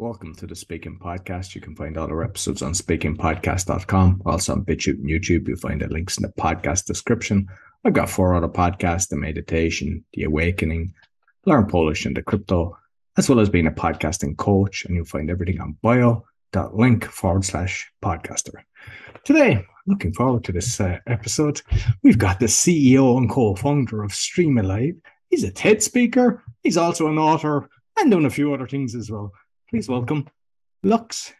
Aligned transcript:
Welcome 0.00 0.34
to 0.36 0.46
the 0.46 0.56
Speaking 0.56 0.98
Podcast. 0.98 1.54
You 1.54 1.60
can 1.60 1.76
find 1.76 1.98
all 1.98 2.08
our 2.08 2.24
episodes 2.24 2.62
on 2.62 2.72
speakingpodcast.com. 2.72 4.22
Also 4.24 4.52
on 4.54 4.64
BitChute 4.64 4.94
and 4.94 5.04
YouTube. 5.04 5.46
You'll 5.46 5.58
find 5.58 5.82
the 5.82 5.88
links 5.88 6.16
in 6.16 6.22
the 6.22 6.32
podcast 6.40 6.86
description. 6.86 7.46
I've 7.84 7.92
got 7.92 8.08
four 8.08 8.34
other 8.34 8.48
podcasts 8.48 9.10
The 9.10 9.16
Meditation, 9.16 10.02
The 10.14 10.22
Awakening, 10.22 10.94
Learn 11.44 11.66
Polish, 11.66 12.06
and 12.06 12.16
The 12.16 12.22
Crypto, 12.22 12.78
as 13.18 13.28
well 13.28 13.40
as 13.40 13.50
being 13.50 13.66
a 13.66 13.70
podcasting 13.70 14.38
coach. 14.38 14.86
And 14.86 14.96
you'll 14.96 15.04
find 15.04 15.30
everything 15.30 15.60
on 15.60 15.76
bio.link 15.82 17.04
forward 17.04 17.44
slash 17.44 17.92
podcaster. 18.02 18.54
Today, 19.24 19.66
looking 19.86 20.14
forward 20.14 20.44
to 20.44 20.52
this 20.52 20.80
uh, 20.80 20.98
episode. 21.08 21.60
We've 22.02 22.16
got 22.16 22.40
the 22.40 22.46
CEO 22.46 23.18
and 23.18 23.28
co 23.28 23.54
founder 23.54 24.02
of 24.02 24.14
Stream 24.14 24.56
Alive. 24.56 24.94
He's 25.28 25.44
a 25.44 25.50
TED 25.50 25.82
speaker, 25.82 26.42
he's 26.62 26.78
also 26.78 27.08
an 27.08 27.18
author, 27.18 27.68
and 27.98 28.10
done 28.10 28.24
a 28.24 28.30
few 28.30 28.54
other 28.54 28.66
things 28.66 28.94
as 28.94 29.10
well. 29.10 29.30
Please 29.70 29.88
welcome 29.88 30.26
Lux 30.82 31.32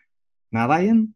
Narayan. 0.53 1.15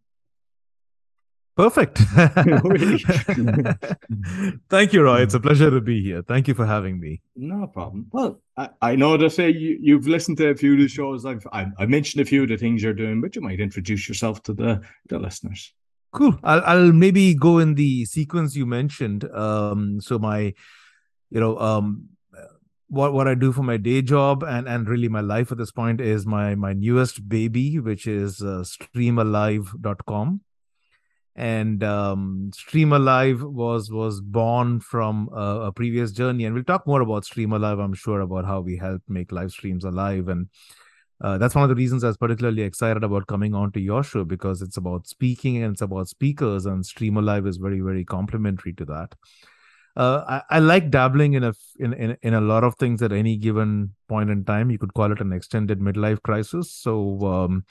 Perfect. 1.56 1.98
Thank 4.68 4.92
you, 4.92 5.04
Roy. 5.04 5.20
It's 5.20 5.34
a 5.34 5.38
pleasure 5.38 5.70
to 5.70 5.80
be 5.80 6.02
here. 6.02 6.22
Thank 6.22 6.48
you 6.48 6.54
for 6.54 6.66
having 6.66 6.98
me. 6.98 7.22
No 7.36 7.68
problem. 7.68 8.08
Well, 8.10 8.40
I, 8.56 8.70
I 8.82 8.96
know 8.96 9.16
that 9.16 9.38
uh, 9.38 9.44
you, 9.44 9.78
you've 9.80 10.08
listened 10.08 10.38
to 10.38 10.48
a 10.48 10.56
few 10.56 10.72
of 10.72 10.80
the 10.80 10.88
shows. 10.88 11.24
I've 11.24 11.46
I, 11.52 11.66
I 11.78 11.86
mentioned 11.86 12.20
a 12.20 12.24
few 12.24 12.42
of 12.42 12.48
the 12.48 12.56
things 12.56 12.82
you're 12.82 12.92
doing, 12.92 13.20
but 13.20 13.36
you 13.36 13.42
might 13.42 13.60
introduce 13.60 14.08
yourself 14.08 14.42
to 14.44 14.52
the, 14.52 14.82
the 15.08 15.20
listeners. 15.20 15.72
Cool. 16.12 16.36
I'll, 16.42 16.62
I'll 16.64 16.92
maybe 16.92 17.34
go 17.34 17.58
in 17.58 17.76
the 17.76 18.06
sequence 18.06 18.56
you 18.56 18.66
mentioned. 18.66 19.22
Um, 19.32 20.00
so 20.00 20.18
my, 20.18 20.52
you 21.30 21.38
know, 21.38 21.56
um, 21.58 22.08
what 22.88 23.12
what 23.12 23.26
I 23.26 23.34
do 23.34 23.52
for 23.52 23.62
my 23.62 23.76
day 23.76 24.02
job 24.02 24.42
and 24.42 24.68
and 24.68 24.88
really 24.88 25.08
my 25.08 25.20
life 25.20 25.50
at 25.50 25.58
this 25.58 25.72
point 25.72 26.00
is 26.00 26.26
my 26.26 26.54
my 26.54 26.72
newest 26.72 27.28
baby, 27.28 27.78
which 27.78 28.06
is 28.06 28.40
uh, 28.40 28.64
streamalive.com 28.64 30.40
and 31.36 31.82
um, 31.82 32.50
stream 32.54 32.92
alive 32.92 33.42
was 33.42 33.90
was 33.90 34.20
born 34.20 34.80
from 34.80 35.28
a, 35.32 35.62
a, 35.62 35.72
previous 35.72 36.12
journey. 36.12 36.44
And 36.44 36.54
we'll 36.54 36.64
talk 36.64 36.86
more 36.86 37.00
about 37.00 37.24
stream 37.24 37.52
alive 37.52 37.78
i'm 37.78 37.94
sure 37.94 38.20
about 38.20 38.44
how 38.44 38.60
we 38.60 38.76
help 38.76 39.02
make 39.08 39.32
live 39.32 39.50
streams 39.50 39.84
alive. 39.84 40.28
And 40.28 40.48
uh, 41.20 41.38
that's 41.38 41.54
one 41.54 41.64
of 41.64 41.70
the 41.70 41.74
reasons 41.74 42.04
i 42.04 42.08
was 42.08 42.16
particularly 42.16 42.62
excited 42.62 43.02
about 43.02 43.26
coming 43.26 43.54
on 43.54 43.72
to 43.72 43.80
your 43.80 44.04
show 44.04 44.24
because 44.24 44.62
it's 44.62 44.76
about 44.76 45.08
speaking 45.08 45.62
and 45.62 45.72
it's 45.72 45.82
about 45.82 46.08
speakers. 46.08 46.66
And 46.66 46.86
stream 46.86 47.16
alive 47.16 47.46
is 47.46 47.56
very 47.56 47.80
very 47.80 48.04
complementary 48.04 48.72
to 48.74 48.84
that 48.84 49.14
uh, 49.96 50.24
I, 50.26 50.56
I, 50.56 50.58
like 50.58 50.90
dabbling 50.90 51.34
in 51.34 51.44
a 51.44 51.52
in, 51.78 51.92
in 51.92 52.16
in 52.22 52.34
a 52.34 52.40
lot 52.40 52.64
of 52.64 52.74
things 52.76 53.02
at 53.02 53.12
any 53.12 53.36
given 53.36 53.94
point 54.08 54.30
in 54.30 54.44
time 54.44 54.70
you 54.70 54.78
could 54.78 54.94
call 54.94 55.12
it 55.12 55.20
an 55.20 55.32
extended 55.32 55.78
midlife 55.80 56.20
crisis 56.22 56.72
so 56.72 57.24
um, 57.26 57.64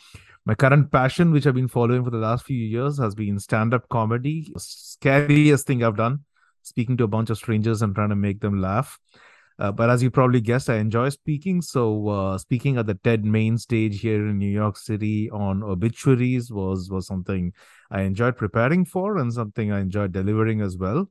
my 0.45 0.55
current 0.55 0.91
passion, 0.91 1.31
which 1.31 1.47
I've 1.47 1.55
been 1.55 1.69
following 1.69 2.03
for 2.03 2.09
the 2.09 2.17
last 2.17 2.45
few 2.45 2.57
years, 2.57 2.97
has 2.97 3.15
been 3.15 3.39
stand 3.39 3.73
up 3.73 3.87
comedy. 3.87 4.51
Scariest 4.57 5.65
thing 5.65 5.83
I've 5.83 5.95
done, 5.95 6.25
speaking 6.63 6.97
to 6.97 7.05
a 7.05 7.07
bunch 7.07 7.29
of 7.29 7.37
strangers 7.37 7.81
and 7.81 7.95
trying 7.95 8.09
to 8.09 8.17
make 8.17 8.41
them 8.41 8.61
laugh. 8.61 8.99
Uh, 9.57 9.71
but 9.71 9.89
as 9.89 10.03
you 10.03 10.11
probably 10.11 10.41
guessed, 10.41 10.69
I 10.69 10.77
enjoy 10.77 11.09
speaking. 11.09 11.61
So 11.61 12.09
uh, 12.09 12.37
speaking 12.37 12.77
at 12.77 12.87
the 12.87 12.95
TED 12.95 13.23
main 13.23 13.57
stage 13.57 14.01
here 14.01 14.27
in 14.27 14.37
New 14.37 14.49
York 14.49 14.75
City 14.75 15.29
on 15.29 15.63
obituaries 15.63 16.51
was 16.51 16.89
was 16.89 17.07
something 17.07 17.53
I 17.89 18.01
enjoyed 18.01 18.35
preparing 18.35 18.83
for 18.83 19.17
and 19.17 19.31
something 19.31 19.71
I 19.71 19.79
enjoyed 19.79 20.11
delivering 20.11 20.59
as 20.59 20.75
well. 20.75 21.09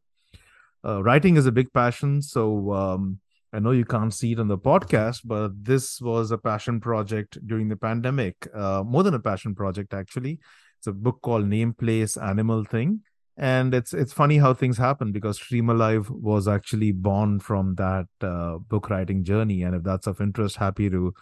Uh, 0.85 1.03
writing 1.03 1.37
is 1.37 1.47
a 1.47 1.53
big 1.53 1.73
passion, 1.73 2.23
so 2.23 2.73
um, 2.73 3.19
I 3.53 3.59
know 3.59 3.71
you 3.71 3.85
can't 3.85 4.13
see 4.13 4.33
it 4.33 4.41
on 4.41 4.49
the 4.49 4.59
podcast, 4.59 5.21
but 5.25 5.53
this 5.63 6.01
was 6.01 6.31
a 6.31 6.39
passion 6.39 6.81
project 6.81 7.39
during 7.47 7.69
the 7.69 7.77
pandemic. 7.77 8.49
Uh, 8.55 8.83
more 8.85 9.03
than 9.03 9.15
a 9.15 9.21
passion 9.21 9.55
project, 9.55 9.95
actually. 9.95 10.41
It's 10.79 10.87
a 10.87 10.93
book 10.93 11.21
called 11.23 11.47
Name 11.47 11.75
Place 11.75 12.17
Animal 12.17 12.65
Thing, 12.65 13.03
and 13.37 13.75
it's 13.75 13.95
it's 13.95 14.13
funny 14.13 14.39
how 14.39 14.55
things 14.55 14.79
happen 14.79 15.13
because 15.13 15.37
Stream 15.37 15.71
Alive 15.71 16.11
was 16.11 16.49
actually 16.49 16.93
born 16.93 17.39
from 17.41 17.77
that 17.77 18.07
uh, 18.21 18.59
book 18.59 18.91
writing 18.91 19.23
journey. 19.23 19.63
And 19.63 19.77
if 19.77 19.83
that's 19.85 20.07
of 20.07 20.21
interest, 20.21 20.57
happy 20.57 20.91
to 20.91 21.15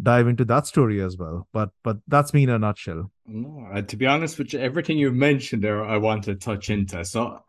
dive 0.00 0.28
into 0.28 0.44
that 0.46 0.66
story 0.66 1.00
as 1.00 1.16
well. 1.16 1.48
But 1.52 1.70
but 1.84 1.98
that's 2.08 2.34
me 2.34 2.44
in 2.44 2.50
a 2.50 2.58
nutshell. 2.58 3.10
No, 3.26 3.68
uh, 3.72 3.82
to 3.82 3.96
be 3.96 4.06
honest 4.06 4.38
with 4.38 4.54
everything 4.54 4.98
you've 4.98 5.14
mentioned 5.14 5.62
there, 5.62 5.84
I 5.84 5.98
want 5.98 6.24
to 6.24 6.34
touch 6.34 6.70
into. 6.70 7.04
So 7.04 7.42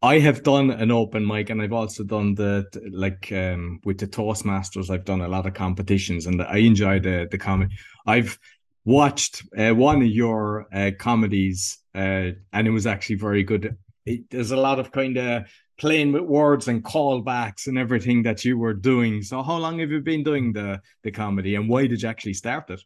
I 0.00 0.20
have 0.20 0.44
done 0.44 0.70
an 0.70 0.92
open 0.92 1.26
mic 1.26 1.50
and 1.50 1.60
I've 1.60 1.72
also 1.72 2.04
done 2.04 2.34
the 2.34 2.66
like 2.92 3.32
um 3.32 3.80
with 3.84 3.98
the 3.98 4.06
Toastmasters. 4.06 4.90
I've 4.90 5.04
done 5.04 5.22
a 5.22 5.28
lot 5.28 5.46
of 5.46 5.54
competitions 5.54 6.26
and 6.26 6.40
I 6.40 6.58
enjoy 6.58 7.00
the 7.00 7.26
the 7.30 7.38
comedy. 7.38 7.74
I've 8.06 8.38
watched 8.84 9.42
uh, 9.56 9.74
one 9.74 10.02
of 10.02 10.08
your 10.08 10.66
uh, 10.72 10.92
comedies 10.98 11.78
uh, 11.94 12.30
and 12.52 12.66
it 12.66 12.70
was 12.70 12.86
actually 12.86 13.16
very 13.16 13.42
good. 13.42 13.76
It, 14.06 14.30
there's 14.30 14.52
a 14.52 14.56
lot 14.56 14.78
of 14.78 14.92
kind 14.92 15.16
of 15.16 15.44
playing 15.78 16.12
with 16.12 16.22
words 16.22 16.68
and 16.68 16.82
callbacks 16.82 17.66
and 17.66 17.76
everything 17.76 18.22
that 18.22 18.44
you 18.44 18.56
were 18.56 18.74
doing. 18.74 19.22
So 19.22 19.42
how 19.42 19.56
long 19.56 19.80
have 19.80 19.90
you 19.90 20.00
been 20.00 20.22
doing 20.22 20.52
the 20.52 20.80
the 21.02 21.10
comedy 21.10 21.56
and 21.56 21.68
why 21.68 21.88
did 21.88 22.02
you 22.02 22.08
actually 22.08 22.34
start 22.34 22.70
it? 22.70 22.82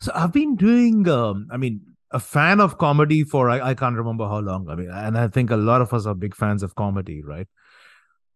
So 0.00 0.12
I've 0.14 0.32
been 0.32 0.54
doing 0.54 1.08
um 1.08 1.48
I 1.50 1.56
mean 1.56 1.80
a 2.12 2.20
fan 2.20 2.60
of 2.60 2.78
comedy 2.78 3.24
for 3.24 3.50
I, 3.50 3.70
I 3.70 3.74
can't 3.74 3.96
remember 3.96 4.28
how 4.28 4.38
long. 4.38 4.68
I 4.68 4.74
mean, 4.76 4.90
and 4.90 5.18
I 5.18 5.28
think 5.28 5.50
a 5.50 5.56
lot 5.56 5.80
of 5.80 5.92
us 5.92 6.06
are 6.06 6.14
big 6.14 6.36
fans 6.36 6.62
of 6.62 6.74
comedy, 6.74 7.22
right? 7.22 7.48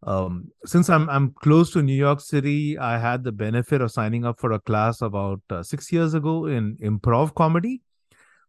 Um, 0.02 0.50
since 0.64 0.88
I'm 0.88 1.08
I'm 1.08 1.32
close 1.32 1.70
to 1.72 1.82
New 1.82 1.94
York 1.94 2.20
City, 2.20 2.78
I 2.78 2.98
had 2.98 3.24
the 3.24 3.32
benefit 3.32 3.80
of 3.80 3.90
signing 3.90 4.24
up 4.24 4.40
for 4.40 4.52
a 4.52 4.60
class 4.60 5.02
about 5.02 5.40
uh, 5.50 5.62
six 5.62 5.92
years 5.92 6.14
ago 6.14 6.46
in 6.46 6.76
improv 6.76 7.34
comedy, 7.34 7.82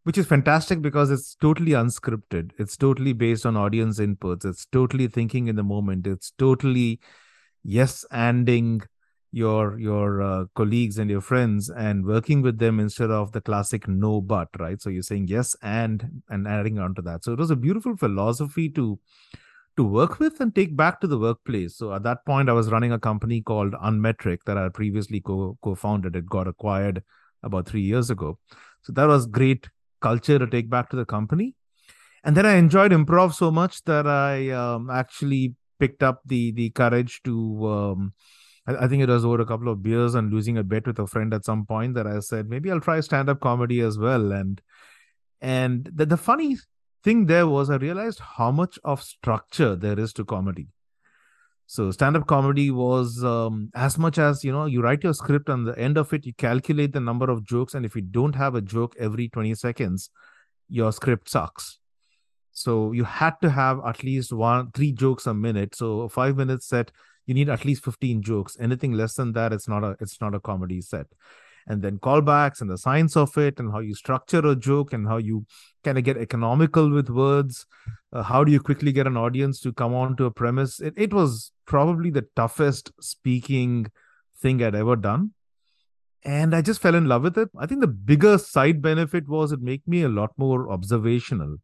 which 0.04 0.18
is 0.18 0.26
fantastic 0.26 0.82
because 0.82 1.12
it's 1.12 1.36
totally 1.36 1.72
unscripted. 1.72 2.52
It's 2.58 2.78
totally 2.78 3.14
based 3.14 3.46
on 3.46 3.58
audience 3.58 4.00
inputs. 4.00 4.46
It's 4.46 4.66
totally 4.66 5.08
thinking 5.08 5.48
in 5.48 5.56
the 5.56 5.64
moment. 5.64 6.08
It's 6.08 6.32
totally 6.38 7.00
yes 7.64 8.06
anding 8.12 8.84
your 9.32 9.78
your 9.78 10.22
uh, 10.22 10.46
colleagues 10.56 10.98
and 10.98 11.10
your 11.10 11.22
friends 11.22 11.70
and 11.70 12.06
working 12.06 12.42
with 12.42 12.60
them 12.60 12.80
instead 12.80 13.12
of 13.12 13.32
the 13.34 13.42
classic 13.42 13.88
no 13.88 14.22
but 14.22 14.48
right? 14.60 14.82
So 14.82 14.90
you're 14.90 15.04
saying 15.04 15.28
yes 15.28 15.56
and 15.62 16.22
and 16.30 16.48
adding 16.48 16.80
on 16.80 16.96
to 16.96 17.02
that. 17.04 17.24
So 17.24 17.34
it 17.34 17.40
was 17.40 17.52
a 17.52 17.56
beautiful 17.56 17.98
philosophy 17.98 18.70
to 18.70 19.00
to 19.76 19.84
work 19.84 20.20
with 20.20 20.40
and 20.40 20.56
take 20.56 20.76
back 20.76 21.00
to 21.02 21.08
the 21.08 21.20
workplace. 21.20 21.78
So 21.78 21.94
at 21.94 22.04
that 22.04 22.26
point 22.26 22.50
i 22.50 22.54
was 22.54 22.72
running 22.72 22.92
a 22.92 23.00
company 23.00 23.42
called 23.42 23.74
unmetric 23.74 24.40
that 24.46 24.58
i 24.58 24.70
previously 24.70 25.22
co- 25.22 25.58
co-founded. 25.62 26.16
It 26.16 26.26
got 26.26 26.48
acquired 26.48 27.04
about 27.44 27.68
3 27.68 27.82
years 27.82 28.10
ago. 28.10 28.40
So 28.84 28.94
that 28.94 29.06
was 29.06 29.28
great 29.28 29.70
culture 30.02 30.40
to 30.40 30.48
take 30.48 30.70
back 30.70 30.90
to 30.90 30.96
the 30.96 31.06
company. 31.06 31.56
And 32.24 32.36
then 32.36 32.46
i 32.46 32.56
enjoyed 32.56 32.92
improv 32.92 33.34
so 33.34 33.52
much 33.52 33.84
that 33.84 34.08
i 34.08 34.50
um, 34.50 34.90
actually 34.90 35.56
picked 35.80 36.04
up 36.04 36.22
the 36.26 36.52
the 36.52 36.70
courage 36.72 37.22
to 37.24 37.68
um, 37.68 38.14
I, 38.68 38.88
think 38.88 39.02
it 39.02 39.10
was 39.10 39.24
over 39.24 39.42
a 39.42 39.46
couple 39.46 39.70
of 39.70 39.82
beers 39.82 40.14
and 40.16 40.32
losing 40.32 40.58
a 40.58 40.64
bet 40.64 40.86
with 40.86 41.00
a 41.00 41.08
friend 41.08 41.34
at 41.34 41.46
some 41.46 41.66
point 41.66 41.94
that 41.96 42.06
I 42.06 42.20
said 42.20 42.50
maybe 42.50 42.70
I'll 42.70 42.82
try 42.82 43.00
stand 43.00 43.30
up 43.30 43.40
comedy 43.40 43.80
as 43.82 43.98
well. 43.98 44.32
And 44.32 44.62
and 45.42 45.90
the, 45.94 46.06
the 46.06 46.18
funny 46.18 46.58
thing 47.04 47.28
there 47.28 47.48
was 47.48 47.70
I 47.70 47.78
realized 47.78 48.20
how 48.20 48.52
much 48.52 48.78
of 48.84 49.02
structure 49.02 49.76
there 49.76 50.00
is 50.00 50.14
to 50.14 50.26
comedy. 50.26 50.68
So 51.70 51.92
stand-up 51.92 52.28
comedy 52.28 52.72
was 52.72 53.22
um, 53.26 53.72
as 53.76 53.98
much 53.98 54.18
as 54.18 54.42
you 54.42 54.54
know, 54.54 54.66
you 54.66 54.82
write 54.82 55.04
your 55.04 55.14
script 55.14 55.50
and 55.50 55.68
the 55.68 55.78
end 55.78 55.98
of 55.98 56.14
it, 56.14 56.26
you 56.26 56.34
calculate 56.34 56.94
the 56.94 57.02
number 57.02 57.30
of 57.30 57.44
jokes, 57.44 57.74
and 57.74 57.86
if 57.86 57.94
you 57.94 58.02
don't 58.02 58.36
have 58.36 58.56
a 58.56 58.62
joke 58.62 58.96
every 58.98 59.28
20 59.28 59.54
seconds, 59.54 60.10
your 60.70 60.94
script 60.94 61.30
sucks. 61.30 61.80
So 62.54 62.94
you 62.94 63.04
had 63.04 63.36
to 63.42 63.50
have 63.50 63.82
at 63.86 64.02
least 64.02 64.32
one, 64.32 64.72
three 64.72 64.94
jokes 64.94 65.28
a 65.28 65.34
minute. 65.34 65.76
So 65.76 66.02
a 66.02 66.10
five 66.10 66.38
minute 66.38 66.64
set, 66.64 66.92
you 67.28 67.34
need 67.34 67.50
at 67.50 67.66
least 67.66 67.84
15 67.84 68.24
jokes. 68.24 68.58
Anything 68.60 68.94
less 68.94 69.14
than 69.14 69.34
that 69.34 69.54
it's 69.54 69.68
not 69.68 69.84
a 69.84 69.96
it's 70.00 70.20
not 70.20 70.34
a 70.34 70.40
comedy 70.40 70.82
set. 70.82 71.06
And 71.70 71.82
then 71.82 72.00
callbacks 72.00 72.62
and 72.62 72.70
the 72.70 72.78
science 72.78 73.18
of 73.18 73.38
it 73.38 73.60
and 73.60 73.74
how 73.74 73.80
you 73.80 73.94
structure 73.94 74.40
a 74.40 74.56
joke 74.56 74.94
and 74.94 75.06
how 75.06 75.18
you 75.18 75.46
kind 75.84 75.98
of 75.98 76.06
get 76.06 76.18
economical 76.18 76.90
with 76.90 77.10
words. 77.10 77.66
Uh, 78.14 78.24
how 78.24 78.46
do 78.46 78.54
you 78.54 78.62
quickly 78.62 78.94
get 78.94 79.06
an 79.06 79.18
audience 79.18 79.60
to 79.62 79.74
come 79.74 79.94
on 79.94 80.16
to 80.16 80.26
a 80.26 80.32
premise? 80.32 80.80
It, 80.80 80.94
it 80.96 81.14
was 81.14 81.52
probably 81.66 82.10
the 82.10 82.26
toughest 82.38 82.92
speaking 83.02 83.92
thing 84.40 84.64
i'd 84.64 84.76
ever 84.76 84.96
done. 84.96 85.32
And 86.24 86.56
i 86.56 86.62
just 86.62 86.82
fell 86.82 86.96
in 86.96 87.06
love 87.06 87.24
with 87.24 87.38
it. 87.38 87.50
I 87.58 87.66
think 87.66 87.82
the 87.82 87.88
bigger 87.88 88.38
side 88.38 88.82
benefit 88.82 89.28
was 89.28 89.52
it 89.52 89.62
made 89.62 89.86
me 89.86 90.04
a 90.04 90.10
lot 90.10 90.32
more 90.38 90.72
observational 90.72 91.58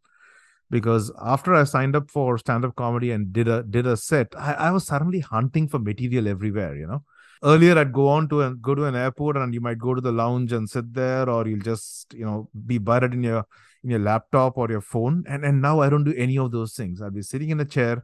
because 0.74 1.12
after 1.22 1.54
I 1.54 1.66
signed 1.66 1.96
up 1.96 2.10
for 2.10 2.38
stand-up 2.40 2.76
comedy 2.76 3.12
and 3.12 3.32
did 3.32 3.48
a 3.48 3.62
did 3.62 3.86
a 3.86 3.96
set, 3.96 4.34
I, 4.36 4.54
I 4.54 4.72
was 4.72 4.88
suddenly 4.88 5.20
hunting 5.20 5.68
for 5.68 5.78
material 5.78 6.28
everywhere, 6.28 6.76
you 6.76 6.88
know. 6.88 7.04
Earlier 7.44 7.78
I'd 7.78 7.94
go 7.94 8.08
on 8.08 8.28
to 8.30 8.42
and 8.42 8.60
go 8.62 8.74
to 8.74 8.86
an 8.86 8.96
airport 8.96 9.38
and 9.38 9.54
you 9.54 9.62
might 9.62 9.78
go 9.78 9.94
to 9.94 10.02
the 10.02 10.12
lounge 10.12 10.52
and 10.52 10.68
sit 10.68 10.92
there, 10.94 11.30
or 11.30 11.48
you'll 11.48 11.60
just, 11.60 12.14
you 12.14 12.26
know, 12.26 12.50
be 12.66 12.80
buried 12.80 13.14
in 13.14 13.24
your 13.24 13.46
in 13.84 13.92
your 13.92 14.00
laptop 14.00 14.58
or 14.58 14.68
your 14.72 14.82
phone. 14.82 15.24
And 15.28 15.46
and 15.46 15.62
now 15.62 15.80
I 15.82 15.90
don't 15.90 16.06
do 16.06 16.16
any 16.28 16.40
of 16.40 16.52
those 16.52 16.74
things. 16.74 17.02
I'll 17.02 17.12
be 17.12 17.22
sitting 17.22 17.52
in 17.52 17.60
a 17.60 17.66
chair 17.66 18.04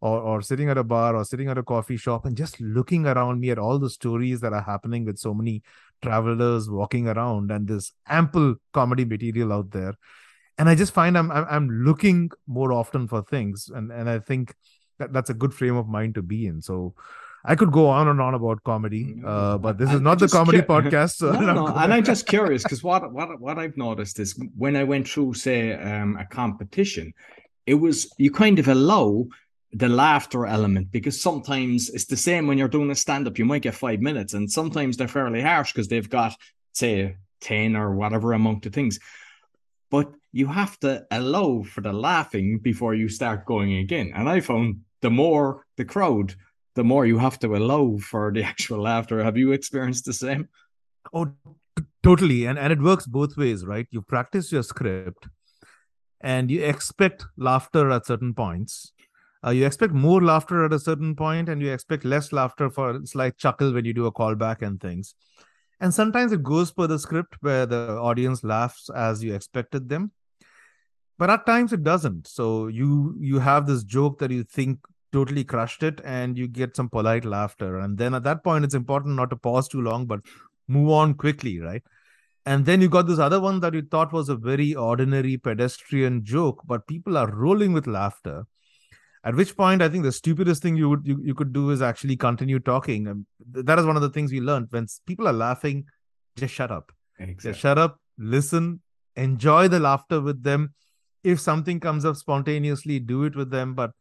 or, 0.00 0.20
or 0.20 0.42
sitting 0.42 0.68
at 0.70 0.78
a 0.78 0.84
bar 0.84 1.14
or 1.14 1.24
sitting 1.24 1.48
at 1.48 1.58
a 1.58 1.62
coffee 1.62 1.96
shop 1.96 2.24
and 2.24 2.36
just 2.36 2.60
looking 2.60 3.06
around 3.06 3.40
me 3.40 3.50
at 3.50 3.58
all 3.58 3.78
the 3.78 3.90
stories 3.90 4.40
that 4.40 4.52
are 4.52 4.62
happening 4.62 5.04
with 5.04 5.18
so 5.18 5.34
many 5.34 5.62
travelers 6.02 6.68
walking 6.68 7.08
around 7.08 7.50
and 7.52 7.68
this 7.68 7.92
ample 8.08 8.54
comedy 8.72 9.04
material 9.04 9.52
out 9.52 9.70
there 9.70 9.94
and 10.58 10.68
i 10.68 10.74
just 10.74 10.92
find 10.92 11.16
i'm 11.16 11.30
i'm, 11.30 11.46
I'm 11.48 11.70
looking 11.84 12.30
more 12.46 12.72
often 12.72 13.08
for 13.08 13.22
things 13.22 13.70
and 13.74 13.90
and 13.90 14.08
i 14.08 14.18
think 14.18 14.54
that 14.98 15.12
that's 15.12 15.30
a 15.30 15.34
good 15.34 15.54
frame 15.54 15.76
of 15.76 15.88
mind 15.88 16.14
to 16.16 16.22
be 16.22 16.46
in 16.46 16.60
so 16.60 16.94
I 17.44 17.54
could 17.54 17.72
go 17.72 17.86
on 17.86 18.08
and 18.08 18.20
on 18.20 18.34
about 18.34 18.62
comedy, 18.64 19.16
uh, 19.24 19.58
but 19.58 19.78
this 19.78 19.92
is 19.92 20.00
not 20.00 20.18
the 20.18 20.28
comedy 20.28 20.60
podcast. 20.74 21.16
So 21.16 21.32
no, 21.32 21.52
no. 21.54 21.66
and 21.68 21.94
I'm 21.94 22.04
just 22.12 22.26
curious 22.26 22.62
because 22.62 22.82
what 22.82 23.10
what 23.12 23.40
what 23.40 23.58
I've 23.58 23.76
noticed 23.76 24.18
is 24.18 24.38
when 24.56 24.76
I 24.76 24.84
went 24.84 25.08
through, 25.08 25.34
say, 25.34 25.72
um, 25.72 26.16
a 26.16 26.26
competition, 26.26 27.14
it 27.64 27.74
was 27.74 28.12
you 28.18 28.30
kind 28.30 28.58
of 28.58 28.68
allow 28.68 29.28
the 29.72 29.88
laughter 29.88 30.46
element 30.46 30.90
because 30.90 31.20
sometimes 31.20 31.90
it's 31.90 32.06
the 32.06 32.16
same 32.16 32.46
when 32.46 32.58
you're 32.58 32.68
doing 32.68 32.90
a 32.90 32.94
stand 32.94 33.26
up. 33.26 33.38
You 33.38 33.44
might 33.44 33.62
get 33.62 33.74
five 33.74 34.00
minutes, 34.00 34.34
and 34.34 34.50
sometimes 34.50 34.96
they're 34.96 35.08
fairly 35.08 35.40
harsh 35.40 35.72
because 35.72 35.88
they've 35.88 36.10
got, 36.10 36.34
say, 36.72 37.16
10 37.40 37.76
or 37.76 37.94
whatever 37.94 38.32
amount 38.32 38.66
of 38.66 38.72
things. 38.72 38.98
But 39.90 40.12
you 40.32 40.46
have 40.46 40.78
to 40.80 41.06
allow 41.10 41.62
for 41.62 41.80
the 41.80 41.92
laughing 41.92 42.58
before 42.58 42.94
you 42.94 43.08
start 43.08 43.46
going 43.46 43.74
again. 43.74 44.12
And 44.14 44.28
I 44.28 44.40
found 44.40 44.80
the 45.00 45.10
more 45.10 45.64
the 45.76 45.84
crowd, 45.84 46.34
the 46.74 46.84
more 46.84 47.06
you 47.06 47.18
have 47.18 47.38
to 47.40 47.56
allow 47.56 47.98
for 47.98 48.32
the 48.32 48.42
actual 48.52 48.82
laughter. 48.82 49.22
Have 49.22 49.36
you 49.36 49.52
experienced 49.52 50.04
the 50.04 50.12
same? 50.12 50.48
Oh, 51.12 51.32
totally. 52.02 52.44
And 52.46 52.58
and 52.58 52.72
it 52.72 52.80
works 52.80 53.06
both 53.06 53.36
ways, 53.36 53.64
right? 53.64 53.86
You 53.90 54.02
practice 54.02 54.52
your 54.52 54.62
script 54.62 55.28
and 56.20 56.50
you 56.50 56.64
expect 56.64 57.24
laughter 57.36 57.90
at 57.90 58.06
certain 58.06 58.34
points 58.34 58.92
uh, 59.46 59.50
you 59.50 59.64
expect 59.64 59.92
more 59.92 60.20
laughter 60.20 60.64
at 60.64 60.72
a 60.72 60.78
certain 60.78 61.14
point 61.14 61.48
and 61.48 61.62
you 61.62 61.72
expect 61.72 62.04
less 62.04 62.32
laughter 62.32 62.68
for 62.68 62.90
a 62.90 63.06
slight 63.06 63.38
chuckle 63.38 63.72
when 63.72 63.84
you 63.84 63.94
do 63.94 64.06
a 64.06 64.12
callback 64.12 64.62
and 64.62 64.80
things 64.80 65.14
and 65.80 65.94
sometimes 65.94 66.32
it 66.32 66.42
goes 66.42 66.72
per 66.72 66.86
the 66.86 66.98
script 66.98 67.36
where 67.40 67.66
the 67.66 67.96
audience 67.98 68.42
laughs 68.42 68.90
as 68.90 69.22
you 69.22 69.34
expected 69.34 69.88
them 69.88 70.10
but 71.18 71.30
at 71.30 71.46
times 71.46 71.72
it 71.72 71.82
doesn't. 71.82 72.28
So 72.28 72.68
you 72.68 73.16
you 73.18 73.40
have 73.40 73.66
this 73.66 73.82
joke 73.82 74.18
that 74.20 74.30
you 74.30 74.44
think 74.44 74.78
totally 75.12 75.42
crushed 75.42 75.82
it 75.82 76.00
and 76.04 76.38
you 76.38 76.46
get 76.46 76.76
some 76.76 76.88
polite 76.88 77.24
laughter. 77.24 77.78
And 77.78 77.98
then 77.98 78.14
at 78.14 78.22
that 78.24 78.44
point 78.44 78.64
it's 78.64 78.74
important 78.74 79.16
not 79.16 79.30
to 79.30 79.36
pause 79.36 79.68
too 79.68 79.82
long 79.82 80.06
but 80.06 80.20
move 80.68 80.90
on 80.90 81.14
quickly 81.14 81.58
right? 81.60 81.82
And 82.46 82.64
then 82.64 82.80
you 82.80 82.88
got 82.88 83.06
this 83.06 83.18
other 83.18 83.40
one 83.40 83.60
that 83.60 83.74
you 83.74 83.82
thought 83.82 84.12
was 84.12 84.28
a 84.30 84.36
very 84.36 84.74
ordinary 84.74 85.36
pedestrian 85.36 86.24
joke 86.24 86.62
but 86.64 86.86
people 86.86 87.18
are 87.18 87.30
rolling 87.30 87.72
with 87.72 87.86
laughter. 87.86 88.44
At 89.24 89.34
which 89.34 89.56
point 89.56 89.82
i 89.82 89.88
think 89.88 90.04
the 90.04 90.12
stupidest 90.12 90.62
thing 90.62 90.76
you 90.76 90.88
would 90.88 91.00
you, 91.04 91.20
you 91.22 91.34
could 91.34 91.52
do 91.52 91.70
is 91.70 91.82
actually 91.82 92.16
continue 92.16 92.60
talking. 92.60 93.08
And 93.08 93.26
that 93.50 93.78
is 93.78 93.86
one 93.86 93.96
of 93.96 94.02
the 94.02 94.10
things 94.10 94.30
we 94.30 94.40
learned. 94.40 94.68
When 94.70 94.86
people 95.04 95.26
are 95.26 95.32
laughing 95.32 95.86
just 96.36 96.54
shut 96.54 96.70
up. 96.70 96.92
Exactly. 97.18 97.50
just 97.50 97.60
shut 97.60 97.78
up 97.78 97.98
listen 98.16 98.80
enjoy 99.16 99.66
the 99.66 99.80
laughter 99.80 100.20
with 100.20 100.44
them 100.44 100.72
if 101.24 101.40
something 101.40 101.80
comes 101.80 102.04
up 102.04 102.16
spontaneously 102.16 102.98
do 102.98 103.24
it 103.24 103.36
with 103.36 103.50
them 103.50 103.74
but 103.74 103.92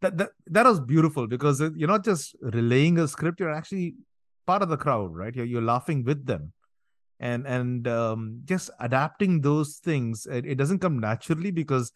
that 0.00 0.16
that, 0.16 0.30
that 0.46 0.66
was 0.66 0.80
beautiful 0.80 1.26
because 1.26 1.60
you're 1.60 1.88
not 1.88 2.04
just 2.04 2.34
relaying 2.40 2.98
a 2.98 3.06
script 3.06 3.40
you're 3.40 3.52
actually 3.52 3.94
part 4.46 4.62
of 4.62 4.68
the 4.68 4.76
crowd 4.76 5.14
right 5.14 5.36
you're, 5.36 5.46
you're 5.46 5.62
laughing 5.62 6.04
with 6.04 6.26
them 6.26 6.52
and 7.20 7.46
and 7.46 7.86
um, 7.86 8.40
just 8.44 8.70
adapting 8.80 9.40
those 9.40 9.76
things 9.76 10.26
it, 10.26 10.44
it 10.44 10.54
doesn't 10.56 10.80
come 10.80 10.98
naturally 10.98 11.50
because 11.50 11.92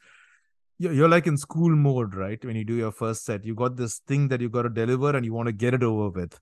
you're 0.79 1.09
like 1.09 1.27
in 1.27 1.37
school 1.37 1.75
mode, 1.75 2.15
right? 2.15 2.43
When 2.45 2.57
you 2.57 2.65
do 2.65 2.75
your 2.75 2.93
first 2.93 3.25
set, 3.25 3.45
you 3.45 3.55
got 3.55 3.77
this 3.77 4.01
thing 4.01 4.29
that 4.29 4.41
you 4.41 4.49
got 4.49 4.63
to 4.63 4.69
deliver 4.69 5.17
and 5.17 5.25
you 5.25 5.33
want 5.33 5.47
to 5.47 5.53
get 5.53 5.75
it 5.75 5.83
over 5.83 6.11
with. 6.11 6.39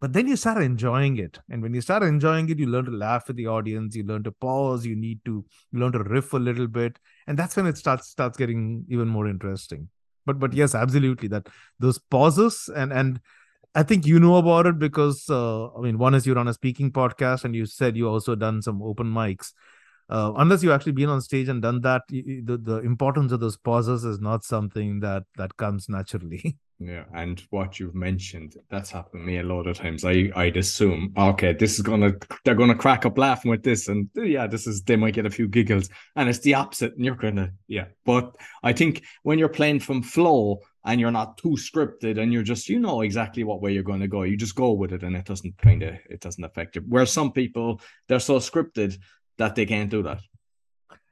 But 0.00 0.12
then 0.12 0.28
you 0.28 0.36
start 0.36 0.62
enjoying 0.62 1.16
it. 1.16 1.38
And 1.50 1.60
when 1.60 1.74
you 1.74 1.80
start 1.80 2.04
enjoying 2.04 2.48
it, 2.50 2.58
you 2.58 2.66
learn 2.66 2.84
to 2.84 2.90
laugh 2.92 3.26
with 3.26 3.36
the 3.36 3.48
audience, 3.48 3.96
you 3.96 4.04
learn 4.04 4.22
to 4.24 4.32
pause, 4.32 4.86
you 4.86 4.94
need 4.94 5.24
to 5.24 5.44
you 5.72 5.80
learn 5.80 5.92
to 5.92 6.02
riff 6.02 6.32
a 6.32 6.36
little 6.36 6.68
bit. 6.68 6.98
And 7.26 7.36
that's 7.36 7.56
when 7.56 7.66
it 7.66 7.76
starts 7.76 8.08
starts 8.08 8.36
getting 8.36 8.84
even 8.88 9.08
more 9.08 9.28
interesting. 9.28 9.88
But 10.24 10.38
but 10.38 10.52
yes, 10.52 10.74
absolutely. 10.74 11.28
That 11.28 11.48
those 11.80 11.98
pauses 11.98 12.70
and 12.74 12.92
and 12.92 13.20
I 13.74 13.82
think 13.82 14.06
you 14.06 14.18
know 14.18 14.36
about 14.36 14.66
it 14.66 14.78
because 14.78 15.28
uh, 15.28 15.72
I 15.74 15.80
mean, 15.80 15.98
one 15.98 16.14
is 16.14 16.26
you're 16.26 16.38
on 16.38 16.48
a 16.48 16.54
speaking 16.54 16.90
podcast, 16.90 17.44
and 17.44 17.54
you 17.54 17.66
said 17.66 17.96
you 17.96 18.08
also 18.08 18.34
done 18.34 18.62
some 18.62 18.82
open 18.82 19.06
mics 19.06 19.52
uh, 20.10 20.32
unless 20.36 20.62
you've 20.62 20.72
actually 20.72 20.92
been 20.92 21.08
on 21.08 21.20
stage 21.20 21.48
and 21.48 21.62
done 21.62 21.80
that 21.82 22.02
the, 22.08 22.58
the 22.62 22.80
importance 22.84 23.32
of 23.32 23.40
those 23.40 23.56
pauses 23.56 24.04
is 24.04 24.20
not 24.20 24.44
something 24.44 25.00
that 25.00 25.24
that 25.36 25.56
comes 25.56 25.88
naturally. 25.88 26.56
Yeah 26.80 27.06
and 27.12 27.42
what 27.50 27.80
you've 27.80 27.96
mentioned 27.96 28.54
that's 28.70 28.92
happened 28.92 29.22
to 29.22 29.26
me 29.26 29.38
a 29.38 29.42
lot 29.42 29.66
of 29.66 29.76
times. 29.76 30.04
I 30.04 30.30
i'd 30.36 30.56
assume 30.56 31.12
okay 31.18 31.52
this 31.52 31.74
is 31.74 31.80
gonna 31.80 32.12
they're 32.44 32.54
gonna 32.54 32.76
crack 32.76 33.04
up 33.04 33.18
laughing 33.18 33.50
with 33.50 33.64
this 33.64 33.88
and 33.88 34.08
yeah 34.14 34.46
this 34.46 34.68
is 34.68 34.82
they 34.82 34.94
might 34.94 35.14
get 35.14 35.26
a 35.26 35.30
few 35.30 35.48
giggles 35.48 35.88
and 36.14 36.28
it's 36.28 36.38
the 36.38 36.54
opposite 36.54 36.94
and 36.94 37.04
you're 37.04 37.16
gonna 37.16 37.50
yeah. 37.66 37.86
But 38.04 38.36
i 38.62 38.72
think 38.72 39.02
when 39.24 39.40
you're 39.40 39.48
playing 39.48 39.80
from 39.80 40.04
flow 40.04 40.60
and 40.84 41.00
you're 41.00 41.10
not 41.10 41.36
too 41.36 41.56
scripted 41.56 42.20
and 42.20 42.32
you're 42.32 42.44
just 42.44 42.68
you 42.68 42.78
know 42.78 43.00
exactly 43.00 43.42
what 43.42 43.60
way 43.60 43.72
you're 43.72 43.82
going 43.82 44.00
to 44.00 44.08
go 44.08 44.22
you 44.22 44.36
just 44.36 44.54
go 44.54 44.70
with 44.70 44.92
it 44.92 45.02
and 45.02 45.16
it 45.16 45.24
doesn't 45.24 45.58
kind 45.58 45.82
of 45.82 45.94
it 46.08 46.20
doesn't 46.20 46.44
affect 46.44 46.76
you. 46.76 46.82
Where 46.82 47.06
some 47.06 47.32
people 47.32 47.80
they're 48.06 48.20
so 48.20 48.38
scripted 48.38 48.96
that 49.38 49.54
they 49.54 49.66
can't 49.66 49.90
do 49.90 50.02
that. 50.02 50.20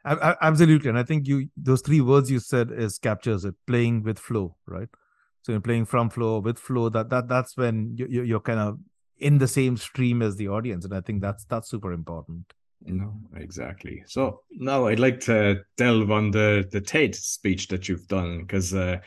Absolutely, 0.04 0.88
and 0.88 0.98
I 0.98 1.02
think 1.02 1.26
you 1.26 1.48
those 1.56 1.80
three 1.80 2.00
words 2.00 2.30
you 2.30 2.38
said 2.38 2.70
is 2.70 2.98
captures 2.98 3.44
it. 3.44 3.54
Playing 3.66 4.04
with 4.04 4.20
flow, 4.20 4.54
right? 4.66 4.88
So 5.42 5.52
you're 5.52 5.60
playing 5.60 5.86
from 5.86 6.10
flow 6.10 6.38
with 6.38 6.58
flow. 6.58 6.88
That 6.88 7.10
that 7.10 7.28
that's 7.28 7.56
when 7.56 7.96
you, 7.96 8.22
you're 8.22 8.40
kind 8.40 8.60
of 8.60 8.78
in 9.18 9.38
the 9.38 9.48
same 9.48 9.76
stream 9.76 10.22
as 10.22 10.36
the 10.36 10.48
audience, 10.48 10.84
and 10.84 10.94
I 10.94 11.00
think 11.00 11.22
that's 11.22 11.44
that's 11.46 11.68
super 11.70 11.92
important. 11.92 12.52
No, 12.84 13.14
exactly. 13.34 14.04
So 14.06 14.42
now 14.50 14.86
I'd 14.86 15.00
like 15.00 15.18
to 15.20 15.62
delve 15.76 16.10
on 16.12 16.30
the 16.30 16.68
the 16.70 16.80
TED 16.80 17.16
speech 17.16 17.66
that 17.68 17.88
you've 17.88 18.06
done 18.06 18.42
because 18.42 18.74
uh, 18.74 18.98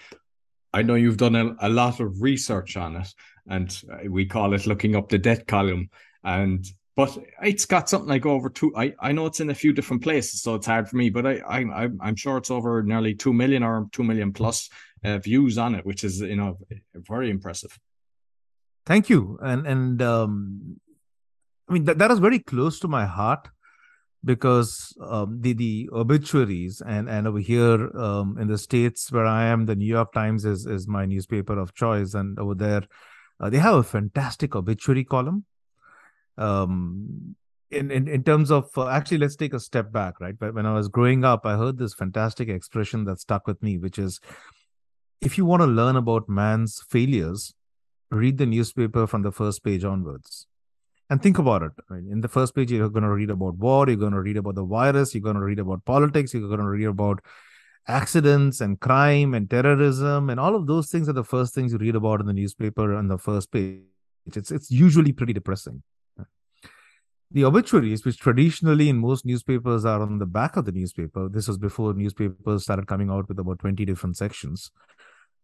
I 0.74 0.82
know 0.82 0.96
you've 0.96 1.18
done 1.18 1.36
a, 1.36 1.56
a 1.62 1.70
lot 1.70 2.02
of 2.02 2.22
research 2.22 2.76
on 2.76 2.98
it, 2.98 3.14
and 3.48 3.82
we 4.10 4.26
call 4.26 4.54
it 4.54 4.68
looking 4.68 4.96
up 4.96 5.08
the 5.08 5.18
debt 5.18 5.48
column. 5.48 5.90
And 6.24 6.66
but 7.00 7.18
it's 7.42 7.66
got 7.66 7.88
something 7.88 8.10
like 8.10 8.26
over 8.26 8.50
two. 8.50 8.76
I, 8.76 8.94
I 9.00 9.14
know 9.14 9.26
it's 9.26 9.40
in 9.40 9.50
a 9.50 9.56
few 9.56 9.72
different 9.72 10.04
places, 10.04 10.42
so 10.42 10.56
it's 10.56 10.66
hard 10.66 10.90
for 10.90 10.98
me. 10.98 11.10
But 11.10 11.26
I, 11.26 11.40
I 11.48 11.88
I'm 12.02 12.18
sure 12.18 12.36
it's 12.36 12.52
over 12.52 12.84
nearly 12.84 13.16
two 13.16 13.32
million 13.32 13.64
or 13.64 13.88
two 13.94 14.04
million 14.04 14.34
plus 14.34 14.70
uh, 15.06 15.18
views 15.20 15.58
on 15.58 15.76
it, 15.76 15.86
which 15.86 16.04
is 16.04 16.20
you 16.20 16.36
know 16.36 16.58
very 16.94 17.30
impressive. 17.30 17.80
Thank 18.86 19.10
you, 19.10 19.40
and 19.42 19.66
and 19.66 20.02
um, 20.02 20.82
I 21.70 21.74
mean 21.74 21.86
that 21.86 22.00
that 22.00 22.12
is 22.12 22.20
very 22.20 22.40
close 22.40 22.82
to 22.82 22.90
my 22.90 23.06
heart 23.06 23.48
because 24.26 24.94
um, 25.02 25.40
the 25.40 25.54
the 25.54 25.90
obituaries 25.94 26.82
and 26.86 27.10
and 27.10 27.30
over 27.30 27.40
here 27.40 27.98
um, 27.98 28.38
in 28.38 28.50
the 28.50 28.58
states 28.58 29.10
where 29.10 29.26
I 29.26 29.46
am, 29.46 29.68
the 29.68 29.78
New 29.78 29.88
York 29.88 30.12
Times 30.12 30.44
is 30.44 30.66
is 30.66 30.86
my 30.86 31.06
newspaper 31.06 31.58
of 31.58 31.74
choice, 31.74 32.14
and 32.14 32.38
over 32.38 32.56
there 32.56 32.84
uh, 33.40 33.50
they 33.50 33.60
have 33.60 33.76
a 33.76 33.84
fantastic 33.84 34.54
obituary 34.54 35.06
column 35.06 35.46
um, 36.40 37.36
in, 37.70 37.92
in 37.92 38.08
in 38.08 38.24
terms 38.24 38.50
of 38.50 38.70
uh, 38.78 38.88
actually 38.88 39.20
let's 39.20 39.36
take 39.36 39.54
a 39.54 39.60
step 39.60 39.92
back 39.92 40.20
right? 40.20 40.38
But 40.38 40.54
when 40.56 40.66
i 40.66 40.74
was 40.74 40.88
growing 40.88 41.24
up 41.24 41.46
i 41.46 41.56
heard 41.56 41.78
this 41.78 41.94
fantastic 41.94 42.50
expression 42.50 43.06
that 43.06 43.20
stuck 43.20 43.46
with 43.46 43.62
me 43.62 43.78
which 43.78 44.00
is 44.00 44.20
if 45.22 45.38
you 45.38 45.46
want 45.46 45.62
to 45.62 45.68
learn 45.68 45.96
about 45.96 46.28
man's 46.28 46.82
failures 46.90 47.54
read 48.10 48.38
the 48.38 48.46
newspaper 48.46 49.06
from 49.06 49.22
the 49.22 49.32
first 49.32 49.64
page 49.64 49.84
onwards 49.84 50.48
and 51.12 51.22
think 51.22 51.38
about 51.40 51.64
it. 51.64 51.72
Right? 51.90 52.04
in 52.10 52.22
the 52.22 52.28
first 52.28 52.56
page 52.56 52.72
you're 52.72 52.90
going 52.90 53.04
to 53.04 53.14
read 53.14 53.30
about 53.30 53.58
war 53.58 53.86
you're 53.88 53.98
going 53.98 54.14
to 54.14 54.22
read 54.22 54.38
about 54.38 54.56
the 54.56 54.64
virus 54.64 55.14
you're 55.14 55.22
going 55.22 55.36
to 55.36 55.44
read 55.44 55.60
about 55.60 55.86
politics 55.86 56.34
you're 56.34 56.48
going 56.48 56.60
to 56.60 56.66
read 56.66 56.88
about 56.88 57.20
accidents 57.88 58.62
and 58.62 58.80
crime 58.80 59.34
and 59.34 59.50
terrorism 59.50 60.30
and 60.30 60.40
all 60.40 60.56
of 60.56 60.68
those 60.68 60.90
things 60.90 61.10
are 61.10 61.14
the 61.14 61.24
first 61.24 61.54
things 61.54 61.72
you 61.72 61.78
read 61.78 61.96
about 61.96 62.20
in 62.20 62.28
the 62.28 62.34
newspaper 62.34 62.96
on 62.96 63.08
the 63.08 63.18
first 63.18 63.52
page. 63.52 63.82
It's 64.26 64.52
it's 64.52 64.70
usually 64.70 65.12
pretty 65.12 65.34
depressing 65.34 65.82
the 67.32 67.46
obituaries, 67.46 68.06
which 68.06 68.18
traditionally 68.18 68.90
in 68.90 68.98
most 68.98 69.26
newspapers 69.26 69.86
are 69.86 70.02
on 70.02 70.18
the 70.18 70.26
back 70.26 70.58
of 70.58 70.66
the 70.66 70.72
newspaper, 70.72 71.30
this 71.30 71.48
was 71.48 71.58
before 71.58 71.94
newspapers 71.94 72.64
started 72.64 72.88
coming 72.88 73.10
out 73.10 73.28
with 73.28 73.38
about 73.40 73.60
20 73.60 73.86
different 73.86 74.18
sections. 74.18 74.72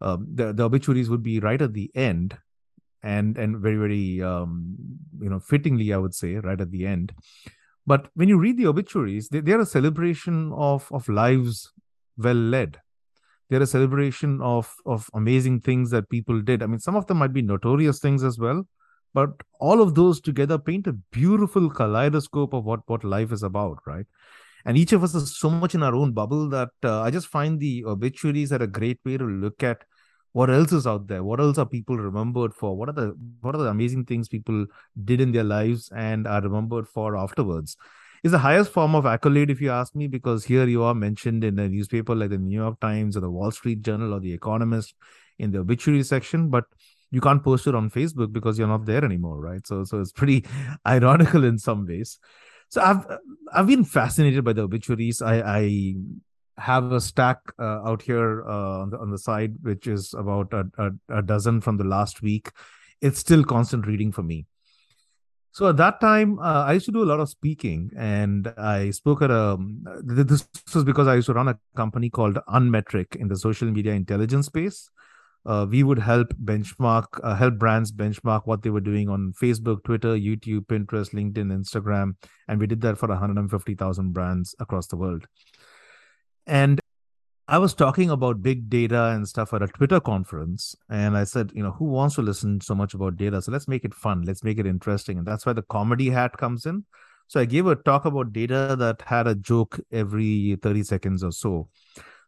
Um, 0.01 0.27
the, 0.33 0.51
the 0.51 0.63
obituaries 0.63 1.09
would 1.09 1.23
be 1.23 1.39
right 1.39 1.61
at 1.61 1.73
the 1.73 1.91
end 1.95 2.37
and 3.05 3.37
and 3.37 3.57
very 3.59 3.77
very 3.77 4.21
um, 4.21 4.75
you 5.21 5.29
know 5.29 5.39
fittingly 5.39 5.93
i 5.93 5.97
would 5.97 6.13
say 6.13 6.35
right 6.35 6.59
at 6.59 6.71
the 6.71 6.85
end 6.85 7.13
but 7.85 8.09
when 8.15 8.27
you 8.27 8.37
read 8.37 8.57
the 8.57 8.67
obituaries 8.67 9.29
they, 9.29 9.39
they're 9.39 9.61
a 9.61 9.65
celebration 9.65 10.51
of 10.53 10.91
of 10.91 11.07
lives 11.07 11.71
well 12.17 12.35
led 12.35 12.81
they're 13.49 13.61
a 13.61 13.67
celebration 13.67 14.41
of 14.41 14.73
of 14.85 15.09
amazing 15.13 15.61
things 15.61 15.91
that 15.91 16.09
people 16.09 16.41
did 16.41 16.63
i 16.63 16.65
mean 16.65 16.79
some 16.79 16.95
of 16.95 17.05
them 17.05 17.17
might 17.17 17.33
be 17.33 17.43
notorious 17.43 17.99
things 17.99 18.23
as 18.23 18.39
well 18.39 18.67
but 19.15 19.43
all 19.59 19.81
of 19.81 19.95
those 19.95 20.21
together 20.21 20.57
paint 20.69 20.87
a 20.87 20.93
beautiful 21.17 21.69
kaleidoscope 21.69 22.53
of 22.53 22.65
what 22.65 22.81
what 22.93 23.03
life 23.15 23.31
is 23.31 23.43
about 23.49 23.77
right? 23.87 24.05
And 24.65 24.77
each 24.77 24.93
of 24.93 25.03
us 25.03 25.13
is 25.15 25.37
so 25.37 25.49
much 25.49 25.75
in 25.75 25.83
our 25.83 25.95
own 25.95 26.11
bubble 26.19 26.49
that 26.49 26.71
uh, 26.83 27.01
i 27.01 27.11
just 27.15 27.27
find 27.27 27.59
the 27.59 27.73
obituaries 27.85 28.53
are 28.57 28.63
a 28.63 28.73
great 28.77 28.99
way 29.05 29.17
to 29.23 29.27
look 29.43 29.67
at 29.71 29.83
what 30.39 30.49
else 30.55 30.73
is 30.77 30.87
out 30.93 31.07
there 31.11 31.23
what 31.23 31.39
else 31.39 31.59
are 31.63 31.67
people 31.73 31.99
remembered 32.05 32.55
for 32.61 32.71
what 32.79 32.89
are 32.89 32.97
the 33.01 33.05
what 33.41 33.55
are 33.55 33.61
the 33.65 33.69
amazing 33.73 34.05
things 34.05 34.31
people 34.33 34.65
did 35.11 35.21
in 35.27 35.31
their 35.37 35.45
lives 35.51 35.89
and 36.07 36.27
are 36.27 36.41
remembered 36.41 36.87
for 36.87 37.15
afterwards. 37.25 37.77
Is 38.23 38.31
the 38.31 38.39
highest 38.39 38.71
form 38.71 38.95
of 38.95 39.05
accolade 39.05 39.51
if 39.51 39.61
you 39.61 39.69
ask 39.71 39.95
me 39.95 40.07
because 40.07 40.45
here 40.45 40.65
you 40.65 40.81
are 40.83 40.95
mentioned 40.95 41.43
in 41.43 41.59
a 41.59 41.69
newspaper 41.69 42.15
like 42.15 42.31
the 42.31 42.39
new 42.39 42.57
york 42.63 42.79
times 42.79 43.15
or 43.15 43.19
the 43.19 43.29
wall 43.29 43.51
street 43.51 43.83
journal 43.83 44.15
or 44.15 44.19
the 44.19 44.33
economist 44.33 44.95
in 45.37 45.51
the 45.51 45.59
obituary 45.59 46.03
section. 46.03 46.49
But 46.49 46.65
you 47.11 47.21
can't 47.21 47.43
post 47.43 47.67
it 47.67 47.75
on 47.75 47.89
facebook 47.89 48.31
because 48.31 48.57
you're 48.57 48.67
not 48.67 48.85
there 48.85 49.05
anymore 49.05 49.39
right 49.39 49.65
so 49.65 49.83
so 49.83 49.99
it's 49.99 50.11
pretty 50.11 50.45
ironical 50.87 51.43
in 51.43 51.57
some 51.57 51.85
ways 51.85 52.19
so 52.69 52.81
i've 52.81 53.05
i've 53.53 53.67
been 53.67 53.85
fascinated 53.85 54.43
by 54.43 54.53
the 54.53 54.61
obituaries 54.61 55.21
i 55.21 55.35
i 55.59 55.95
have 56.57 56.91
a 56.91 57.01
stack 57.01 57.39
uh, 57.59 57.81
out 57.83 58.01
here 58.01 58.47
uh, 58.47 58.81
on, 58.81 58.89
the, 58.89 58.97
on 58.97 59.11
the 59.11 59.17
side, 59.17 59.55
which 59.61 59.87
is 59.87 60.13
about 60.13 60.53
a, 60.53 60.65
a, 60.77 61.17
a, 61.17 61.21
dozen 61.21 61.61
from 61.61 61.77
the 61.77 61.83
last 61.83 62.21
week. 62.21 62.51
It's 63.01 63.19
still 63.19 63.43
constant 63.43 63.85
reading 63.85 64.11
for 64.11 64.23
me. 64.23 64.45
So 65.51 65.69
at 65.69 65.77
that 65.77 66.01
time, 66.01 66.39
uh, 66.39 66.65
I 66.65 66.73
used 66.73 66.85
to 66.87 66.91
do 66.91 67.03
a 67.03 67.05
lot 67.05 67.21
of 67.21 67.29
speaking, 67.29 67.91
and 67.97 68.53
I 68.57 68.89
spoke 68.91 69.21
at 69.21 69.31
a. 69.31 69.57
This 70.03 70.45
was 70.73 70.83
because 70.83 71.07
I 71.07 71.15
used 71.15 71.27
to 71.27 71.33
run 71.33 71.47
a 71.47 71.57
company 71.77 72.09
called 72.09 72.37
Unmetric 72.49 73.15
in 73.15 73.29
the 73.29 73.37
social 73.37 73.71
media 73.71 73.93
intelligence 73.93 74.47
space. 74.47 74.89
Uh, 75.45 75.65
we 75.69 75.83
would 75.83 75.99
help 75.99 76.27
benchmark, 76.43 77.05
uh, 77.23 77.35
help 77.35 77.57
brands 77.57 77.91
benchmark 77.91 78.41
what 78.45 78.63
they 78.63 78.69
were 78.69 78.81
doing 78.81 79.09
on 79.09 79.33
Facebook, 79.39 79.83
Twitter, 79.83 80.15
YouTube, 80.15 80.65
Pinterest, 80.65 81.13
LinkedIn, 81.13 81.51
Instagram, 81.51 82.15
and 82.47 82.59
we 82.59 82.67
did 82.67 82.81
that 82.81 82.97
for 82.97 83.07
150,000 83.07 84.11
brands 84.11 84.55
across 84.59 84.87
the 84.87 84.97
world. 84.97 85.27
And 86.47 86.79
I 87.47 87.59
was 87.59 87.75
talking 87.75 88.09
about 88.09 88.41
big 88.41 88.71
data 88.71 89.11
and 89.13 89.27
stuff 89.27 89.53
at 89.53 89.61
a 89.61 89.67
Twitter 89.67 89.99
conference. 89.99 90.75
And 90.89 91.15
I 91.15 91.25
said, 91.25 91.51
you 91.53 91.61
know, 91.61 91.71
who 91.71 91.85
wants 91.85 92.15
to 92.15 92.23
listen 92.23 92.59
so 92.59 92.73
much 92.73 92.95
about 92.95 93.17
data? 93.17 93.39
So 93.39 93.51
let's 93.51 93.67
make 93.67 93.85
it 93.85 93.93
fun. 93.93 94.23
Let's 94.23 94.43
make 94.43 94.57
it 94.57 94.65
interesting. 94.65 95.19
And 95.19 95.27
that's 95.27 95.45
why 95.45 95.53
the 95.53 95.61
comedy 95.61 96.09
hat 96.09 96.37
comes 96.37 96.65
in. 96.65 96.85
So 97.27 97.39
I 97.39 97.45
gave 97.45 97.67
a 97.67 97.75
talk 97.75 98.05
about 98.05 98.33
data 98.33 98.75
that 98.79 99.03
had 99.03 99.27
a 99.27 99.35
joke 99.35 99.79
every 99.91 100.57
30 100.61 100.83
seconds 100.83 101.23
or 101.23 101.31
so. 101.31 101.69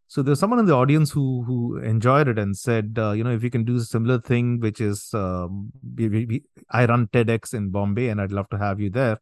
So 0.09 0.21
there's 0.21 0.39
someone 0.39 0.59
in 0.59 0.65
the 0.65 0.73
audience 0.73 1.11
who 1.11 1.43
who 1.43 1.77
enjoyed 1.77 2.27
it 2.27 2.39
and 2.39 2.55
said, 2.57 2.95
uh, 2.97 3.11
you 3.11 3.23
know, 3.23 3.31
if 3.31 3.43
you 3.43 3.49
can 3.49 3.65
do 3.65 3.75
a 3.75 3.81
similar 3.81 4.19
thing, 4.19 4.59
which 4.59 4.79
is 4.79 5.13
um, 5.13 5.71
we, 5.95 6.07
we, 6.07 6.43
I 6.71 6.85
run 6.85 7.07
TEDx 7.07 7.53
in 7.53 7.71
Bombay, 7.71 8.07
and 8.07 8.21
I'd 8.21 8.31
love 8.31 8.49
to 8.49 8.57
have 8.57 8.79
you 8.79 8.89
there. 8.89 9.19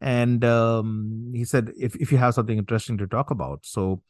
And 0.00 0.44
um, 0.44 1.32
he 1.34 1.44
said 1.44 1.72
if, 1.78 1.94
if 1.96 2.10
you 2.10 2.18
have 2.18 2.34
something 2.34 2.58
interesting 2.58 2.98
to 2.98 3.06
talk 3.06 3.30
about. 3.30 3.60
So 3.64 4.02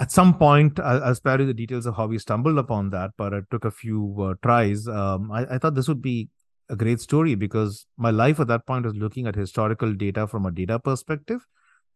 at 0.00 0.12
some 0.12 0.38
point 0.38 0.78
i'll, 0.78 1.02
I'll 1.02 1.14
spare 1.14 1.40
you 1.40 1.46
the 1.46 1.54
details 1.54 1.86
of 1.86 1.96
how 1.96 2.06
we 2.06 2.18
stumbled 2.18 2.58
upon 2.58 2.90
that 2.90 3.10
but 3.16 3.32
it 3.32 3.44
took 3.50 3.64
a 3.64 3.70
few 3.70 4.14
uh, 4.20 4.34
tries. 4.42 4.86
Um, 4.86 5.32
I, 5.32 5.54
I, 5.54 5.58
thought 5.58 5.74
this 5.74 5.88
would 5.88 6.02
be 6.02 6.28
a 6.68 6.76
great 6.76 7.00
story 7.00 7.34
because 7.34 7.86
my 7.96 8.10
life 8.10 8.38
at 8.40 8.46
that 8.48 8.66
point 8.66 8.84
was 8.84 8.94
looking 8.94 9.26
at 9.26 9.34
historical 9.34 9.92
data 9.92 10.26
from 10.26 10.46
a 10.46 10.50
data 10.50 10.78
perspective 10.78 11.46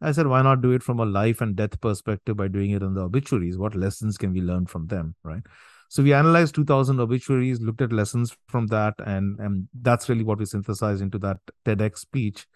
i 0.02 0.12
said 0.12 0.26
why 0.26 0.42
not 0.42 0.60
do 0.62 0.72
it 0.72 0.82
from 0.82 1.00
a 1.00 1.04
life 1.04 1.40
and 1.40 1.56
death 1.56 1.80
perspective 1.80 2.36
by 2.36 2.48
doing 2.48 2.70
it 2.72 2.82
in 2.82 2.94
the 2.94 3.02
obituaries? 3.02 3.58
What 3.58 3.74
lessons 3.74 4.18
can 4.18 4.32
we 4.32 4.40
learn 4.40 4.66
from 4.66 4.86
them? 4.86 5.14
Right? 5.22 5.42
So 5.88 6.02
we 6.02 6.14
analyzed 6.14 6.54
2000 6.54 7.00
obituaries 7.00 7.60
looked 7.60 7.82
at 7.82 7.92
lessons 7.92 8.36
from 8.48 8.66
that 8.68 8.94
and 9.04 9.38
and 9.38 9.68
that's 9.80 10.08
really 10.08 10.24
what 10.24 10.38
we 10.38 10.46
synthesized 10.46 11.02
into 11.02 11.18
that 11.18 11.38
tedx 11.64 11.98
speech. 11.98 12.46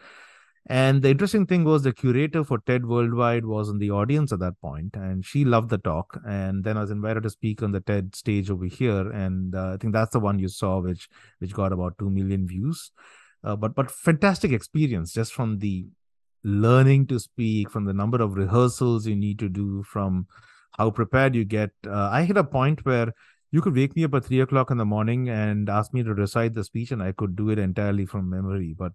And 0.68 1.00
the 1.00 1.10
interesting 1.10 1.46
thing 1.46 1.62
was 1.62 1.84
the 1.84 1.92
curator 1.92 2.42
for 2.42 2.58
TED 2.58 2.86
Worldwide 2.86 3.44
was 3.44 3.68
in 3.68 3.78
the 3.78 3.92
audience 3.92 4.32
at 4.32 4.40
that 4.40 4.60
point, 4.60 4.96
and 4.96 5.24
she 5.24 5.44
loved 5.44 5.70
the 5.70 5.78
talk. 5.78 6.20
And 6.26 6.64
then 6.64 6.76
I 6.76 6.80
was 6.80 6.90
invited 6.90 7.22
to 7.22 7.30
speak 7.30 7.62
on 7.62 7.70
the 7.70 7.80
TED 7.80 8.16
stage 8.16 8.50
over 8.50 8.64
here, 8.64 9.08
and 9.12 9.54
uh, 9.54 9.74
I 9.74 9.76
think 9.76 9.92
that's 9.92 10.12
the 10.12 10.18
one 10.18 10.40
you 10.40 10.48
saw, 10.48 10.80
which 10.80 11.08
which 11.38 11.52
got 11.52 11.72
about 11.72 11.98
two 11.98 12.10
million 12.10 12.48
views. 12.48 12.90
Uh, 13.44 13.54
but 13.54 13.76
but 13.76 13.92
fantastic 13.92 14.50
experience 14.50 15.12
just 15.12 15.32
from 15.32 15.58
the 15.60 15.86
learning 16.46 17.08
to 17.08 17.18
speak, 17.18 17.70
from 17.70 17.84
the 17.84 17.92
number 17.92 18.22
of 18.22 18.36
rehearsals 18.36 19.06
you 19.06 19.16
need 19.16 19.38
to 19.40 19.48
do, 19.48 19.82
from 19.82 20.28
how 20.78 20.90
prepared 20.90 21.34
you 21.34 21.44
get. 21.44 21.70
Uh, 21.84 22.08
I 22.12 22.22
hit 22.22 22.36
a 22.36 22.44
point 22.44 22.84
where 22.84 23.12
you 23.50 23.60
could 23.60 23.74
wake 23.74 23.96
me 23.96 24.04
up 24.04 24.14
at 24.14 24.24
three 24.24 24.40
o'clock 24.40 24.70
in 24.70 24.76
the 24.76 24.84
morning 24.84 25.28
and 25.28 25.68
ask 25.68 25.92
me 25.92 26.04
to 26.04 26.14
recite 26.14 26.54
the 26.54 26.62
speech, 26.62 26.92
and 26.92 27.02
I 27.02 27.12
could 27.12 27.34
do 27.34 27.50
it 27.50 27.58
entirely 27.58 28.06
from 28.06 28.30
memory. 28.30 28.74
But 28.78 28.92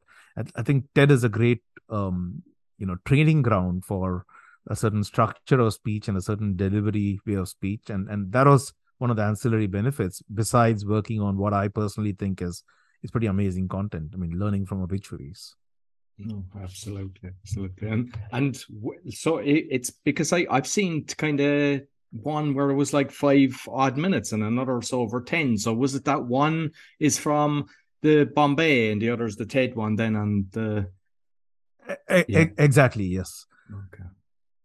I, 0.56 0.64
think 0.64 0.86
TED 0.96 1.12
is 1.12 1.26
a 1.26 1.30
great, 1.30 1.62
um, 1.90 2.42
you 2.78 2.86
know, 2.86 2.96
training 3.04 3.42
ground 3.42 3.84
for 3.84 4.26
a 4.68 4.76
certain 4.76 5.04
structure 5.04 5.60
of 5.60 5.74
speech 5.74 6.08
and 6.08 6.18
a 6.18 6.22
certain 6.22 6.56
delivery 6.56 7.20
way 7.26 7.34
of 7.34 7.50
speech, 7.50 7.90
and 7.90 8.08
and 8.10 8.32
that 8.32 8.48
was 8.48 8.74
one 8.98 9.10
of 9.10 9.18
the 9.18 9.24
ancillary 9.24 9.68
benefits 9.68 10.22
besides 10.34 10.86
working 10.86 11.20
on 11.20 11.38
what 11.38 11.54
I 11.54 11.68
personally 11.68 12.14
think 12.14 12.42
is 12.42 12.64
is 13.04 13.12
pretty 13.12 13.28
amazing 13.28 13.68
content. 13.68 14.12
I 14.14 14.18
mean, 14.18 14.40
learning 14.40 14.68
from 14.68 14.82
obituaries. 14.84 15.56
No, 16.24 16.46
absolutely, 16.62 17.32
absolutely, 17.44 17.88
and 17.90 18.16
and 18.32 18.64
so 19.10 19.38
it, 19.38 19.66
it's 19.70 19.90
because 19.90 20.34
I 20.34 20.46
I've 20.50 20.68
seen 20.68 21.06
kind 21.06 21.40
of 21.40 21.82
one 22.12 22.54
where 22.54 22.70
it 22.70 22.76
was 22.76 22.94
like 22.94 23.12
five 23.12 23.56
odd 23.68 23.98
minutes 23.98 24.32
and 24.32 24.44
another 24.44 24.82
so 24.82 25.02
over 25.02 25.22
10. 25.22 25.58
So 25.58 25.74
was 25.74 25.96
it 25.96 26.06
that 26.06 26.24
one 26.24 26.72
is 27.00 27.18
from 27.18 27.66
the 28.02 28.26
Bombay 28.26 28.92
and 28.92 29.02
the 29.02 29.10
other 29.10 29.26
is 29.26 29.36
the 29.36 29.46
TED 29.46 29.76
one 29.76 29.96
then 29.96 30.16
and 30.16 30.52
the. 30.52 30.90
Yeah. 32.28 32.46
Exactly, 32.58 33.06
yes. 33.06 33.46
Okay. 33.72 34.04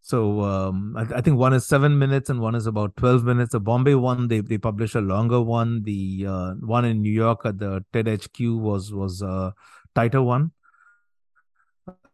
So 0.01 0.41
um, 0.41 0.95
I, 0.95 1.17
I, 1.17 1.21
think 1.21 1.37
one 1.37 1.53
is 1.53 1.65
seven 1.65 1.99
minutes 1.99 2.29
and 2.29 2.39
one 2.39 2.55
is 2.55 2.67
about 2.67 2.95
12 2.95 3.25
minutes. 3.25 3.51
The 3.51 3.59
Bombay 3.59 3.95
one, 3.95 4.29
they, 4.29 4.39
they 4.39 4.57
publish 4.57 4.95
a 4.95 5.01
longer 5.01 5.41
one. 5.41 5.83
The 5.83 6.25
uh, 6.27 6.53
one 6.53 6.85
in 6.85 7.01
New 7.01 7.11
York 7.11 7.41
at 7.43 7.59
the 7.59 7.83
TED 7.91 8.07
HQ 8.07 8.39
was 8.39 8.93
was 8.93 9.21
a 9.21 9.53
tighter 9.95 10.21
one. 10.21 10.51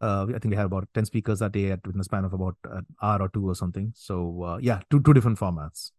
Uh, 0.04 0.26
I 0.28 0.38
think 0.38 0.50
we 0.50 0.56
had 0.56 0.66
about 0.66 0.86
10 0.92 1.06
speakers 1.06 1.38
that 1.38 1.52
day 1.52 1.70
at, 1.70 1.86
within 1.86 2.00
a 2.00 2.04
span 2.04 2.26
of 2.26 2.34
about 2.34 2.56
an 2.64 2.84
hour 3.00 3.22
or 3.22 3.28
two 3.30 3.48
or 3.48 3.54
something. 3.54 3.90
So 3.96 4.42
uh, 4.42 4.58
yeah, 4.60 4.80
two 4.90 5.00
two 5.00 5.14
different 5.14 5.38
formats. 5.38 5.92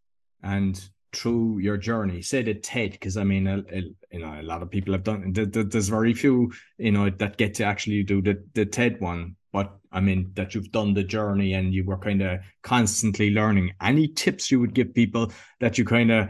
And 0.43 0.79
through 1.11 1.57
your 1.59 1.77
journey, 1.77 2.21
say 2.21 2.43
the 2.43 2.53
TED, 2.53 2.91
because 2.91 3.17
I 3.17 3.23
mean, 3.23 3.47
a, 3.47 3.63
a, 3.71 3.81
you 4.11 4.19
know, 4.19 4.39
a 4.39 4.43
lot 4.43 4.61
of 4.61 4.69
people 4.69 4.93
have 4.93 5.03
done. 5.03 5.33
There's 5.33 5.89
very 5.89 6.13
few, 6.13 6.51
you 6.77 6.91
know, 6.91 7.09
that 7.09 7.37
get 7.37 7.55
to 7.55 7.63
actually 7.63 8.03
do 8.03 8.21
the 8.21 8.43
the 8.53 8.65
TED 8.65 9.01
one. 9.01 9.37
But 9.51 9.75
I 9.91 10.01
mean, 10.01 10.31
that 10.35 10.53
you've 10.53 10.71
done 10.71 10.93
the 10.93 11.03
journey 11.03 11.53
and 11.53 11.73
you 11.73 11.85
were 11.85 11.97
kind 11.97 12.21
of 12.21 12.41
constantly 12.61 13.31
learning. 13.31 13.73
Any 13.81 14.07
tips 14.07 14.51
you 14.51 14.59
would 14.59 14.75
give 14.75 14.93
people 14.93 15.31
that 15.61 15.79
you 15.79 15.85
kind 15.85 16.11
of 16.11 16.29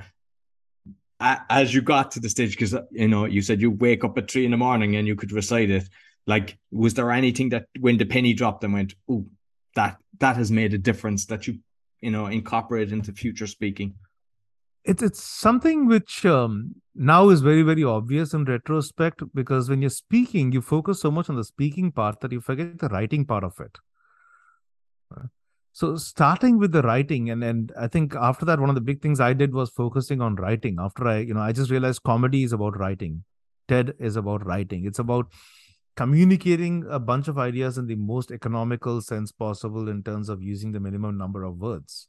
as 1.20 1.74
you 1.74 1.82
got 1.82 2.12
to 2.12 2.20
the 2.20 2.30
stage 2.30 2.52
because 2.52 2.76
you 2.92 3.08
know 3.08 3.26
you 3.26 3.42
said 3.42 3.62
you 3.62 3.72
wake 3.72 4.04
up 4.04 4.18
at 4.18 4.30
three 4.30 4.46
in 4.46 4.52
the 4.52 4.58
morning 4.58 4.96
and 4.96 5.08
you 5.08 5.16
could 5.16 5.32
recite 5.32 5.70
it 5.70 5.90
like, 6.28 6.58
was 6.72 6.94
there 6.94 7.12
anything 7.12 7.50
that 7.50 7.66
when 7.80 7.98
the 7.98 8.06
penny 8.06 8.34
dropped 8.34 8.64
and 8.64 8.74
went, 8.74 8.94
oh, 9.10 9.26
that 9.76 9.98
that 10.20 10.38
has 10.38 10.52
made 10.52 10.74
a 10.74 10.78
difference 10.78 11.26
that 11.26 11.48
you 11.48 11.60
you 12.02 12.12
know 12.12 12.28
incorporate 12.28 12.92
into 12.92 13.12
future 13.12 13.48
speaking? 13.48 13.96
It's 14.84 15.02
it's 15.02 15.24
something 15.24 15.88
which 15.88 16.26
um, 16.26 16.76
now 16.94 17.30
is 17.30 17.42
very 17.42 17.62
very 17.62 17.84
obvious 17.84 18.34
in 18.34 18.46
retrospect 18.46 19.22
because 19.34 19.70
when 19.70 19.82
you're 19.82 19.90
speaking, 19.90 20.52
you 20.52 20.62
focus 20.62 21.02
so 21.02 21.12
much 21.12 21.30
on 21.30 21.36
the 21.36 21.44
speaking 21.44 21.92
part 21.92 22.20
that 22.22 22.32
you 22.32 22.42
forget 22.42 22.80
the 22.80 22.90
writing 22.90 23.26
part 23.26 23.44
of 23.44 23.60
it. 23.60 23.78
So 25.74 25.98
starting 25.98 26.58
with 26.58 26.72
the 26.72 26.82
writing, 26.84 27.30
and 27.30 27.44
and 27.44 27.72
I 27.78 27.88
think 27.88 28.16
after 28.16 28.46
that, 28.46 28.62
one 28.62 28.70
of 28.70 28.76
the 28.76 28.82
big 28.82 29.02
things 29.02 29.20
I 29.20 29.34
did 29.34 29.54
was 29.54 29.70
focusing 29.70 30.22
on 30.22 30.36
writing. 30.36 30.78
After 30.80 31.06
I, 31.06 31.18
you 31.18 31.34
know, 31.34 31.42
I 31.42 31.52
just 31.52 31.70
realized 31.70 32.04
comedy 32.04 32.44
is 32.44 32.54
about 32.54 32.80
writing. 32.80 33.26
TED 33.68 33.94
is 34.00 34.16
about 34.16 34.46
writing. 34.46 34.86
It's 34.86 35.00
about 35.00 35.28
communicating 35.96 36.86
a 36.90 37.00
bunch 37.00 37.28
of 37.28 37.38
ideas 37.38 37.78
in 37.78 37.88
the 37.88 37.96
most 37.96 38.32
economical 38.32 39.02
sense 39.02 39.32
possible 39.32 39.88
in 39.88 40.04
terms 40.04 40.30
of 40.30 40.42
using 40.42 40.72
the 40.72 40.80
minimum 40.80 41.18
number 41.18 41.44
of 41.44 41.58
words. 41.58 42.08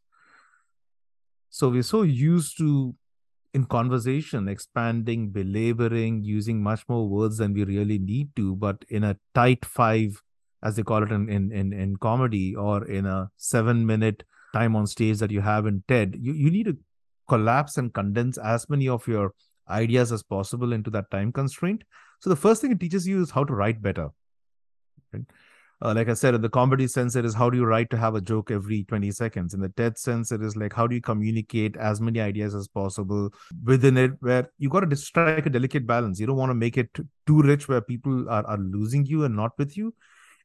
So 1.50 1.68
we're 1.68 1.82
so 1.82 2.02
used 2.02 2.58
to 2.58 2.94
in 3.54 3.64
conversation 3.64 4.48
expanding, 4.48 5.30
belaboring, 5.30 6.22
using 6.22 6.62
much 6.62 6.86
more 6.88 7.08
words 7.08 7.38
than 7.38 7.54
we 7.54 7.64
really 7.64 7.98
need 7.98 8.34
to, 8.36 8.54
but 8.54 8.84
in 8.90 9.02
a 9.02 9.16
tight 9.34 9.64
five, 9.64 10.22
as 10.62 10.76
they 10.76 10.82
call 10.82 11.02
it 11.02 11.10
in 11.10 11.28
in 11.30 11.52
in, 11.52 11.72
in 11.72 11.96
comedy, 11.96 12.54
or 12.54 12.84
in 12.84 13.06
a 13.06 13.30
seven 13.36 13.86
minute 13.86 14.24
time 14.52 14.76
on 14.76 14.86
stage 14.86 15.18
that 15.18 15.30
you 15.30 15.40
have 15.40 15.64
in 15.66 15.82
TED, 15.88 16.16
you, 16.20 16.32
you 16.32 16.50
need 16.50 16.66
to 16.66 16.76
collapse 17.28 17.78
and 17.78 17.94
condense 17.94 18.36
as 18.36 18.68
many 18.68 18.88
of 18.88 19.08
your 19.08 19.32
ideas 19.68 20.12
as 20.12 20.22
possible 20.22 20.72
into 20.72 20.90
that 20.90 21.10
time 21.10 21.32
constraint 21.32 21.82
so 22.20 22.30
the 22.30 22.36
first 22.36 22.60
thing 22.60 22.72
it 22.72 22.80
teaches 22.80 23.06
you 23.06 23.22
is 23.22 23.30
how 23.30 23.44
to 23.44 23.54
write 23.54 23.82
better. 23.82 24.10
Right? 25.12 25.24
Uh, 25.82 25.92
like 25.94 26.08
I 26.08 26.14
said, 26.14 26.34
in 26.34 26.40
the 26.40 26.48
comedy 26.48 26.86
sense, 26.86 27.16
it 27.16 27.26
is 27.26 27.34
how 27.34 27.50
do 27.50 27.58
you 27.58 27.66
write 27.66 27.90
to 27.90 27.98
have 27.98 28.14
a 28.14 28.20
joke 28.20 28.50
every 28.50 28.84
20 28.84 29.10
seconds. 29.10 29.52
In 29.52 29.60
the 29.60 29.68
TED 29.68 29.98
sense, 29.98 30.32
it 30.32 30.42
is 30.42 30.56
like 30.56 30.72
how 30.72 30.86
do 30.86 30.94
you 30.94 31.02
communicate 31.02 31.76
as 31.76 32.00
many 32.00 32.18
ideas 32.18 32.54
as 32.54 32.66
possible 32.66 33.30
within 33.62 33.98
it, 33.98 34.12
where 34.20 34.50
you 34.58 34.70
got 34.70 34.88
to 34.88 34.96
strike 34.96 35.44
a 35.44 35.50
delicate 35.50 35.86
balance. 35.86 36.18
You 36.18 36.26
don't 36.26 36.38
want 36.38 36.48
to 36.48 36.54
make 36.54 36.78
it 36.78 36.88
too 37.26 37.42
rich 37.42 37.68
where 37.68 37.82
people 37.82 38.26
are, 38.30 38.46
are 38.46 38.56
losing 38.56 39.04
you 39.04 39.24
and 39.24 39.36
not 39.36 39.52
with 39.58 39.76
you. 39.76 39.94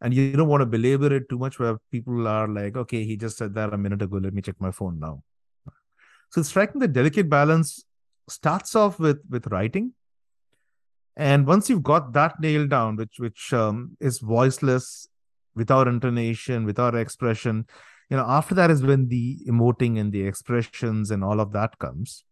And 0.02 0.14
you 0.14 0.34
don't 0.34 0.50
want 0.50 0.62
to 0.62 0.66
belabor 0.66 1.14
it 1.14 1.30
too 1.30 1.38
much 1.38 1.60
where 1.60 1.78
people 1.92 2.28
are 2.28 2.48
like, 2.48 2.76
okay, 2.76 3.06
he 3.06 3.16
just 3.16 3.38
said 3.38 3.54
that 3.54 3.74
a 3.74 3.78
minute 3.78 4.02
ago. 4.02 4.18
Let 4.18 4.34
me 4.34 4.42
check 4.42 4.56
my 4.60 4.72
phone 4.72 5.00
now. 5.00 5.24
So 6.32 6.42
striking 6.42 6.82
the 6.82 6.88
delicate 6.90 7.30
balance 7.30 7.86
starts 8.28 8.76
off 8.76 9.00
with 9.00 9.20
with 9.30 9.48
writing 9.48 9.94
and 11.30 11.46
once 11.46 11.70
you've 11.70 11.84
got 11.84 12.14
that 12.14 12.40
nailed 12.40 12.70
down 12.70 12.96
which 12.96 13.16
which 13.18 13.54
um, 13.54 13.96
is 14.00 14.20
voiceless 14.20 15.08
without 15.56 15.88
intonation 15.88 16.66
without 16.66 16.96
expression 16.96 17.66
you 18.12 18.18
know 18.18 18.26
after 18.28 18.54
that 18.56 18.70
is 18.70 18.84
when 18.84 19.08
the 19.08 19.40
emoting 19.48 20.00
and 20.00 20.12
the 20.12 20.26
expressions 20.28 21.12
and 21.12 21.24
all 21.24 21.40
of 21.40 21.54
that 21.54 21.80
comes. 21.80 22.26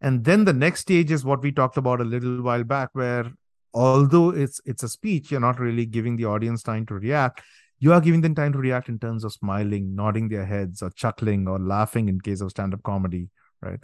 And 0.00 0.24
then 0.24 0.44
the 0.44 0.52
next 0.52 0.80
stage 0.80 1.10
is 1.10 1.24
what 1.24 1.42
we 1.42 1.52
talked 1.52 1.76
about 1.76 2.00
a 2.00 2.04
little 2.04 2.42
while 2.42 2.64
back 2.64 2.90
where 2.92 3.30
although 3.72 4.30
it's 4.30 4.60
it's 4.64 4.82
a 4.82 4.88
speech 4.88 5.30
you're 5.30 5.46
not 5.48 5.60
really 5.60 5.86
giving 5.86 6.16
the 6.16 6.26
audience 6.26 6.62
time 6.62 6.86
to 6.86 6.94
react. 6.94 7.42
You 7.78 7.92
are 7.92 8.00
giving 8.00 8.22
them 8.22 8.34
time 8.34 8.52
to 8.52 8.58
react 8.58 8.88
in 8.88 8.98
terms 8.98 9.22
of 9.22 9.32
smiling 9.32 9.94
nodding 9.94 10.28
their 10.28 10.44
heads 10.44 10.82
or 10.82 10.90
chuckling 10.90 11.46
or 11.46 11.58
laughing 11.58 12.08
in 12.08 12.20
case 12.20 12.40
of 12.40 12.50
stand-up 12.50 12.82
comedy 12.82 13.28
right 13.62 13.80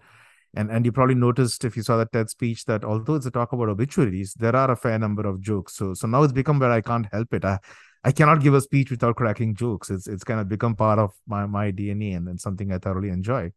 and 0.55 0.71
and 0.71 0.85
you 0.85 0.93
probably 0.93 1.15
noticed 1.15 1.65
if 1.65 1.77
you 1.77 1.83
saw 1.83 1.97
that 1.97 2.13
TED 2.13 2.31
speech 2.31 2.65
that 2.67 2.85
although 2.85 3.15
it's 3.15 3.27
a 3.27 3.31
talk 3.31 3.53
about 3.53 3.69
obituaries, 3.69 4.35
there 4.35 4.55
are 4.55 4.71
a 4.71 4.77
fair 4.77 4.99
number 4.99 5.27
of 5.27 5.41
jokes. 5.41 5.77
So 5.77 5.95
so 5.95 6.07
now 6.07 6.23
it's 6.23 6.33
become 6.33 6.59
where 6.59 6.71
I 6.71 6.81
can't 6.81 7.07
help 7.11 7.33
it. 7.35 7.45
I 7.45 7.59
I 8.05 8.13
cannot 8.13 8.43
give 8.43 8.55
a 8.55 8.61
speech 8.61 8.91
without 8.91 9.17
cracking 9.17 9.55
jokes. 9.55 9.91
It's 9.91 10.07
it's 10.07 10.25
kind 10.25 10.41
of 10.41 10.49
become 10.49 10.77
part 10.77 10.99
of 10.99 11.13
my 11.27 11.47
my 11.47 11.73
DNA 11.73 12.17
and, 12.17 12.29
and 12.29 12.41
something 12.41 12.73
I 12.73 12.79
thoroughly 12.79 13.09
enjoy. 13.09 13.53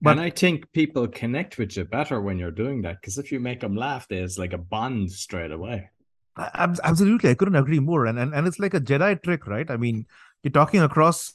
But 0.00 0.12
and 0.12 0.20
I 0.20 0.30
think 0.30 0.72
people 0.72 1.06
connect 1.06 1.58
with 1.58 1.76
you 1.76 1.84
better 1.84 2.20
when 2.20 2.38
you're 2.38 2.50
doing 2.50 2.82
that 2.82 3.00
because 3.00 3.18
if 3.18 3.30
you 3.30 3.38
make 3.38 3.60
them 3.60 3.76
laugh, 3.76 4.08
there's 4.08 4.38
like 4.38 4.52
a 4.52 4.58
bond 4.58 5.12
straight 5.12 5.52
away. 5.52 5.90
Absolutely, 6.36 7.30
I 7.30 7.34
couldn't 7.34 7.56
agree 7.56 7.78
more. 7.78 8.06
And 8.06 8.18
and 8.18 8.34
and 8.34 8.46
it's 8.46 8.58
like 8.58 8.74
a 8.74 8.80
Jedi 8.80 9.22
trick, 9.22 9.46
right? 9.46 9.70
I 9.70 9.76
mean, 9.76 10.06
you're 10.42 10.50
talking 10.50 10.80
across 10.80 11.34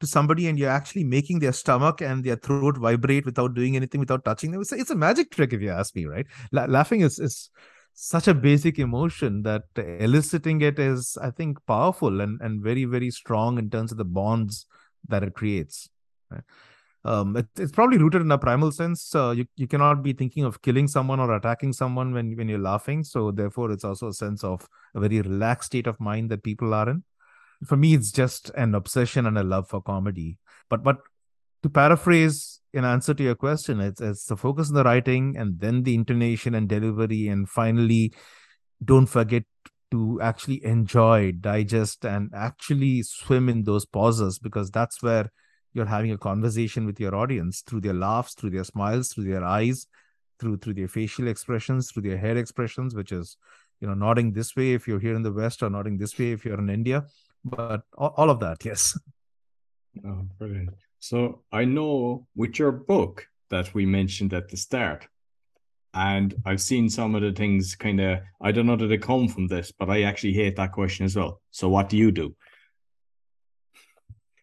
to 0.00 0.06
somebody 0.06 0.46
and 0.48 0.58
you're 0.58 0.70
actually 0.70 1.04
making 1.04 1.38
their 1.38 1.52
stomach 1.52 2.00
and 2.00 2.24
their 2.24 2.36
throat 2.36 2.76
vibrate 2.76 3.24
without 3.24 3.54
doing 3.54 3.76
anything, 3.76 4.00
without 4.00 4.24
touching 4.24 4.50
them. 4.50 4.60
It's 4.60 4.72
a, 4.72 4.76
it's 4.76 4.90
a 4.90 4.96
magic 4.96 5.30
trick, 5.30 5.52
if 5.52 5.60
you 5.60 5.70
ask 5.70 5.94
me, 5.94 6.06
right? 6.06 6.26
La- 6.52 6.66
laughing 6.66 7.00
is, 7.00 7.18
is 7.18 7.50
such 7.94 8.28
a 8.28 8.34
basic 8.34 8.78
emotion 8.78 9.42
that 9.42 9.62
eliciting 9.76 10.60
it 10.60 10.78
is, 10.78 11.16
I 11.20 11.30
think, 11.30 11.58
powerful 11.66 12.20
and, 12.20 12.40
and 12.42 12.62
very, 12.62 12.84
very 12.84 13.10
strong 13.10 13.58
in 13.58 13.70
terms 13.70 13.90
of 13.90 13.98
the 13.98 14.04
bonds 14.04 14.66
that 15.08 15.22
it 15.22 15.34
creates. 15.34 15.88
Right? 16.30 16.42
Um, 17.04 17.36
it, 17.36 17.46
it's 17.56 17.72
probably 17.72 17.98
rooted 17.98 18.20
in 18.20 18.30
a 18.32 18.36
primal 18.36 18.72
sense. 18.72 19.14
Uh, 19.14 19.30
you, 19.30 19.46
you 19.56 19.66
cannot 19.66 20.02
be 20.02 20.12
thinking 20.12 20.44
of 20.44 20.60
killing 20.60 20.88
someone 20.88 21.20
or 21.20 21.34
attacking 21.34 21.72
someone 21.72 22.12
when, 22.12 22.36
when 22.36 22.48
you're 22.48 22.58
laughing. 22.58 23.04
So, 23.04 23.30
therefore, 23.30 23.70
it's 23.70 23.84
also 23.84 24.08
a 24.08 24.12
sense 24.12 24.42
of 24.44 24.68
a 24.94 25.00
very 25.00 25.20
relaxed 25.20 25.68
state 25.68 25.86
of 25.86 25.98
mind 26.00 26.30
that 26.30 26.42
people 26.42 26.74
are 26.74 26.90
in 26.90 27.04
for 27.64 27.76
me 27.76 27.94
it's 27.94 28.10
just 28.12 28.50
an 28.50 28.74
obsession 28.74 29.26
and 29.26 29.38
a 29.38 29.42
love 29.42 29.68
for 29.68 29.80
comedy. 29.82 30.38
But 30.68 30.82
but 30.82 30.98
to 31.62 31.70
paraphrase 31.70 32.60
in 32.72 32.84
answer 32.84 33.14
to 33.14 33.22
your 33.22 33.34
question 33.34 33.80
it's 33.80 34.00
it's 34.00 34.26
the 34.26 34.36
focus 34.36 34.68
on 34.68 34.74
the 34.74 34.84
writing 34.84 35.34
and 35.36 35.58
then 35.58 35.82
the 35.82 35.94
intonation 35.94 36.54
and 36.54 36.68
delivery 36.68 37.26
and 37.28 37.48
finally 37.48 38.12
don't 38.84 39.06
forget 39.06 39.44
to 39.90 40.20
actually 40.20 40.64
enjoy 40.64 41.32
digest 41.32 42.04
and 42.04 42.30
actually 42.34 43.02
swim 43.02 43.48
in 43.48 43.64
those 43.64 43.86
pauses 43.86 44.38
because 44.38 44.70
that's 44.70 45.02
where 45.02 45.30
you're 45.72 45.86
having 45.86 46.12
a 46.12 46.18
conversation 46.18 46.86
with 46.86 47.00
your 47.00 47.14
audience 47.14 47.62
through 47.62 47.80
their 47.80 47.94
laughs 47.94 48.34
through 48.34 48.50
their 48.50 48.64
smiles 48.64 49.08
through 49.08 49.24
their 49.24 49.44
eyes 49.44 49.86
through 50.38 50.56
through 50.58 50.74
their 50.74 50.88
facial 50.88 51.28
expressions 51.28 51.90
through 51.90 52.02
their 52.02 52.18
head 52.18 52.36
expressions 52.36 52.94
which 52.94 53.10
is 53.10 53.36
you 53.80 53.88
know 53.88 53.94
nodding 53.94 54.32
this 54.32 54.54
way 54.54 54.72
if 54.72 54.86
you're 54.86 55.00
here 55.00 55.14
in 55.14 55.22
the 55.22 55.32
west 55.32 55.62
or 55.62 55.70
nodding 55.70 55.98
this 55.98 56.18
way 56.18 56.32
if 56.32 56.44
you're 56.44 56.58
in 56.58 56.70
india 56.70 57.04
but 57.46 57.82
all, 57.96 58.28
of 58.28 58.40
that, 58.40 58.64
yes. 58.64 58.98
Oh, 60.04 60.26
brilliant. 60.38 60.70
So 60.98 61.42
I 61.52 61.64
know 61.64 62.26
with 62.34 62.58
your 62.58 62.72
book 62.72 63.26
that 63.50 63.72
we 63.72 63.86
mentioned 63.86 64.34
at 64.34 64.48
the 64.48 64.56
start, 64.56 65.06
and 65.94 66.34
I've 66.44 66.60
seen 66.60 66.90
some 66.90 67.14
of 67.14 67.22
the 67.22 67.32
things 67.32 67.76
kind 67.76 68.00
of, 68.00 68.18
I 68.42 68.50
don't 68.52 68.66
know 68.66 68.76
that 68.76 68.88
they 68.88 68.98
come 68.98 69.28
from 69.28 69.46
this, 69.46 69.72
but 69.72 69.88
I 69.88 70.02
actually 70.02 70.34
hate 70.34 70.56
that 70.56 70.72
question 70.72 71.06
as 71.06 71.16
well. 71.16 71.40
So 71.52 71.68
what 71.68 71.88
do 71.88 71.96
you 71.96 72.10
do? 72.10 72.34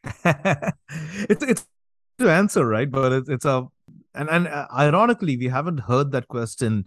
it's 0.26 1.44
it's 1.44 1.68
to 2.20 2.30
answer 2.30 2.66
right, 2.66 2.90
but 2.90 3.12
it's 3.14 3.30
it's 3.30 3.46
a 3.46 3.68
and 4.16 4.30
and 4.30 4.48
uh, 4.48 4.68
ironically 4.74 5.38
we 5.38 5.48
haven't 5.48 5.80
heard 5.80 6.12
that 6.12 6.28
question. 6.28 6.86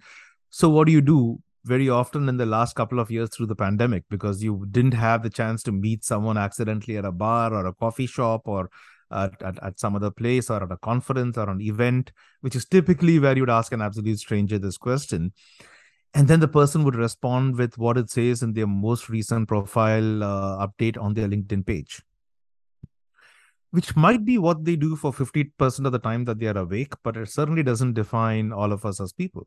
So 0.51 0.69
what 0.69 0.87
do 0.87 0.93
you 0.93 1.01
do? 1.01 1.41
Very 1.67 1.89
often 1.89 2.29
in 2.29 2.37
the 2.37 2.47
last 2.47 2.77
couple 2.77 3.01
of 3.01 3.11
years 3.11 3.29
through 3.31 3.47
the 3.47 3.57
pandemic 3.57 4.05
because 4.09 4.43
you 4.43 4.67
didn't 4.71 4.95
have 4.95 5.23
the 5.23 5.31
chance 5.31 5.63
to 5.65 5.73
meet 5.73 6.05
someone 6.05 6.39
accidentally 6.39 6.97
at 6.97 7.05
a 7.05 7.13
bar 7.13 7.53
or 7.53 7.67
a 7.67 7.75
coffee 7.75 8.07
shop 8.07 8.43
or 8.47 8.71
at, 9.11 9.43
at, 9.43 9.63
at, 9.63 9.79
some 9.79 9.97
other 9.97 10.11
place 10.11 10.49
or 10.49 10.63
at 10.63 10.71
a 10.71 10.77
conference 10.77 11.37
or 11.37 11.51
an 11.51 11.61
event, 11.61 12.13
which 12.41 12.55
is 12.55 12.65
typically 12.65 13.19
where 13.19 13.37
you'd 13.37 13.51
ask 13.51 13.73
an 13.73 13.83
absolute 13.83 14.19
stranger 14.19 14.59
this 14.59 14.79
question. 14.79 15.33
And 16.15 16.29
then 16.29 16.41
the 16.41 16.49
person 16.49 16.85
would 16.85 16.95
respond 16.95 17.57
with 17.57 17.77
what 17.79 17.99
it 17.99 18.11
says 18.11 18.43
in 18.43 18.53
their 18.53 18.67
most 18.67 19.09
recent 19.09 19.49
profile 19.49 20.23
uh, 20.23 20.67
update 20.67 21.01
on 21.01 21.15
their 21.15 21.29
LinkedIn 21.29 21.67
page, 21.67 22.01
which 23.71 23.95
might 23.97 24.25
be 24.25 24.39
what 24.39 24.65
they 24.65 24.77
do 24.77 24.97
for 24.97 25.13
50% 25.13 25.85
of 25.85 25.93
the 25.93 25.99
time 25.99 26.25
that 26.25 26.39
they 26.39 26.47
are 26.47 26.59
awake, 26.59 26.95
but 27.03 27.17
it 27.17 27.29
certainly 27.29 27.63
doesn't 27.63 27.95
define 27.95 28.53
all 28.53 28.73
of 28.73 28.87
us 28.87 29.01
as 29.01 29.13
people. 29.13 29.47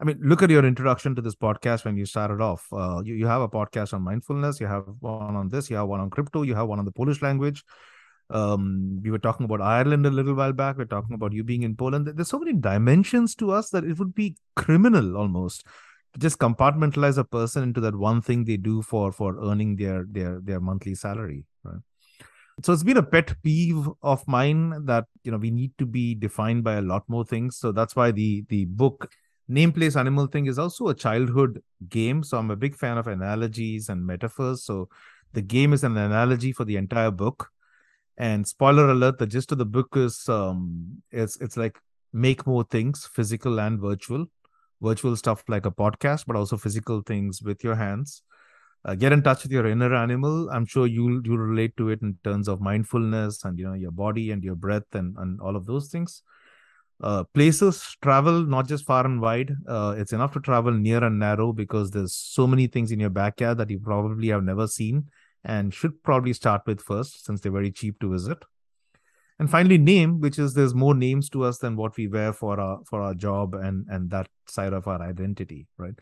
I 0.00 0.04
mean, 0.04 0.18
look 0.22 0.42
at 0.42 0.50
your 0.50 0.64
introduction 0.64 1.16
to 1.16 1.22
this 1.22 1.34
podcast 1.34 1.84
when 1.84 1.96
you 1.96 2.06
started 2.06 2.40
off. 2.40 2.68
Uh, 2.72 3.02
you, 3.04 3.14
you 3.14 3.26
have 3.26 3.42
a 3.42 3.48
podcast 3.48 3.92
on 3.92 4.02
mindfulness, 4.02 4.60
you 4.60 4.66
have 4.66 4.84
one 5.00 5.34
on 5.34 5.48
this, 5.48 5.68
you 5.68 5.76
have 5.76 5.88
one 5.88 6.00
on 6.00 6.08
crypto, 6.08 6.42
you 6.42 6.54
have 6.54 6.68
one 6.68 6.78
on 6.78 6.84
the 6.84 6.92
Polish 6.92 7.20
language. 7.20 7.64
Um, 8.30 9.00
we 9.02 9.10
were 9.10 9.18
talking 9.18 9.44
about 9.44 9.60
Ireland 9.60 10.06
a 10.06 10.10
little 10.10 10.34
while 10.34 10.52
back. 10.52 10.76
We're 10.76 10.84
talking 10.84 11.14
about 11.14 11.32
you 11.32 11.42
being 11.42 11.62
in 11.62 11.74
Poland. 11.74 12.06
There's 12.06 12.28
so 12.28 12.38
many 12.38 12.52
dimensions 12.52 13.34
to 13.36 13.50
us 13.50 13.70
that 13.70 13.84
it 13.84 13.98
would 13.98 14.14
be 14.14 14.36
criminal 14.54 15.16
almost 15.16 15.64
to 16.12 16.20
just 16.20 16.38
compartmentalize 16.38 17.18
a 17.18 17.24
person 17.24 17.62
into 17.62 17.80
that 17.80 17.96
one 17.96 18.20
thing 18.20 18.44
they 18.44 18.56
do 18.56 18.82
for 18.82 19.12
for 19.12 19.42
earning 19.42 19.76
their 19.76 20.04
their 20.08 20.40
their 20.40 20.60
monthly 20.60 20.94
salary. 20.94 21.44
Right. 21.64 21.80
So 22.62 22.72
it's 22.72 22.82
been 22.82 22.98
a 22.98 23.02
pet 23.02 23.34
peeve 23.42 23.88
of 24.02 24.26
mine 24.28 24.84
that 24.84 25.06
you 25.24 25.32
know 25.32 25.38
we 25.38 25.50
need 25.50 25.72
to 25.78 25.86
be 25.86 26.14
defined 26.14 26.64
by 26.64 26.74
a 26.74 26.82
lot 26.82 27.08
more 27.08 27.24
things. 27.24 27.56
So 27.56 27.72
that's 27.72 27.96
why 27.96 28.10
the 28.10 28.44
the 28.48 28.66
book 28.66 29.10
name 29.48 29.72
place 29.72 29.96
animal 29.96 30.26
thing 30.26 30.46
is 30.46 30.58
also 30.58 30.88
a 30.88 30.94
childhood 30.94 31.62
game 31.88 32.22
so 32.22 32.36
i'm 32.36 32.50
a 32.50 32.56
big 32.56 32.76
fan 32.76 32.98
of 32.98 33.06
analogies 33.06 33.88
and 33.88 34.06
metaphors. 34.06 34.64
So 34.64 34.88
the 35.32 35.42
game 35.42 35.72
is 35.72 35.84
an 35.84 35.96
analogy 35.96 36.52
for 36.52 36.64
the 36.64 36.76
entire 36.76 37.10
book. 37.10 37.50
And 38.16 38.46
spoiler 38.46 38.90
alert 38.90 39.18
the 39.18 39.26
gist 39.26 39.52
of 39.52 39.58
the 39.58 39.64
book 39.64 39.96
is 39.96 40.28
um 40.28 41.02
it's 41.10 41.40
it's 41.40 41.56
like 41.56 41.78
make 42.12 42.46
more 42.46 42.64
things 42.64 43.06
physical 43.06 43.60
and 43.60 43.80
virtual. 43.80 44.26
Virtual 44.80 45.16
stuff 45.16 45.42
like 45.48 45.66
a 45.66 45.70
podcast 45.70 46.24
but 46.26 46.36
also 46.36 46.56
physical 46.56 47.00
things 47.02 47.42
with 47.42 47.64
your 47.64 47.76
hands. 47.76 48.22
Uh, 48.84 48.94
get 48.94 49.12
in 49.12 49.22
touch 49.22 49.42
with 49.42 49.52
your 49.52 49.66
inner 49.66 49.94
animal. 49.94 50.48
I'm 50.50 50.66
sure 50.66 50.86
you'll 50.86 51.20
you'll 51.24 51.38
relate 51.38 51.76
to 51.78 51.88
it 51.90 52.02
in 52.02 52.16
terms 52.24 52.48
of 52.48 52.60
mindfulness 52.60 53.44
and 53.44 53.58
you 53.58 53.66
know 53.66 53.74
your 53.74 53.90
body 53.90 54.30
and 54.30 54.42
your 54.42 54.54
breath 54.54 54.94
and 54.94 55.16
and 55.18 55.40
all 55.40 55.56
of 55.56 55.66
those 55.66 55.88
things 55.88 56.22
uh, 57.00 57.24
places 57.32 57.96
travel 58.02 58.44
not 58.44 58.66
just 58.66 58.84
far 58.84 59.04
and 59.04 59.20
wide 59.20 59.54
uh, 59.68 59.94
it's 59.96 60.12
enough 60.12 60.32
to 60.32 60.40
travel 60.40 60.72
near 60.72 61.02
and 61.04 61.18
narrow 61.18 61.52
because 61.52 61.90
there's 61.90 62.14
so 62.14 62.46
many 62.46 62.66
things 62.66 62.90
in 62.90 62.98
your 62.98 63.10
backyard 63.10 63.56
that 63.58 63.70
you 63.70 63.78
probably 63.78 64.28
have 64.28 64.42
never 64.42 64.66
seen 64.66 65.04
and 65.44 65.72
should 65.72 66.02
probably 66.02 66.32
start 66.32 66.62
with 66.66 66.80
first 66.80 67.24
since 67.24 67.40
they're 67.40 67.52
very 67.52 67.70
cheap 67.70 67.98
to 68.00 68.10
visit. 68.10 68.38
And 69.38 69.48
finally 69.48 69.78
name 69.78 70.20
which 70.20 70.38
is 70.40 70.54
there's 70.54 70.74
more 70.74 70.94
names 70.94 71.28
to 71.30 71.44
us 71.44 71.58
than 71.58 71.76
what 71.76 71.96
we 71.96 72.08
wear 72.08 72.32
for 72.32 72.58
our 72.58 72.80
for 72.84 73.00
our 73.00 73.14
job 73.14 73.54
and 73.54 73.86
and 73.88 74.10
that 74.10 74.28
side 74.48 74.72
of 74.72 74.88
our 74.88 75.00
identity 75.00 75.68
right? 75.76 75.94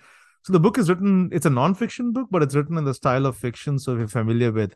So 0.44 0.54
the 0.54 0.60
book 0.60 0.78
is 0.78 0.88
written 0.88 1.28
it's 1.30 1.44
a 1.44 1.50
non-fiction 1.50 2.12
book 2.12 2.28
but 2.30 2.42
it's 2.42 2.54
written 2.54 2.78
in 2.78 2.84
the 2.86 2.94
style 2.94 3.26
of 3.26 3.36
fiction. 3.36 3.78
So 3.78 3.92
if 3.92 3.98
you're 3.98 4.08
familiar 4.08 4.50
with 4.50 4.74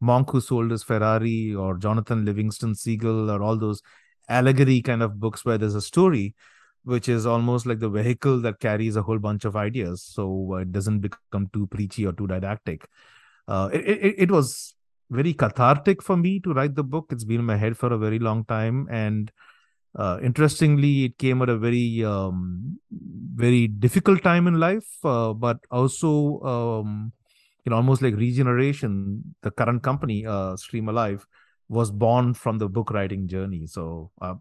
monk 0.00 0.30
who 0.30 0.40
sold 0.40 0.70
his 0.70 0.82
ferrari 0.82 1.54
or 1.54 1.76
jonathan 1.76 2.24
livingston 2.24 2.74
seagull 2.74 3.30
or 3.30 3.42
all 3.42 3.56
those 3.56 3.82
allegory 4.28 4.82
kind 4.82 5.02
of 5.02 5.18
books 5.20 5.44
where 5.44 5.58
there's 5.58 5.74
a 5.74 5.80
story 5.80 6.34
which 6.84 7.08
is 7.08 7.26
almost 7.26 7.66
like 7.66 7.80
the 7.80 7.88
vehicle 7.88 8.40
that 8.40 8.60
carries 8.60 8.96
a 8.96 9.02
whole 9.02 9.18
bunch 9.18 9.44
of 9.44 9.56
ideas. 9.56 10.02
So 10.02 10.56
it 10.56 10.72
doesn't 10.72 11.00
become 11.00 11.48
too 11.52 11.66
preachy 11.66 12.06
or 12.06 12.12
too 12.12 12.26
didactic. 12.26 12.86
Uh, 13.46 13.68
it, 13.72 13.80
it, 13.86 14.14
it 14.18 14.30
was 14.30 14.74
very 15.10 15.34
cathartic 15.34 16.02
for 16.02 16.16
me 16.16 16.40
to 16.40 16.52
write 16.54 16.74
the 16.74 16.84
book. 16.84 17.06
It's 17.10 17.24
been 17.24 17.40
in 17.40 17.46
my 17.46 17.56
head 17.56 17.76
for 17.76 17.92
a 17.92 17.98
very 17.98 18.18
long 18.18 18.44
time. 18.44 18.86
And 18.90 19.30
uh, 19.96 20.18
interestingly 20.22 21.04
it 21.04 21.18
came 21.18 21.42
at 21.42 21.48
a 21.48 21.56
very 21.58 22.04
um, 22.04 22.78
very 22.90 23.66
difficult 23.66 24.22
time 24.22 24.46
in 24.46 24.58
life 24.60 25.04
uh, 25.04 25.32
but 25.32 25.58
also 25.70 26.40
um, 26.42 27.12
you 27.64 27.70
know 27.70 27.76
almost 27.76 28.02
like 28.02 28.14
regeneration 28.14 29.34
the 29.42 29.50
current 29.50 29.82
company 29.82 30.26
uh, 30.26 30.56
stream 30.56 30.88
alive 30.88 31.26
was 31.68 31.90
born 31.90 32.34
from 32.34 32.58
the 32.58 32.68
book 32.68 32.90
writing 32.90 33.28
journey. 33.28 33.66
So 33.66 34.10
uh, 34.20 34.34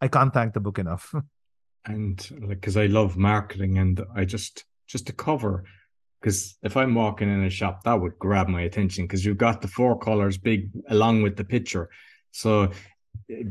I 0.00 0.08
can't 0.08 0.32
thank 0.32 0.54
the 0.54 0.60
book 0.60 0.78
enough. 0.78 1.14
and 1.86 2.30
like, 2.40 2.60
because 2.60 2.76
I 2.76 2.86
love 2.86 3.16
marketing, 3.16 3.78
and 3.78 4.00
I 4.14 4.24
just 4.24 4.64
just 4.86 5.06
the 5.06 5.12
cover. 5.12 5.64
Because 6.20 6.56
if 6.62 6.76
I'm 6.76 6.94
walking 6.94 7.32
in 7.32 7.44
a 7.44 7.50
shop, 7.50 7.84
that 7.84 8.00
would 8.00 8.18
grab 8.18 8.48
my 8.48 8.62
attention 8.62 9.04
because 9.04 9.24
you've 9.24 9.38
got 9.38 9.62
the 9.62 9.68
four 9.68 9.96
colors 9.98 10.36
big 10.36 10.70
along 10.88 11.22
with 11.22 11.36
the 11.36 11.44
picture. 11.44 11.90
So 12.32 12.72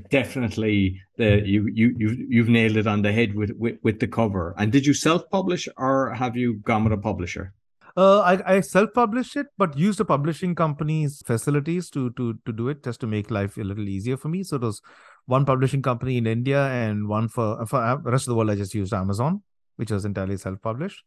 definitely 0.10 1.02
the 1.17 1.41
you 1.46 1.67
you 1.74 1.96
you 1.98 2.28
you've 2.30 2.50
nailed 2.50 2.78
it 2.78 2.88
on 2.88 3.02
the 3.02 3.12
head 3.12 3.36
with, 3.36 3.52
with 3.52 3.78
with 3.84 4.00
the 4.00 4.08
cover. 4.08 4.54
And 4.58 4.72
did 4.72 4.86
you 4.86 4.93
self 4.93 5.30
publish 5.30 5.67
or 5.78 6.13
have 6.13 6.36
you 6.36 6.56
gone 6.56 6.84
with 6.84 6.93
a 6.93 6.98
publisher? 6.98 7.54
Uh, 7.98 8.20
I, 8.20 8.58
I 8.58 8.62
self-published 8.62 9.36
it, 9.38 9.48
but 9.58 9.76
used 9.76 10.00
a 10.00 10.06
publishing 10.06 10.54
company's 10.54 11.24
facilities 11.26 11.90
to 11.90 12.12
to 12.12 12.36
to 12.46 12.54
do 12.54 12.70
it, 12.70 12.84
just 12.84 13.00
to 13.00 13.08
make 13.08 13.32
life 13.32 13.58
a 13.58 13.64
little 13.64 13.90
easier 13.90 14.18
for 14.18 14.30
me. 14.30 14.44
So 14.44 14.58
it 14.58 14.62
was 14.62 14.82
one 15.26 15.46
publishing 15.46 15.82
company 15.82 16.18
in 16.18 16.28
India 16.28 16.68
and 16.68 17.08
one 17.08 17.28
for 17.28 17.66
for 17.66 17.80
the 18.04 18.12
rest 18.12 18.28
of 18.28 18.32
the 18.32 18.36
world. 18.36 18.52
I 18.52 18.56
just 18.56 18.76
used 18.76 18.94
Amazon, 18.94 19.42
which 19.78 19.90
was 19.90 20.06
entirely 20.06 20.38
self-published. 20.38 21.04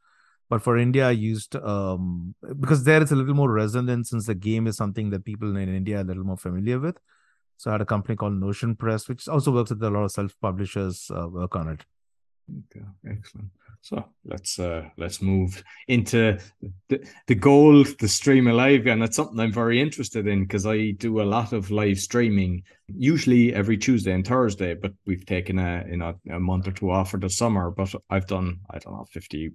But 0.49 0.63
for 0.63 0.77
India, 0.77 1.07
I 1.07 1.13
used 1.13 1.55
um, 1.55 2.35
because 2.59 2.83
there 2.83 3.01
it's 3.01 3.13
a 3.13 3.17
little 3.17 3.35
more 3.35 3.53
resonant 3.53 4.09
since 4.09 4.27
the 4.27 4.35
game 4.35 4.67
is 4.67 4.77
something 4.77 5.11
that 5.11 5.25
people 5.25 5.57
in 5.57 5.73
India 5.73 5.99
are 5.99 6.01
a 6.01 6.05
little 6.05 6.25
more 6.25 6.37
familiar 6.37 6.81
with. 6.81 6.99
So 7.57 7.71
I 7.71 7.75
had 7.75 7.83
a 7.83 7.87
company 7.87 8.17
called 8.17 8.33
Notion 8.33 8.75
Press, 8.75 9.09
which 9.09 9.29
also 9.29 9.53
works 9.53 9.71
with 9.71 9.83
a 9.85 9.91
lot 9.91 10.03
of 10.03 10.11
self-publishers 10.11 11.09
uh, 11.15 11.29
work 11.29 11.55
on 11.55 11.69
it. 11.69 11.85
Excellent. 13.09 13.51
So 13.83 14.05
let's 14.25 14.59
uh, 14.59 14.89
let's 14.99 15.23
move 15.23 15.63
into 15.89 16.39
the, 16.89 17.09
the 17.27 17.35
goal, 17.35 17.85
the 17.99 18.09
stream 18.09 18.47
alive, 18.47 18.87
and 18.87 19.01
that's 19.01 19.17
something 19.17 19.41
I'm 19.41 19.53
very 19.53 19.81
interested 19.81 20.27
in 20.27 20.43
because 20.43 20.67
I 20.67 20.91
do 20.93 21.23
a 21.23 21.31
lot 21.37 21.53
of 21.55 21.71
live 21.71 21.99
streaming, 21.99 22.63
usually 22.89 23.55
every 23.55 23.79
Tuesday 23.79 24.13
and 24.13 24.27
Thursday. 24.27 24.75
But 24.75 24.93
we've 25.07 25.25
taken 25.25 25.59
a 25.59 25.85
you 25.89 25.97
know 25.97 26.15
a 26.31 26.39
month 26.39 26.69
or 26.69 26.73
two 26.73 26.91
off 26.91 27.11
for 27.11 27.19
the 27.19 27.31
summer. 27.31 27.71
But 27.71 27.95
I've 28.11 28.27
done 28.27 28.61
I 28.69 28.79
don't 28.79 28.93
know 28.93 29.07
fifty 29.11 29.53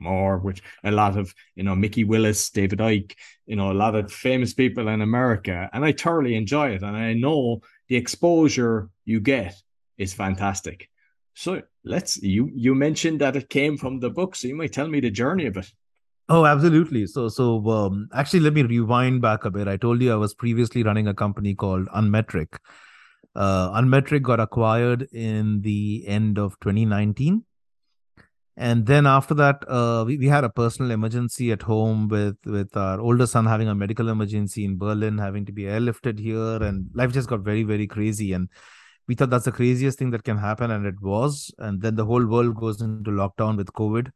more, 0.00 0.38
which 0.38 0.62
a 0.82 0.90
lot 0.90 1.18
of 1.18 1.34
you 1.54 1.62
know 1.62 1.76
Mikki 1.76 2.04
Willis, 2.04 2.48
David 2.48 2.78
Icke, 2.78 3.14
you 3.44 3.56
know 3.56 3.72
a 3.72 3.74
lot 3.74 3.94
of 3.94 4.10
famous 4.10 4.54
people 4.54 4.88
in 4.88 5.02
America, 5.02 5.68
and 5.72 5.84
I 5.84 5.92
thoroughly 5.92 6.34
enjoy 6.34 6.70
it, 6.70 6.82
and 6.82 6.96
I 6.96 7.12
know 7.12 7.60
the 7.88 7.96
exposure 7.96 8.88
you 9.04 9.20
get 9.20 9.54
is 9.98 10.14
fantastic. 10.14 10.88
So 11.34 11.62
let's 11.86 12.20
you 12.22 12.50
you 12.54 12.74
mentioned 12.74 13.20
that 13.20 13.36
it 13.36 13.48
came 13.48 13.78
from 13.78 14.00
the 14.00 14.10
book, 14.10 14.34
so 14.34 14.48
you 14.48 14.56
might 14.56 14.72
tell 14.72 14.88
me 14.88 15.00
the 15.00 15.10
journey 15.10 15.46
of 15.46 15.56
it. 15.56 15.66
Oh, 16.28 16.44
absolutely. 16.44 17.06
So, 17.06 17.28
so 17.28 17.64
um, 17.70 18.08
actually, 18.12 18.40
let 18.40 18.52
me 18.52 18.62
rewind 18.62 19.22
back 19.22 19.44
a 19.44 19.50
bit. 19.50 19.68
I 19.68 19.76
told 19.76 20.02
you 20.02 20.12
I 20.12 20.16
was 20.16 20.34
previously 20.34 20.82
running 20.82 21.06
a 21.06 21.14
company 21.14 21.54
called 21.54 21.86
Unmetric. 21.94 22.56
Uh, 23.36 23.80
Unmetric 23.80 24.22
got 24.22 24.40
acquired 24.40 25.06
in 25.12 25.60
the 25.60 26.04
end 26.06 26.38
of 26.38 26.58
2019, 26.60 27.44
and 28.56 28.86
then 28.86 29.06
after 29.06 29.34
that, 29.34 29.62
uh, 29.68 30.02
we, 30.06 30.16
we 30.16 30.26
had 30.26 30.42
a 30.42 30.48
personal 30.48 30.90
emergency 30.90 31.52
at 31.52 31.62
home 31.62 32.08
with 32.08 32.38
with 32.44 32.76
our 32.76 32.98
older 32.98 33.26
son 33.26 33.46
having 33.46 33.68
a 33.68 33.74
medical 33.74 34.08
emergency 34.08 34.64
in 34.64 34.78
Berlin, 34.78 35.18
having 35.18 35.44
to 35.46 35.52
be 35.52 35.64
airlifted 35.64 36.18
here, 36.18 36.60
and 36.62 36.90
life 36.94 37.12
just 37.12 37.28
got 37.28 37.40
very 37.40 37.62
very 37.62 37.86
crazy. 37.86 38.32
And 38.32 38.48
we 39.08 39.14
thought 39.14 39.30
that's 39.30 39.44
the 39.44 39.52
craziest 39.52 39.98
thing 39.98 40.10
that 40.10 40.24
can 40.24 40.36
happen 40.36 40.70
and 40.70 40.86
it 40.86 41.00
was 41.00 41.52
and 41.58 41.80
then 41.80 41.94
the 41.94 42.04
whole 42.04 42.26
world 42.26 42.56
goes 42.56 42.80
into 42.80 43.10
lockdown 43.10 43.56
with 43.56 43.72
covid. 43.72 44.10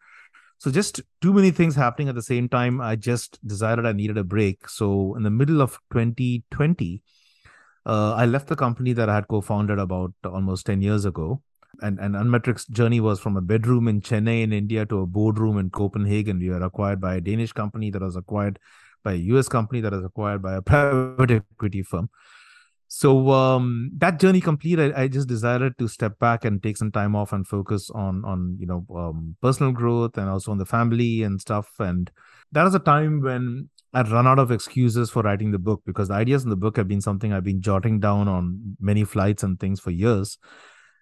So 0.59 0.70
just 0.70 1.00
too 1.22 1.33
many 1.33 1.50
things 1.50 1.74
happening 1.74 2.11
at 2.11 2.14
the 2.14 2.22
same 2.22 2.46
time. 2.46 2.83
I 2.83 2.94
just 2.94 3.38
decided 3.46 3.87
i 3.87 3.92
needed 3.92 4.18
a 4.18 4.24
break. 4.24 4.68
So 4.68 5.14
in 5.16 5.22
the 5.22 5.31
middle 5.31 5.62
of 5.62 5.79
2020 5.92 7.03
uh, 7.87 8.12
i 8.14 8.26
left 8.26 8.48
the 8.48 8.57
company 8.57 8.92
that 8.92 9.09
i 9.09 9.14
had 9.14 9.26
co-founded 9.26 9.79
about 9.79 10.12
almost 10.24 10.66
10 10.66 10.83
years 10.83 11.05
ago. 11.05 11.42
And 11.83 11.98
and 12.00 12.14
unmetric's 12.14 12.66
journey 12.66 13.00
was 13.00 13.20
from 13.20 13.37
a 13.37 13.40
bedroom 13.40 13.88
in 13.88 14.00
chennai 14.00 14.42
in 14.42 14.53
india 14.53 14.85
to 14.87 15.00
a 15.00 15.07
boardroom 15.07 15.57
in 15.59 15.70
copenhagen. 15.70 16.40
We 16.40 16.50
were 16.50 16.62
acquired 16.64 17.00
by 17.00 17.14
a 17.14 17.20
danish 17.20 17.53
company 17.53 17.90
that 17.90 18.03
was 18.03 18.16
acquired 18.16 18.59
by 19.03 19.12
a 19.12 19.18
us 19.38 19.48
company 19.48 19.81
that 19.81 19.92
was 19.92 20.05
acquired 20.05 20.42
by 20.42 20.55
a 20.57 20.62
private 20.62 21.31
equity 21.31 21.83
firm 21.83 22.11
so 22.92 23.31
um, 23.31 23.92
that 23.98 24.18
journey 24.18 24.40
complete 24.40 24.81
I, 24.81 25.03
I, 25.03 25.07
just 25.07 25.29
decided 25.29 25.79
to 25.79 25.87
step 25.87 26.18
back 26.18 26.44
and 26.44 26.61
take 26.61 26.76
some 26.76 26.90
time 26.90 27.14
off 27.14 27.33
and 27.33 27.46
focus 27.46 27.88
on 27.90 28.24
on 28.24 28.57
you 28.59 28.66
know 28.66 28.85
um, 28.96 29.37
personal 29.40 29.70
growth 29.70 30.18
and 30.18 30.29
also 30.29 30.50
on 30.50 30.59
the 30.59 30.66
family 30.66 31.22
and 31.22 31.40
stuff. 31.40 31.70
And 31.79 32.11
that 32.50 32.64
was 32.64 32.74
a 32.74 32.81
time 32.81 33.22
when 33.22 33.68
i'd 33.94 34.09
run 34.09 34.26
out 34.26 34.38
of 34.40 34.50
excuses 34.50 35.11
for 35.11 35.22
writing 35.22 35.53
the 35.53 35.59
book 35.59 35.83
because 35.85 36.09
the 36.09 36.14
ideas 36.14 36.44
in 36.44 36.50
the 36.50 36.57
book 36.57 36.76
have 36.76 36.87
been 36.87 37.00
something 37.00 37.33
i've 37.33 37.44
been 37.44 37.61
jotting 37.61 37.98
down 37.98 38.29
on 38.29 38.76
many 38.81 39.05
flights 39.05 39.42
and 39.42 39.61
things 39.61 39.79
for 39.79 39.92
years. 39.92 40.37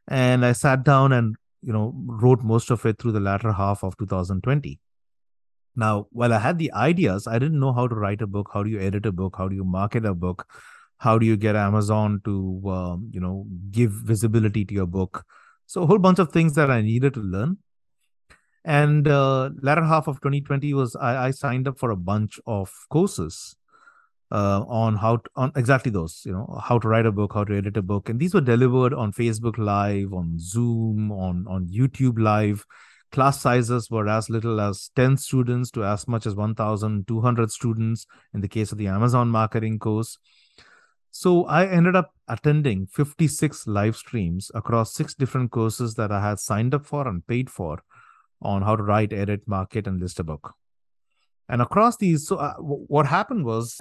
And 0.08 0.44
i 0.44 0.52
sat 0.52 0.84
down 0.84 1.12
and 1.12 1.36
you 1.62 1.72
know 1.72 1.94
wrote 2.06 2.42
most 2.42 2.70
of 2.70 2.84
it 2.84 2.98
through 2.98 3.12
the 3.12 3.20
latter 3.20 3.52
half 3.52 3.82
of 3.82 3.96
2020 3.96 4.78
now 5.74 6.06
while 6.10 6.32
i 6.32 6.38
had 6.38 6.58
the 6.58 6.72
ideas 6.72 7.26
i 7.26 7.38
didn't 7.38 7.60
know 7.60 7.72
how 7.72 7.86
to 7.88 7.94
write 7.94 8.22
a 8.22 8.26
book 8.26 8.50
how 8.52 8.62
do 8.62 8.70
you 8.70 8.80
edit 8.80 9.04
a 9.06 9.12
book 9.12 9.36
how 9.36 9.48
do 9.48 9.56
you 9.56 9.64
market 9.64 10.06
a 10.06 10.14
book 10.14 10.46
how 10.98 11.16
do 11.16 11.24
you 11.24 11.36
get 11.36 11.56
amazon 11.56 12.20
to 12.24 12.62
um, 12.66 13.10
you 13.12 13.20
know 13.20 13.46
give 13.70 13.92
visibility 13.92 14.64
to 14.64 14.74
your 14.74 14.86
book? 14.86 15.24
So 15.66 15.82
a 15.82 15.86
whole 15.86 15.98
bunch 15.98 16.18
of 16.18 16.32
things 16.32 16.54
that 16.54 16.70
i 16.70 16.80
needed 16.80 17.14
to 17.14 17.20
learn. 17.20 17.58
And 18.64 19.06
uh, 19.06 19.50
latter 19.62 19.84
half 19.84 20.08
of 20.08 20.16
2020 20.20 20.74
was 20.74 20.96
I, 20.96 21.28
I 21.28 21.30
signed 21.30 21.68
up 21.68 21.78
for 21.78 21.90
a 21.90 21.96
bunch 21.96 22.38
of 22.46 22.72
courses 22.90 23.56
uh, 24.30 24.62
on 24.66 24.96
how 24.96 25.18
to, 25.18 25.30
on 25.36 25.52
exactly 25.56 25.90
those 25.90 26.22
you 26.26 26.32
know 26.32 26.60
how 26.62 26.78
to 26.78 26.88
write 26.88 27.06
a 27.06 27.12
book 27.12 27.32
how 27.32 27.44
to 27.44 27.56
edit 27.56 27.76
a 27.76 27.82
book. 27.82 28.08
And 28.08 28.18
these 28.18 28.34
were 28.34 28.40
delivered 28.40 28.92
on 28.92 29.12
facebook 29.12 29.56
live 29.58 30.12
on 30.12 30.38
zoom 30.38 31.12
on 31.12 31.46
on 31.48 31.68
youtube 31.68 32.18
live. 32.18 32.64
Class 33.10 33.40
sizes 33.40 33.90
were 33.90 34.06
as 34.06 34.28
little 34.28 34.60
as 34.60 34.90
10 34.96 35.16
students 35.16 35.70
to 35.70 35.82
as 35.82 36.06
much 36.06 36.26
as 36.26 36.34
1200 36.34 37.50
students 37.50 38.06
in 38.34 38.42
the 38.42 38.48
case 38.48 38.70
of 38.70 38.76
the 38.76 38.86
amazon 38.86 39.28
marketing 39.28 39.78
course 39.78 40.18
so 41.10 41.44
I 41.46 41.66
ended 41.66 41.96
up 41.96 42.14
attending 42.28 42.86
56 42.86 43.66
live 43.66 43.96
streams 43.96 44.50
across 44.54 44.94
six 44.94 45.14
different 45.14 45.50
courses 45.50 45.94
that 45.94 46.12
I 46.12 46.20
had 46.20 46.38
signed 46.38 46.74
up 46.74 46.86
for 46.86 47.08
and 47.08 47.26
paid 47.26 47.50
for 47.50 47.82
on 48.40 48.62
how 48.62 48.76
to 48.76 48.82
write, 48.82 49.12
edit, 49.12 49.46
market, 49.46 49.86
and 49.86 50.00
list 50.00 50.20
a 50.20 50.24
book. 50.24 50.54
And 51.48 51.62
across 51.62 51.96
these, 51.96 52.26
so 52.26 52.36
uh, 52.36 52.54
what 52.54 53.06
happened 53.06 53.44
was 53.44 53.80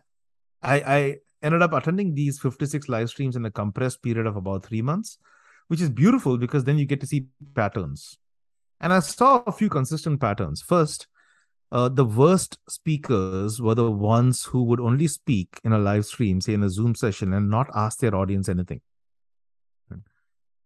I, 0.63 0.75
I 0.79 1.15
ended 1.43 1.61
up 1.61 1.73
attending 1.73 2.15
these 2.15 2.39
56 2.39 2.89
live 2.89 3.09
streams 3.09 3.35
in 3.35 3.45
a 3.45 3.51
compressed 3.51 4.01
period 4.01 4.25
of 4.25 4.35
about 4.35 4.65
three 4.65 4.81
months, 4.81 5.17
which 5.67 5.81
is 5.81 5.89
beautiful 5.89 6.37
because 6.37 6.63
then 6.63 6.77
you 6.77 6.85
get 6.85 7.01
to 7.01 7.07
see 7.07 7.27
patterns. 7.53 8.17
And 8.79 8.93
I 8.93 8.99
saw 8.99 9.43
a 9.45 9.51
few 9.51 9.69
consistent 9.69 10.21
patterns. 10.21 10.61
First, 10.61 11.07
uh, 11.71 11.89
the 11.89 12.05
worst 12.05 12.57
speakers 12.69 13.61
were 13.61 13.75
the 13.75 13.91
ones 13.91 14.45
who 14.45 14.63
would 14.63 14.79
only 14.79 15.07
speak 15.07 15.59
in 15.63 15.73
a 15.73 15.77
live 15.77 16.05
stream, 16.05 16.39
say 16.39 16.53
in 16.53 16.63
a 16.63 16.69
Zoom 16.69 16.95
session, 16.95 17.33
and 17.33 17.49
not 17.49 17.67
ask 17.75 17.99
their 17.99 18.15
audience 18.15 18.47
anything. 18.47 18.81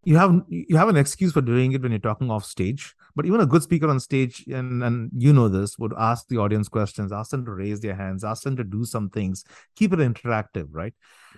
You 0.04 0.18
have 0.18 0.42
you 0.48 0.78
have 0.78 0.90
an 0.90 0.98
excuse 0.98 1.32
for 1.32 1.42
doing 1.42 1.74
it 1.74 1.82
when 1.84 1.92
you're 1.92 2.00
talking 2.00 2.32
off 2.32 2.44
stage, 2.44 2.96
but 3.16 3.28
even 3.28 3.40
a 3.40 3.46
good 3.46 3.62
speaker 3.62 3.88
on 3.88 4.00
stage, 4.00 4.46
and 4.48 4.84
and 4.84 5.12
you 5.16 5.32
know 5.32 5.48
this, 5.48 5.78
would 5.78 5.94
ask 5.98 6.28
the 6.28 6.38
audience 6.38 6.68
questions, 6.68 7.12
ask 7.12 7.30
them 7.30 7.46
to 7.46 7.52
raise 7.52 7.82
their 7.82 7.96
hands, 7.96 8.24
ask 8.24 8.42
them 8.42 8.56
to 8.58 8.64
do 8.64 8.84
some 8.84 9.10
things, 9.10 9.44
keep 9.76 9.94
it 9.94 10.00
interactive, 10.00 10.68
right? 10.72 10.94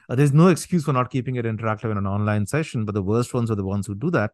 Uh, 0.10 0.16
there's 0.16 0.32
no 0.32 0.48
excuse 0.48 0.86
for 0.86 0.94
not 0.94 1.10
keeping 1.10 1.36
it 1.36 1.46
interactive 1.46 1.92
in 1.92 1.98
an 1.98 2.08
online 2.08 2.46
session, 2.46 2.86
but 2.86 2.96
the 2.96 3.04
worst 3.04 3.34
ones 3.34 3.52
are 3.52 3.56
the 3.56 3.66
ones 3.66 3.86
who 3.86 3.96
do 3.96 4.10
that 4.12 4.32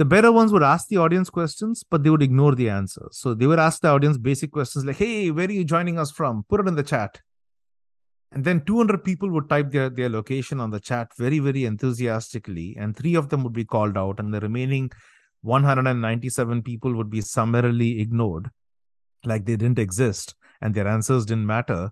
the 0.00 0.06
better 0.06 0.32
ones 0.32 0.50
would 0.50 0.62
ask 0.62 0.88
the 0.88 0.96
audience 0.96 1.28
questions, 1.28 1.84
but 1.84 2.02
they 2.02 2.08
would 2.08 2.22
ignore 2.22 2.54
the 2.54 2.70
answers. 2.70 3.18
So 3.18 3.34
they 3.34 3.46
would 3.46 3.58
ask 3.58 3.82
the 3.82 3.88
audience 3.88 4.16
basic 4.16 4.50
questions 4.50 4.86
like, 4.86 4.96
hey, 4.96 5.30
where 5.30 5.46
are 5.46 5.52
you 5.52 5.62
joining 5.62 5.98
us 5.98 6.10
from? 6.10 6.46
Put 6.48 6.60
it 6.60 6.68
in 6.68 6.74
the 6.74 6.82
chat. 6.82 7.20
And 8.32 8.42
then 8.42 8.64
200 8.64 9.04
people 9.04 9.28
would 9.28 9.50
type 9.50 9.70
their, 9.70 9.90
their 9.90 10.08
location 10.08 10.58
on 10.58 10.70
the 10.70 10.80
chat 10.80 11.10
very, 11.18 11.38
very 11.38 11.66
enthusiastically. 11.66 12.78
And 12.80 12.96
three 12.96 13.14
of 13.14 13.28
them 13.28 13.42
would 13.44 13.52
be 13.52 13.66
called 13.66 13.98
out, 13.98 14.20
and 14.20 14.32
the 14.32 14.40
remaining 14.40 14.90
197 15.42 16.62
people 16.62 16.94
would 16.94 17.10
be 17.10 17.20
summarily 17.20 18.00
ignored, 18.00 18.48
like 19.26 19.44
they 19.44 19.56
didn't 19.56 19.78
exist 19.78 20.34
and 20.62 20.74
their 20.74 20.88
answers 20.88 21.26
didn't 21.26 21.44
matter, 21.44 21.90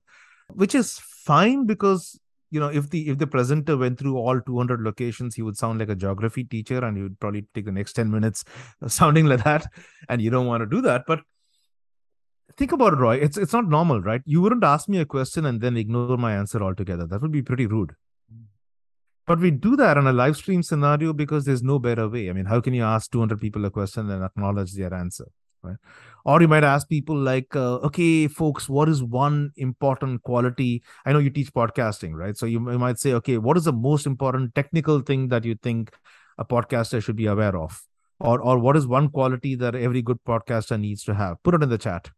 which 0.54 0.74
is 0.74 0.98
fine 0.98 1.66
because 1.66 2.18
you 2.50 2.60
know 2.60 2.68
if 2.68 2.90
the 2.90 3.08
if 3.08 3.18
the 3.18 3.26
presenter 3.26 3.76
went 3.76 3.98
through 3.98 4.16
all 4.16 4.40
200 4.40 4.80
locations 4.80 5.34
he 5.34 5.42
would 5.42 5.56
sound 5.56 5.78
like 5.78 5.88
a 5.88 5.94
geography 5.94 6.44
teacher 6.44 6.84
and 6.84 6.96
he 6.96 7.02
would 7.02 7.18
probably 7.20 7.46
take 7.54 7.66
the 7.66 7.72
next 7.72 7.92
10 7.94 8.10
minutes 8.10 8.44
sounding 8.86 9.26
like 9.26 9.44
that. 9.44 9.66
And 10.08 10.22
you 10.22 10.30
don't 10.30 10.46
want 10.46 10.62
to 10.62 10.66
do 10.66 10.80
that. 10.82 11.04
But 11.06 11.20
think 12.56 12.72
about 12.72 12.94
it 12.94 12.96
roy. 12.96 13.16
It's 13.16 13.36
it's 13.36 13.52
not 13.52 13.68
normal 13.68 14.00
right? 14.00 14.22
You 14.24 14.40
wouldn't 14.40 14.64
ask 14.64 14.88
me 14.88 14.98
a 14.98 15.06
question 15.06 15.46
and 15.46 15.60
then 15.60 15.76
ignore 15.76 16.16
my 16.16 16.34
answer 16.34 16.62
altogether. 16.62 17.06
That 17.06 17.22
would 17.22 17.32
be 17.32 17.42
pretty 17.42 17.66
rude. 17.66 17.94
But 19.26 19.40
we 19.40 19.50
do 19.50 19.76
that 19.76 19.98
on 19.98 20.06
a 20.06 20.12
live 20.12 20.36
stream 20.36 20.62
scenario 20.62 21.12
because 21.12 21.44
there's 21.44 21.62
no 21.62 21.78
better 21.78 22.08
way. 22.08 22.30
I 22.30 22.32
mean 22.32 22.46
how 22.46 22.60
can 22.60 22.74
you 22.74 22.84
ask 22.84 23.10
200 23.10 23.40
people 23.40 23.64
a 23.64 23.70
question 23.70 24.10
and 24.10 24.24
acknowledge 24.24 24.72
their 24.72 24.94
answer 24.94 25.26
right 25.62 25.76
or 26.28 26.42
you 26.42 26.48
might 26.48 26.64
ask 26.64 26.88
people 26.90 27.16
like 27.16 27.56
uh, 27.56 27.76
okay 27.88 28.28
folks 28.28 28.68
what 28.68 28.88
is 28.88 29.02
one 29.02 29.50
important 29.56 30.22
quality? 30.22 30.82
I 31.06 31.12
know 31.14 31.20
you 31.20 31.30
teach 31.30 31.52
podcasting 31.54 32.12
right? 32.12 32.36
So 32.36 32.44
you, 32.44 32.70
you 32.70 32.78
might 32.78 32.98
say 32.98 33.14
okay 33.14 33.38
what 33.38 33.56
is 33.56 33.64
the 33.64 33.72
most 33.72 34.06
important 34.06 34.54
technical 34.54 35.00
thing 35.00 35.28
that 35.28 35.44
you 35.44 35.54
think 35.54 35.90
a 36.36 36.44
podcaster 36.44 37.02
should 37.02 37.16
be 37.16 37.26
aware 37.26 37.56
of? 37.56 37.80
Or 38.20 38.40
or 38.40 38.58
what 38.58 38.76
is 38.76 38.86
one 38.86 39.08
quality 39.08 39.54
that 39.54 39.74
every 39.74 40.02
good 40.02 40.22
podcaster 40.28 40.78
needs 40.78 41.02
to 41.04 41.14
have? 41.14 41.42
Put 41.42 41.54
it 41.54 41.62
in 41.62 41.70
the 41.70 41.78
chat. 41.78 42.10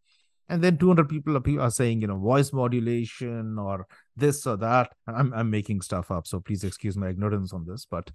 And 0.48 0.64
then 0.64 0.78
200 0.78 1.08
people 1.08 1.40
are, 1.60 1.70
saying 1.70 2.00
you 2.00 2.08
know 2.08 2.18
voice 2.18 2.52
modulation 2.52 3.56
or 3.60 3.86
this 4.16 4.44
or 4.44 4.56
that. 4.56 4.90
I'm, 5.06 5.32
I'm 5.32 5.50
making 5.50 5.82
stuff 5.82 6.10
up 6.10 6.26
so 6.26 6.40
please 6.40 6.64
excuse 6.64 6.96
my 6.96 7.10
ignorance 7.10 7.52
on 7.52 7.64
this 7.64 7.86
but 7.88 8.10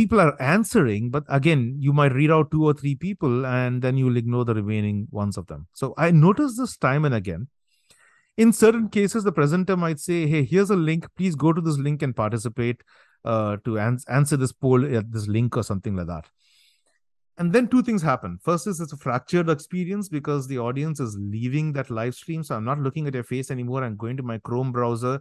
people 0.00 0.20
are 0.24 0.34
answering 0.40 1.10
but 1.14 1.24
again 1.38 1.62
you 1.86 1.92
might 1.92 2.14
read 2.18 2.30
out 2.30 2.50
two 2.50 2.64
or 2.64 2.72
three 2.72 2.94
people 2.94 3.44
and 3.46 3.82
then 3.82 3.98
you'll 3.98 4.16
ignore 4.16 4.44
the 4.46 4.54
remaining 4.54 5.06
ones 5.10 5.36
of 5.36 5.46
them. 5.46 5.66
So 5.74 5.94
i 5.98 6.10
notice 6.10 6.56
this 6.56 6.76
time 6.76 7.04
and 7.04 7.14
again. 7.14 7.48
In 8.36 8.52
certain 8.52 8.88
cases 8.88 9.24
the 9.24 9.32
presenter 9.38 9.76
might 9.76 10.00
say 10.00 10.26
hey 10.26 10.42
here's 10.44 10.70
a 10.70 10.76
link. 10.90 11.06
Please 11.16 11.34
go 11.34 11.52
to 11.52 11.60
this 11.60 11.76
link 11.76 12.02
and 12.02 12.16
participate 12.16 12.82
uh, 13.24 13.58
to 13.66 13.78
ans- 13.78 14.06
answer 14.08 14.38
this 14.38 14.52
poll 14.52 14.96
at 14.96 15.12
this 15.12 15.28
link 15.28 15.56
or 15.56 15.62
something 15.62 15.96
like 15.96 16.06
that. 16.06 16.26
And 17.36 17.52
then 17.52 17.68
two 17.68 17.82
things 17.82 18.02
happen. 18.02 18.38
First 18.42 18.66
is 18.66 18.80
it's 18.80 18.94
a 18.94 18.96
fractured 18.96 19.50
experience 19.50 20.08
because 20.08 20.46
the 20.46 20.58
audience 20.58 21.00
is 21.00 21.16
leaving 21.18 21.72
that 21.74 21.90
live 21.90 22.14
stream 22.14 22.42
so 22.42 22.54
i'm 22.54 22.64
not 22.64 22.78
looking 22.78 23.06
at 23.06 23.14
your 23.14 23.28
face 23.34 23.50
anymore. 23.50 23.84
I'm 23.84 23.96
going 23.96 24.16
to 24.16 24.22
my 24.22 24.38
chrome 24.38 24.72
browser 24.72 25.20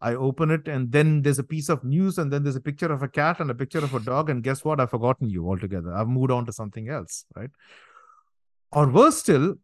i 0.00 0.14
open 0.14 0.50
it 0.50 0.68
and 0.68 0.92
then 0.92 1.22
there's 1.22 1.38
a 1.38 1.44
piece 1.44 1.68
of 1.68 1.82
news 1.84 2.18
and 2.18 2.32
then 2.32 2.42
there's 2.42 2.56
a 2.56 2.60
picture 2.60 2.92
of 2.92 3.02
a 3.02 3.08
cat 3.08 3.40
and 3.40 3.50
a 3.50 3.54
picture 3.54 3.78
of 3.78 3.94
a 3.94 4.00
dog 4.00 4.28
and 4.30 4.42
guess 4.42 4.64
what? 4.64 4.80
I've 4.80 4.90
forgotten 4.90 5.28
you 5.30 5.48
altogether. 5.48 5.92
I've 5.94 6.08
moved 6.08 6.30
on 6.30 6.46
to 6.46 6.52
something 6.52 6.88
else 6.88 7.24
right? 7.34 7.50
Or 8.72 8.88
worse 8.90 9.18
still 9.18 9.54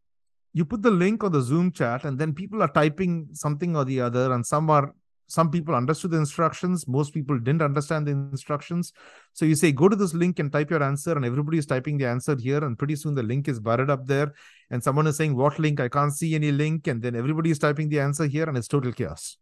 you 0.54 0.64
put 0.64 0.82
the 0.82 0.90
link 0.90 1.24
on 1.24 1.32
the 1.32 1.42
zoom 1.42 1.72
chat 1.72 2.04
and 2.04 2.18
then 2.18 2.34
people 2.34 2.62
are 2.62 2.68
typing 2.68 3.28
something 3.32 3.76
or 3.76 3.84
the 3.84 4.00
other 4.00 4.32
and 4.32 4.44
some 4.46 4.70
are 4.70 4.94
some 5.28 5.50
people 5.50 5.74
understood 5.74 6.10
the 6.10 6.18
instructions 6.18 6.86
most 6.86 7.14
people 7.14 7.38
didn't 7.38 7.62
understand 7.62 8.06
the 8.06 8.10
instructions. 8.10 8.92
So 9.32 9.46
you 9.46 9.54
say 9.54 9.72
go 9.72 9.88
to 9.88 9.96
this 9.96 10.12
link 10.12 10.38
and 10.38 10.52
type 10.52 10.70
your 10.70 10.82
answer 10.82 11.12
and 11.12 11.24
everybody 11.24 11.58
is 11.58 11.64
typing 11.64 11.96
the 11.96 12.06
answer 12.06 12.36
here 12.38 12.62
and 12.62 12.78
pretty 12.78 12.96
soon 12.96 13.14
the 13.14 13.22
link 13.22 13.48
is 13.48 13.58
buried 13.58 13.88
up 13.88 14.06
there 14.06 14.34
and 14.70 14.82
someone 14.82 15.06
is 15.06 15.16
saying 15.16 15.34
what 15.36 15.58
link? 15.58 15.80
I 15.80 15.88
can't 15.88 16.12
see 16.12 16.34
any 16.34 16.52
link 16.52 16.86
and 16.86 17.00
then 17.00 17.16
everybody 17.16 17.50
is 17.50 17.58
typing 17.58 17.88
the 17.88 18.00
answer 18.00 18.26
here 18.26 18.44
and 18.44 18.58
it's 18.58 18.68
total 18.68 18.92
chaos 18.92 19.38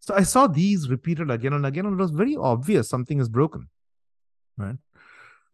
so 0.00 0.14
i 0.14 0.22
saw 0.22 0.46
these 0.46 0.88
repeated 0.88 1.30
again 1.30 1.52
and 1.52 1.66
again 1.66 1.86
and 1.86 1.98
it 1.98 2.02
was 2.02 2.10
very 2.10 2.36
obvious 2.36 2.88
something 2.88 3.20
is 3.20 3.28
broken 3.28 3.68
right 4.56 4.76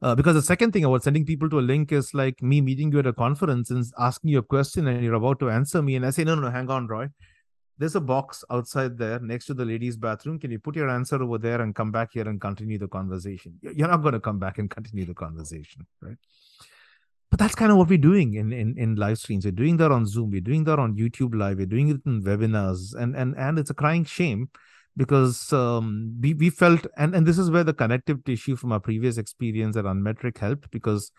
uh, 0.03 0.15
because 0.15 0.35
the 0.35 0.43
second 0.43 0.73
thing 0.73 0.85
about 0.85 1.03
sending 1.03 1.25
people 1.25 1.49
to 1.49 1.59
a 1.59 1.67
link 1.73 1.93
is 1.93 2.13
like 2.13 2.43
me 2.43 2.61
meeting 2.61 2.93
you 2.93 2.99
at 2.99 3.07
a 3.07 3.13
conference 3.13 3.71
and 3.71 3.85
asking 3.99 4.31
you 4.31 4.39
a 4.39 4.43
question 4.43 4.87
and 4.89 5.03
you're 5.03 5.15
about 5.15 5.39
to 5.39 5.51
answer 5.51 5.83
me 5.83 5.97
and 5.97 6.07
i 6.07 6.11
say 6.11 6.25
no 6.25 6.35
no, 6.35 6.43
no 6.43 6.51
hang 6.51 6.71
on 6.71 6.87
roy 6.87 7.09
there's 7.79 7.97
a 7.97 8.01
box 8.01 8.45
outside 8.51 8.97
there 8.97 9.19
next 9.19 9.47
to 9.47 9.55
the 9.55 9.65
ladies' 9.65 9.97
bathroom. 9.97 10.39
Can 10.39 10.51
you 10.51 10.59
put 10.59 10.77
your 10.77 10.89
answer 10.89 11.21
over 11.21 11.39
there 11.39 11.61
and 11.61 11.75
come 11.75 11.91
back 11.91 12.11
here 12.13 12.29
and 12.29 12.41
continue 12.41 12.79
the 12.79 12.87
conversation? 12.87 13.59
You're 13.63 13.89
not 13.89 14.03
going 14.03 14.15
to 14.15 14.21
come 14.21 14.39
back 14.39 14.59
and 14.59 14.71
continue 14.71 15.05
the 15.05 15.15
conversation, 15.15 15.87
right? 16.01 16.17
But 17.35 17.41
that's 17.41 17.57
kind 17.57 17.73
of 17.73 17.79
what 17.79 17.89
we're 17.89 17.99
doing 17.99 18.35
in, 18.35 18.53
in, 18.53 18.79
in 18.79 18.95
live 18.95 19.19
streams. 19.19 19.45
We're 19.45 19.51
doing 19.51 19.77
that 19.79 19.91
on 19.91 20.07
Zoom. 20.07 20.31
We're 20.31 20.41
doing 20.41 20.63
that 20.65 20.79
on 20.79 20.95
YouTube 20.95 21.35
Live. 21.35 21.59
We're 21.59 21.67
doing 21.67 21.89
it 21.89 21.97
in 22.07 22.23
webinars. 22.23 22.95
And 22.95 23.17
and 23.17 23.35
and 23.37 23.59
it's 23.59 23.71
a 23.71 23.75
crying 23.75 24.05
shame 24.05 24.51
because 24.97 25.53
um, 25.53 26.17
we, 26.21 26.35
we 26.35 26.49
felt, 26.49 26.87
and, 26.97 27.13
and 27.13 27.27
this 27.27 27.37
is 27.37 27.51
where 27.51 27.65
the 27.65 27.75
connective 27.75 28.23
tissue 28.23 28.55
from 28.55 28.71
our 28.71 28.79
previous 28.79 29.19
experience 29.19 29.77
at 29.77 29.85
Unmetric 29.85 30.39
helped 30.39 30.71
because 30.71 31.11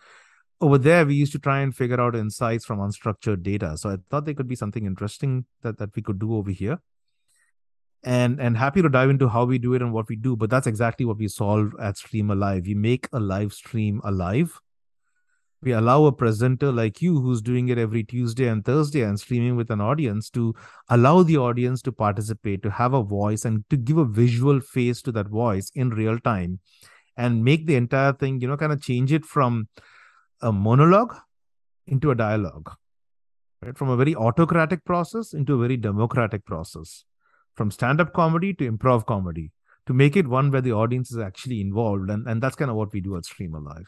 over 0.62 0.78
there 0.78 1.04
we 1.04 1.12
used 1.12 1.32
to 1.32 1.38
try 1.38 1.60
and 1.60 1.76
figure 1.76 2.00
out 2.00 2.16
insights 2.16 2.64
from 2.64 2.78
unstructured 2.78 3.42
data 3.42 3.76
so 3.76 3.90
i 3.90 3.98
thought 4.08 4.24
there 4.24 4.32
could 4.32 4.48
be 4.48 4.56
something 4.56 4.86
interesting 4.86 5.44
that, 5.60 5.76
that 5.76 5.94
we 5.94 6.00
could 6.00 6.18
do 6.18 6.34
over 6.34 6.50
here 6.50 6.78
and 8.04 8.40
and 8.40 8.56
happy 8.56 8.80
to 8.80 8.88
dive 8.88 9.10
into 9.10 9.28
how 9.28 9.44
we 9.44 9.58
do 9.58 9.74
it 9.74 9.82
and 9.82 9.92
what 9.92 10.08
we 10.08 10.16
do 10.16 10.34
but 10.34 10.48
that's 10.48 10.66
exactly 10.66 11.04
what 11.04 11.18
we 11.18 11.28
solve 11.28 11.74
at 11.78 11.98
stream 11.98 12.30
alive 12.30 12.62
we 12.64 12.72
make 12.72 13.06
a 13.12 13.20
live 13.20 13.52
stream 13.52 14.00
alive 14.02 14.58
we 15.62 15.72
allow 15.72 16.04
a 16.04 16.12
presenter 16.12 16.70
like 16.70 17.00
you 17.00 17.20
who's 17.20 17.40
doing 17.40 17.68
it 17.68 17.78
every 17.78 18.04
tuesday 18.04 18.46
and 18.46 18.64
thursday 18.64 19.02
and 19.02 19.18
streaming 19.18 19.56
with 19.56 19.70
an 19.70 19.80
audience 19.80 20.28
to 20.30 20.54
allow 20.88 21.22
the 21.22 21.36
audience 21.36 21.82
to 21.82 21.90
participate 21.90 22.62
to 22.62 22.70
have 22.70 22.92
a 22.92 23.02
voice 23.02 23.44
and 23.44 23.64
to 23.70 23.76
give 23.76 23.96
a 23.96 24.04
visual 24.04 24.60
face 24.60 25.00
to 25.02 25.10
that 25.10 25.28
voice 25.28 25.70
in 25.74 25.90
real 25.90 26.18
time 26.18 26.60
and 27.16 27.42
make 27.42 27.66
the 27.66 27.74
entire 27.74 28.12
thing 28.12 28.40
you 28.40 28.48
know 28.48 28.56
kind 28.56 28.72
of 28.72 28.82
change 28.82 29.12
it 29.12 29.24
from 29.24 29.68
a 30.42 30.52
monologue 30.52 31.16
into 31.86 32.10
a 32.10 32.14
dialogue, 32.14 32.72
right? 33.62 33.76
From 33.76 33.88
a 33.88 33.96
very 33.96 34.14
autocratic 34.14 34.84
process 34.84 35.32
into 35.32 35.54
a 35.54 35.58
very 35.58 35.76
democratic 35.76 36.44
process, 36.44 37.04
from 37.54 37.70
stand 37.70 38.00
up 38.00 38.12
comedy 38.12 38.52
to 38.54 38.70
improv 38.70 39.06
comedy, 39.06 39.52
to 39.86 39.94
make 39.94 40.16
it 40.16 40.26
one 40.26 40.50
where 40.50 40.60
the 40.60 40.72
audience 40.72 41.10
is 41.10 41.18
actually 41.18 41.60
involved. 41.60 42.10
And, 42.10 42.26
and 42.26 42.42
that's 42.42 42.56
kind 42.56 42.70
of 42.70 42.76
what 42.76 42.92
we 42.92 43.00
do 43.00 43.16
at 43.16 43.24
Stream 43.24 43.54
Alive. 43.54 43.86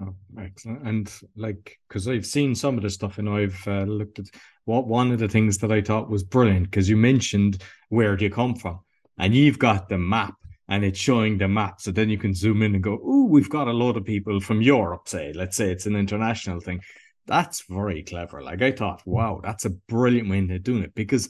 Oh, 0.00 0.14
excellent. 0.38 0.86
And 0.86 1.12
like, 1.36 1.78
because 1.88 2.08
I've 2.08 2.26
seen 2.26 2.54
some 2.54 2.76
of 2.76 2.82
the 2.82 2.90
stuff 2.90 3.18
and 3.18 3.28
I've 3.28 3.60
uh, 3.66 3.82
looked 3.82 4.18
at 4.18 4.26
what 4.64 4.86
one 4.86 5.12
of 5.12 5.18
the 5.18 5.28
things 5.28 5.58
that 5.58 5.72
I 5.72 5.80
thought 5.80 6.10
was 6.10 6.22
brilliant 6.22 6.70
because 6.70 6.88
you 6.88 6.96
mentioned 6.96 7.62
where 7.88 8.16
do 8.16 8.24
you 8.24 8.30
come 8.30 8.54
from? 8.54 8.80
And 9.18 9.34
you've 9.34 9.58
got 9.58 9.88
the 9.88 9.98
map 9.98 10.34
and 10.68 10.84
it's 10.84 10.98
showing 10.98 11.38
the 11.38 11.48
map. 11.48 11.80
So 11.80 11.90
then 11.90 12.08
you 12.08 12.18
can 12.18 12.34
zoom 12.34 12.62
in 12.62 12.74
and 12.74 12.84
go, 12.84 13.00
oh, 13.02 13.24
we've 13.24 13.50
got 13.50 13.68
a 13.68 13.72
lot 13.72 13.96
of 13.96 14.04
people 14.04 14.40
from 14.40 14.62
Europe, 14.62 15.08
say, 15.08 15.32
let's 15.34 15.56
say 15.56 15.70
it's 15.70 15.86
an 15.86 15.96
international 15.96 16.60
thing. 16.60 16.80
That's 17.26 17.64
very 17.68 18.02
clever. 18.02 18.42
Like 18.42 18.62
I 18.62 18.72
thought, 18.72 19.02
wow, 19.06 19.40
that's 19.42 19.64
a 19.64 19.70
brilliant 19.70 20.28
way 20.28 20.38
of 20.38 20.62
doing 20.62 20.82
it 20.82 20.94
because 20.94 21.28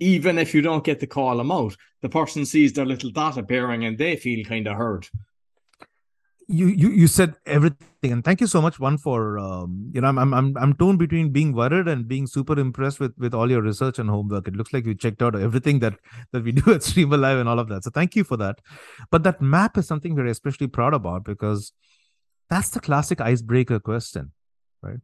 even 0.00 0.38
if 0.38 0.54
you 0.54 0.62
don't 0.62 0.84
get 0.84 1.00
to 1.00 1.06
call 1.06 1.36
them 1.36 1.50
out, 1.50 1.76
the 2.02 2.08
person 2.08 2.44
sees 2.44 2.72
their 2.72 2.86
little 2.86 3.10
dot 3.10 3.36
appearing 3.36 3.84
and 3.84 3.98
they 3.98 4.16
feel 4.16 4.44
kind 4.44 4.66
of 4.66 4.76
heard 4.76 5.06
you 6.48 6.66
you 6.66 6.90
you 6.90 7.06
said 7.06 7.34
everything. 7.46 7.86
And 8.02 8.24
thank 8.24 8.40
you 8.40 8.46
so 8.46 8.62
much 8.62 8.80
one 8.80 8.96
for 8.96 9.38
um, 9.38 9.90
you 9.92 10.00
know 10.00 10.08
I'm, 10.08 10.18
I'm 10.32 10.56
i'm 10.56 10.74
torn 10.74 10.96
between 10.96 11.30
being 11.30 11.52
worried 11.52 11.88
and 11.88 12.08
being 12.08 12.26
super 12.26 12.58
impressed 12.58 13.00
with 13.00 13.12
with 13.18 13.34
all 13.34 13.50
your 13.50 13.60
research 13.60 13.98
and 13.98 14.08
homework. 14.08 14.48
It 14.48 14.56
looks 14.56 14.72
like 14.72 14.86
you 14.86 14.94
checked 14.94 15.20
out 15.20 15.36
everything 15.36 15.80
that 15.80 15.94
that 16.32 16.42
we 16.42 16.52
do 16.60 16.72
at 16.72 16.82
stream 16.82 17.12
alive 17.12 17.38
and 17.38 17.48
all 17.48 17.58
of 17.58 17.68
that. 17.68 17.84
So 17.84 17.90
thank 17.90 18.16
you 18.16 18.24
for 18.24 18.38
that. 18.38 18.60
But 19.10 19.24
that 19.24 19.42
map 19.42 19.76
is 19.76 19.86
something 19.86 20.14
we're 20.14 20.26
especially 20.26 20.68
proud 20.68 20.94
about 20.94 21.24
because 21.24 21.72
that's 22.48 22.70
the 22.70 22.80
classic 22.80 23.20
icebreaker 23.20 23.78
question 23.78 24.32
right? 24.82 25.00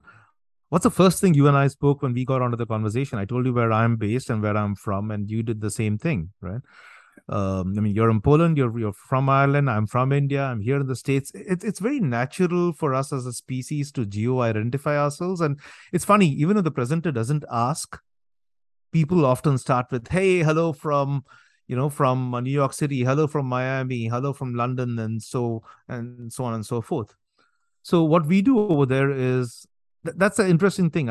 What's 0.69 0.85
the 0.85 0.91
first 0.91 1.21
thing 1.21 1.35
you 1.35 1.47
and 1.47 1.57
i 1.57 1.67
spoke 1.69 2.03
when 2.03 2.15
we 2.15 2.25
got 2.25 2.43
onto 2.43 2.57
the 2.57 2.67
conversation? 2.67 3.19
I 3.19 3.25
told 3.25 3.47
you 3.47 3.53
where 3.53 3.73
i'm 3.73 3.97
based 3.97 4.31
and 4.31 4.43
where 4.43 4.57
i'm 4.57 4.75
from 4.75 5.11
and 5.11 5.31
you 5.31 5.43
did 5.43 5.61
the 5.61 5.71
same 5.71 5.99
thing 5.99 6.31
right 6.41 6.61
um, 7.29 7.75
I 7.77 7.81
mean, 7.81 7.95
you're 7.95 8.11
in 8.11 8.21
Poland, 8.21 8.59
you're 8.59 8.79
you're 8.79 8.93
from 8.93 9.29
Ireland, 9.29 9.71
I'm 9.71 9.87
from 9.87 10.13
India, 10.13 10.43
I'm 10.43 10.61
here 10.61 10.79
in 10.79 10.87
the 10.87 10.97
States. 10.97 11.31
It, 11.35 11.65
it's 11.65 11.81
very 11.81 11.99
natural 11.99 12.73
for 12.73 12.93
us 12.93 13.13
as 13.13 13.25
a 13.25 13.33
species 13.33 13.91
to 13.93 14.05
geo-identify 14.05 14.99
ourselves. 14.99 15.41
And 15.41 15.59
it's 15.93 16.05
funny, 16.05 16.29
even 16.29 16.59
if 16.59 16.65
the 16.65 16.71
presenter 16.71 17.13
doesn't 17.13 17.45
ask, 17.51 17.99
people 18.93 19.25
often 19.25 19.57
start 19.57 19.87
with, 19.91 20.09
hey, 20.09 20.43
hello 20.43 20.73
from 20.73 21.25
you 21.67 21.77
know 21.77 21.89
from 21.89 22.31
New 22.43 22.51
York 22.51 22.75
City, 22.75 23.05
hello 23.05 23.27
from 23.27 23.47
Miami, 23.47 24.07
hello 24.09 24.35
from 24.35 24.55
London, 24.55 24.99
and 24.99 25.23
so 25.23 25.63
and 25.89 26.31
so 26.31 26.45
on 26.45 26.53
and 26.53 26.67
so 26.67 26.83
forth. 26.83 27.15
So 27.83 28.05
what 28.05 28.27
we 28.27 28.43
do 28.43 28.59
over 28.59 28.85
there 28.85 29.11
is 29.11 29.67
th- 30.05 30.17
that's 30.19 30.39
an 30.39 30.51
interesting 30.51 30.91
thing. 30.91 31.09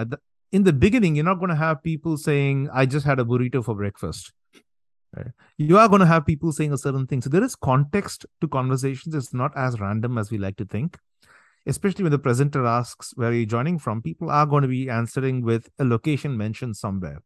In 0.52 0.64
the 0.64 0.74
beginning, 0.74 1.16
you're 1.16 1.26
not 1.26 1.40
going 1.40 1.50
to 1.50 1.56
have 1.56 1.82
people 1.82 2.18
saying, 2.18 2.70
"I 2.72 2.86
just 2.86 3.06
had 3.08 3.20
a 3.20 3.26
burrito 3.26 3.66
for 3.66 3.74
breakfast." 3.74 4.32
Right? 5.16 5.28
You 5.58 5.78
are 5.78 5.88
going 5.88 6.00
to 6.00 6.06
have 6.06 6.26
people 6.26 6.52
saying 6.52 6.74
a 6.74 6.78
certain 6.78 7.08
thing. 7.08 7.22
So 7.22 7.30
there 7.30 7.44
is 7.44 7.56
context 7.56 8.26
to 8.42 8.48
conversations. 8.48 9.14
It's 9.14 9.34
not 9.34 9.56
as 9.56 9.80
random 9.80 10.18
as 10.18 10.32
we 10.32 10.38
like 10.38 10.58
to 10.58 10.66
think. 10.66 10.98
Especially 11.66 12.04
when 12.04 12.12
the 12.12 12.20
presenter 12.20 12.66
asks 12.66 13.14
where 13.16 13.30
are 13.30 13.34
you 13.34 13.46
joining 13.46 13.80
from, 13.80 14.02
people 14.02 14.30
are 14.30 14.46
going 14.46 14.64
to 14.64 14.68
be 14.68 14.90
answering 14.90 15.44
with 15.44 15.70
a 15.80 15.86
location 15.86 16.36
mentioned 16.36 16.76
somewhere. 16.76 17.20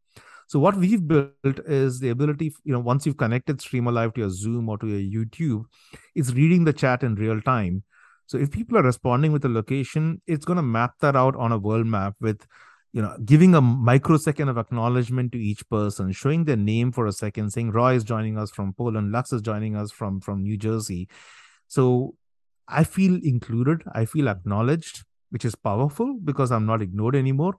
So 0.47 0.59
what 0.59 0.77
we've 0.77 1.05
built 1.05 1.33
is 1.43 1.99
the 1.99 2.09
ability, 2.09 2.53
you 2.63 2.71
know, 2.71 2.79
once 2.79 3.05
you've 3.05 3.17
connected 3.17 3.59
Stream 3.61 3.87
Alive 3.87 4.13
to 4.13 4.21
your 4.21 4.29
Zoom 4.29 4.69
or 4.69 4.77
to 4.77 4.87
your 4.87 5.23
YouTube, 5.23 5.65
it's 6.15 6.31
reading 6.31 6.63
the 6.63 6.73
chat 6.73 7.03
in 7.03 7.15
real 7.15 7.41
time. 7.41 7.83
So 8.27 8.37
if 8.37 8.51
people 8.51 8.77
are 8.77 8.83
responding 8.83 9.31
with 9.31 9.43
a 9.45 9.49
location, 9.49 10.21
it's 10.27 10.45
going 10.45 10.57
to 10.57 10.63
map 10.63 10.93
that 11.01 11.15
out 11.15 11.35
on 11.35 11.51
a 11.51 11.57
world 11.57 11.87
map 11.87 12.15
with 12.21 12.45
you 12.97 13.03
know 13.03 13.15
giving 13.23 13.53
a 13.53 13.61
microsecond 13.61 14.49
of 14.49 14.57
acknowledgement 14.57 15.31
to 15.31 15.39
each 15.47 15.59
person 15.69 16.11
showing 16.11 16.45
their 16.45 16.61
name 16.69 16.91
for 16.91 17.05
a 17.05 17.11
second 17.17 17.51
saying 17.55 17.71
roy 17.71 17.89
is 17.97 18.03
joining 18.11 18.39
us 18.43 18.53
from 18.55 18.71
poland 18.79 19.11
lux 19.15 19.33
is 19.37 19.43
joining 19.49 19.75
us 19.81 19.91
from 19.91 20.19
from 20.19 20.41
new 20.41 20.57
jersey. 20.57 21.07
So 21.67 21.83
i 22.67 22.83
feel 22.95 23.19
included 23.33 23.83
i 23.99 24.05
feel 24.13 24.31
acknowledged 24.31 25.03
which 25.35 25.45
is 25.49 25.53
powerful 25.69 26.17
because 26.31 26.51
i'm 26.51 26.65
not 26.65 26.81
ignored 26.81 27.15
anymore. 27.15 27.53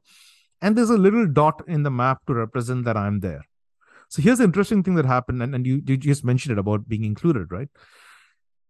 And 0.60 0.74
there's 0.76 0.90
a 0.90 0.98
little 0.98 1.28
dot 1.28 1.62
in 1.68 1.84
the 1.84 1.90
map 1.98 2.26
to 2.26 2.34
represent 2.34 2.84
that 2.86 2.96
i'm 2.96 3.20
there. 3.20 3.42
So 4.08 4.22
here's 4.22 4.38
the 4.38 4.44
interesting 4.50 4.82
thing 4.82 4.96
that 4.96 5.06
happened 5.06 5.40
and, 5.42 5.54
and 5.54 5.64
you, 5.64 5.80
you 5.86 5.96
just 5.96 6.24
mentioned 6.24 6.58
it 6.58 6.58
about 6.58 6.88
being 6.88 7.04
included 7.04 7.52
right 7.52 7.68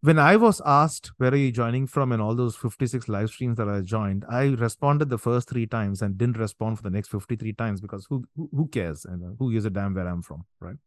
when 0.01 0.17
I 0.17 0.37
was 0.37 0.61
asked 0.65 1.11
where 1.17 1.31
are 1.31 1.35
you 1.35 1.51
joining 1.51 1.85
from 1.85 2.13
in 2.13 2.21
all 2.21 2.33
those 2.33 2.55
56 2.55 3.09
live 3.09 3.29
streams 3.29 3.57
that 3.57 3.67
I 3.67 3.81
joined, 3.81 4.23
I 4.29 4.47
responded 4.47 5.09
the 5.09 5.17
first 5.17 5.49
three 5.49 5.67
times 5.67 6.01
and 6.01 6.17
didn't 6.17 6.37
respond 6.37 6.77
for 6.77 6.83
the 6.83 6.89
next 6.89 7.09
53 7.09 7.53
times 7.53 7.81
because 7.81 8.05
who 8.09 8.23
who 8.35 8.67
cares 8.67 9.03
and 9.05 9.23
uh, 9.23 9.35
who 9.37 9.51
gives 9.51 9.65
a 9.65 9.69
damn 9.69 9.93
where 9.93 10.07
I'm 10.07 10.21
from, 10.21 10.45
right? 10.61 10.77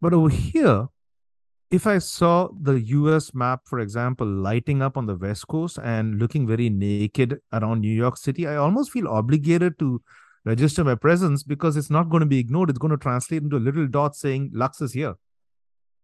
But 0.00 0.14
over 0.14 0.30
here, 0.30 0.88
if 1.70 1.86
I 1.86 1.98
saw 1.98 2.48
the 2.58 2.80
US 2.80 3.34
map, 3.34 3.62
for 3.66 3.80
example, 3.80 4.26
lighting 4.26 4.80
up 4.80 4.96
on 4.96 5.04
the 5.04 5.16
West 5.16 5.46
Coast 5.48 5.78
and 5.82 6.18
looking 6.18 6.46
very 6.46 6.70
naked 6.70 7.38
around 7.52 7.80
New 7.82 7.92
York 7.92 8.16
City, 8.16 8.46
I 8.46 8.56
almost 8.56 8.92
feel 8.92 9.08
obligated 9.08 9.78
to 9.80 10.00
register 10.46 10.84
my 10.84 10.94
presence 10.94 11.42
because 11.42 11.76
it's 11.76 11.90
not 11.90 12.08
going 12.08 12.20
to 12.20 12.26
be 12.26 12.38
ignored. 12.38 12.70
It's 12.70 12.78
going 12.78 12.92
to 12.92 12.96
translate 12.96 13.42
into 13.42 13.58
a 13.58 13.66
little 13.68 13.86
dot 13.86 14.16
saying 14.16 14.52
Lux 14.54 14.80
is 14.80 14.94
here. 14.94 15.16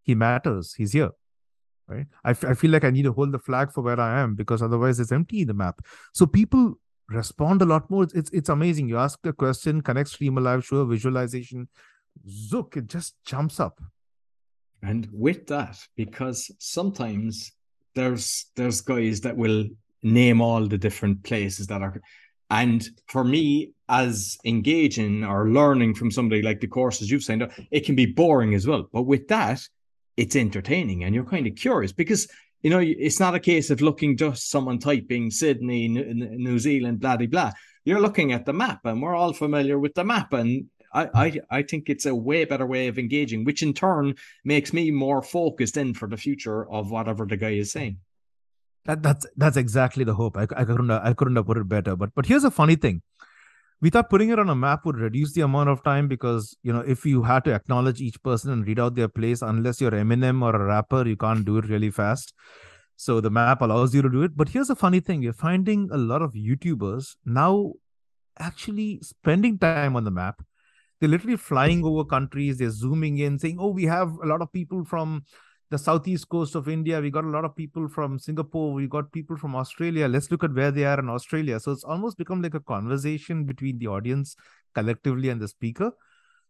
He 0.03 0.14
matters. 0.14 0.74
He's 0.74 0.92
here. 0.92 1.12
Right. 1.87 2.07
I, 2.25 2.31
f- 2.31 2.44
I 2.44 2.55
feel 2.55 2.70
like 2.70 2.85
I 2.85 2.90
need 2.90 3.03
to 3.03 3.12
hold 3.12 3.33
the 3.33 3.38
flag 3.38 3.70
for 3.70 3.83
where 3.83 4.01
I 4.01 4.20
am 4.20 4.35
because 4.35 4.62
otherwise 4.62 4.99
it's 5.01 5.12
empty 5.12 5.42
in 5.42 5.49
the 5.49 5.55
map. 5.55 5.85
So 6.14 6.25
people 6.25 6.79
respond 7.11 7.61
a 7.61 7.66
lot 7.66 7.90
more. 7.90 8.05
It's 8.05 8.31
it's, 8.31 8.49
amazing. 8.49 8.88
You 8.88 8.99
ask 8.99 9.18
a 9.27 9.35
question, 9.35 9.83
connect 9.83 10.09
stream 10.09 10.38
alive, 10.38 10.64
show 10.64 10.79
a 10.79 10.87
visualization, 10.87 11.68
zook, 12.27 12.77
it 12.79 12.87
just 12.87 13.16
jumps 13.27 13.61
up. 13.61 13.83
And 14.83 15.09
with 15.12 15.47
that, 15.49 15.79
because 15.97 16.51
sometimes 16.59 17.53
there's 17.94 18.47
there's 18.57 18.81
guys 18.81 19.20
that 19.23 19.37
will 19.37 19.66
name 20.03 20.40
all 20.40 20.66
the 20.66 20.79
different 20.79 21.23
places 21.23 21.66
that 21.66 21.83
are 21.83 22.01
and 22.51 22.88
for 23.09 23.25
me 23.25 23.73
as 23.88 24.37
engaging 24.44 25.25
or 25.25 25.49
learning 25.49 25.94
from 25.94 26.11
somebody 26.11 26.42
like 26.42 26.61
the 26.61 26.66
courses 26.66 27.11
you've 27.11 27.23
signed 27.23 27.42
up 27.42 27.51
it 27.70 27.87
can 27.87 27.94
be 27.94 28.05
boring 28.05 28.55
as 28.55 28.66
well 28.66 28.88
but 28.92 29.03
with 29.03 29.27
that 29.29 29.66
it's 30.16 30.37
entertaining 30.37 31.05
and 31.05 31.14
you're 31.14 31.24
kind 31.24 31.46
of 31.46 31.55
curious 31.55 31.92
because 31.92 32.29
you 32.62 32.70
know 32.70 32.79
it's 32.81 33.20
not 33.20 33.35
a 33.35 33.40
case 33.40 33.70
of 33.70 33.81
looking 33.81 34.16
just 34.16 34.50
someone 34.50 34.79
typing 34.79 35.31
sydney 35.31 35.88
new 35.88 36.59
zealand 36.59 37.00
blah 37.00 37.16
blah 37.16 37.27
blah 37.27 37.50
you're 37.85 38.00
looking 38.00 38.33
at 38.33 38.46
the 38.46 38.53
map 38.53 38.81
and 38.85 39.03
we're 39.03 39.14
all 39.14 39.33
familiar 39.33 39.79
with 39.79 39.94
the 39.94 40.05
map 40.05 40.33
and 40.33 40.66
I, 40.94 41.09
I, 41.12 41.40
I 41.50 41.62
think 41.62 41.90
it's 41.90 42.07
a 42.07 42.14
way 42.14 42.44
better 42.44 42.66
way 42.66 42.87
of 42.87 42.98
engaging, 42.98 43.44
which 43.44 43.64
in 43.64 43.74
turn 43.74 44.14
makes 44.44 44.72
me 44.72 44.92
more 44.92 45.22
focused 45.22 45.77
in 45.77 45.92
for 45.92 46.09
the 46.09 46.16
future 46.16 46.70
of 46.70 46.90
whatever 46.90 47.27
the 47.27 47.37
guy 47.37 47.50
is 47.50 47.72
saying. 47.72 47.98
That, 48.85 49.03
that's 49.03 49.27
that's 49.37 49.57
exactly 49.57 50.05
the 50.05 50.14
hope. 50.14 50.37
I, 50.37 50.42
I 50.42 50.64
couldn't 50.64 50.90
I 50.90 51.12
couldn't 51.14 51.37
have 51.37 51.46
put 51.46 51.57
it 51.57 51.68
better. 51.68 51.96
But 51.96 52.14
but 52.14 52.27
here's 52.27 52.44
a 52.44 52.50
funny 52.50 52.77
thing. 52.77 53.03
We 53.85 53.90
thought 53.90 54.09
putting 54.09 54.31
it 54.31 54.38
on 54.38 54.49
a 54.49 54.55
map 54.55 54.87
would 54.87 54.97
reduce 54.97 55.35
the 55.35 55.42
amount 55.42 55.68
of 55.68 55.83
time 55.85 56.09
because 56.09 56.57
you 56.62 56.73
know 56.73 56.81
if 56.81 57.05
you 57.05 57.23
had 57.23 57.44
to 57.44 57.53
acknowledge 57.53 58.01
each 58.01 58.23
person 58.23 58.51
and 58.51 58.66
read 58.66 58.81
out 58.81 58.94
their 58.94 59.09
place, 59.09 59.42
unless 59.42 59.79
you're 59.79 59.90
Eminem 59.90 60.40
or 60.40 60.57
a 60.57 60.64
rapper, 60.64 61.07
you 61.07 61.18
can't 61.18 61.44
do 61.44 61.59
it 61.59 61.68
really 61.68 61.90
fast. 61.90 62.33
So 62.97 63.20
the 63.20 63.29
map 63.29 63.61
allows 63.61 63.94
you 63.94 64.01
to 64.01 64.09
do 64.09 64.23
it. 64.23 64.38
But 64.38 64.49
here's 64.49 64.70
a 64.70 64.75
funny 64.75 65.01
thing: 65.01 65.20
you're 65.20 65.35
finding 65.35 65.90
a 65.92 65.99
lot 65.99 66.23
of 66.23 66.33
YouTubers 66.33 67.16
now 67.27 67.75
actually 68.38 69.01
spending 69.03 69.59
time 69.59 69.97
on 69.97 70.05
the 70.05 70.11
map 70.11 70.42
they're 71.01 71.11
literally 71.11 71.37
flying 71.37 71.85
over 71.85 72.05
countries. 72.05 72.57
They're 72.57 72.70
zooming 72.70 73.18
in, 73.18 73.38
saying, 73.38 73.59
"Oh, 73.61 73.68
we 73.68 73.85
have 73.85 74.16
a 74.23 74.27
lot 74.27 74.40
of 74.40 74.51
people 74.51 74.87
from 74.87 75.25
the 75.70 75.79
southeast 75.79 76.29
coast 76.29 76.55
of 76.55 76.68
India. 76.68 77.00
We 77.00 77.11
got 77.11 77.24
a 77.24 77.29
lot 77.29 77.44
of 77.44 77.57
people 77.57 77.88
from 77.88 78.18
Singapore. 78.18 78.72
We 78.72 78.87
got 78.87 79.12
people 79.12 79.37
from 79.37 79.55
Australia. 79.57 80.09
Let's 80.09 80.31
look 80.31 80.44
at 80.44 80.55
where 80.55 80.70
they 80.70 80.85
are 80.85 80.98
in 80.98 81.09
Australia." 81.09 81.61
So 81.61 81.72
it's 81.72 81.85
almost 81.85 82.18
become 82.18 82.42
like 82.42 82.55
a 82.55 82.61
conversation 82.61 83.44
between 83.44 83.79
the 83.79 83.87
audience 83.88 84.37
collectively 84.74 85.29
and 85.29 85.40
the 85.40 85.48
speaker. 85.48 85.92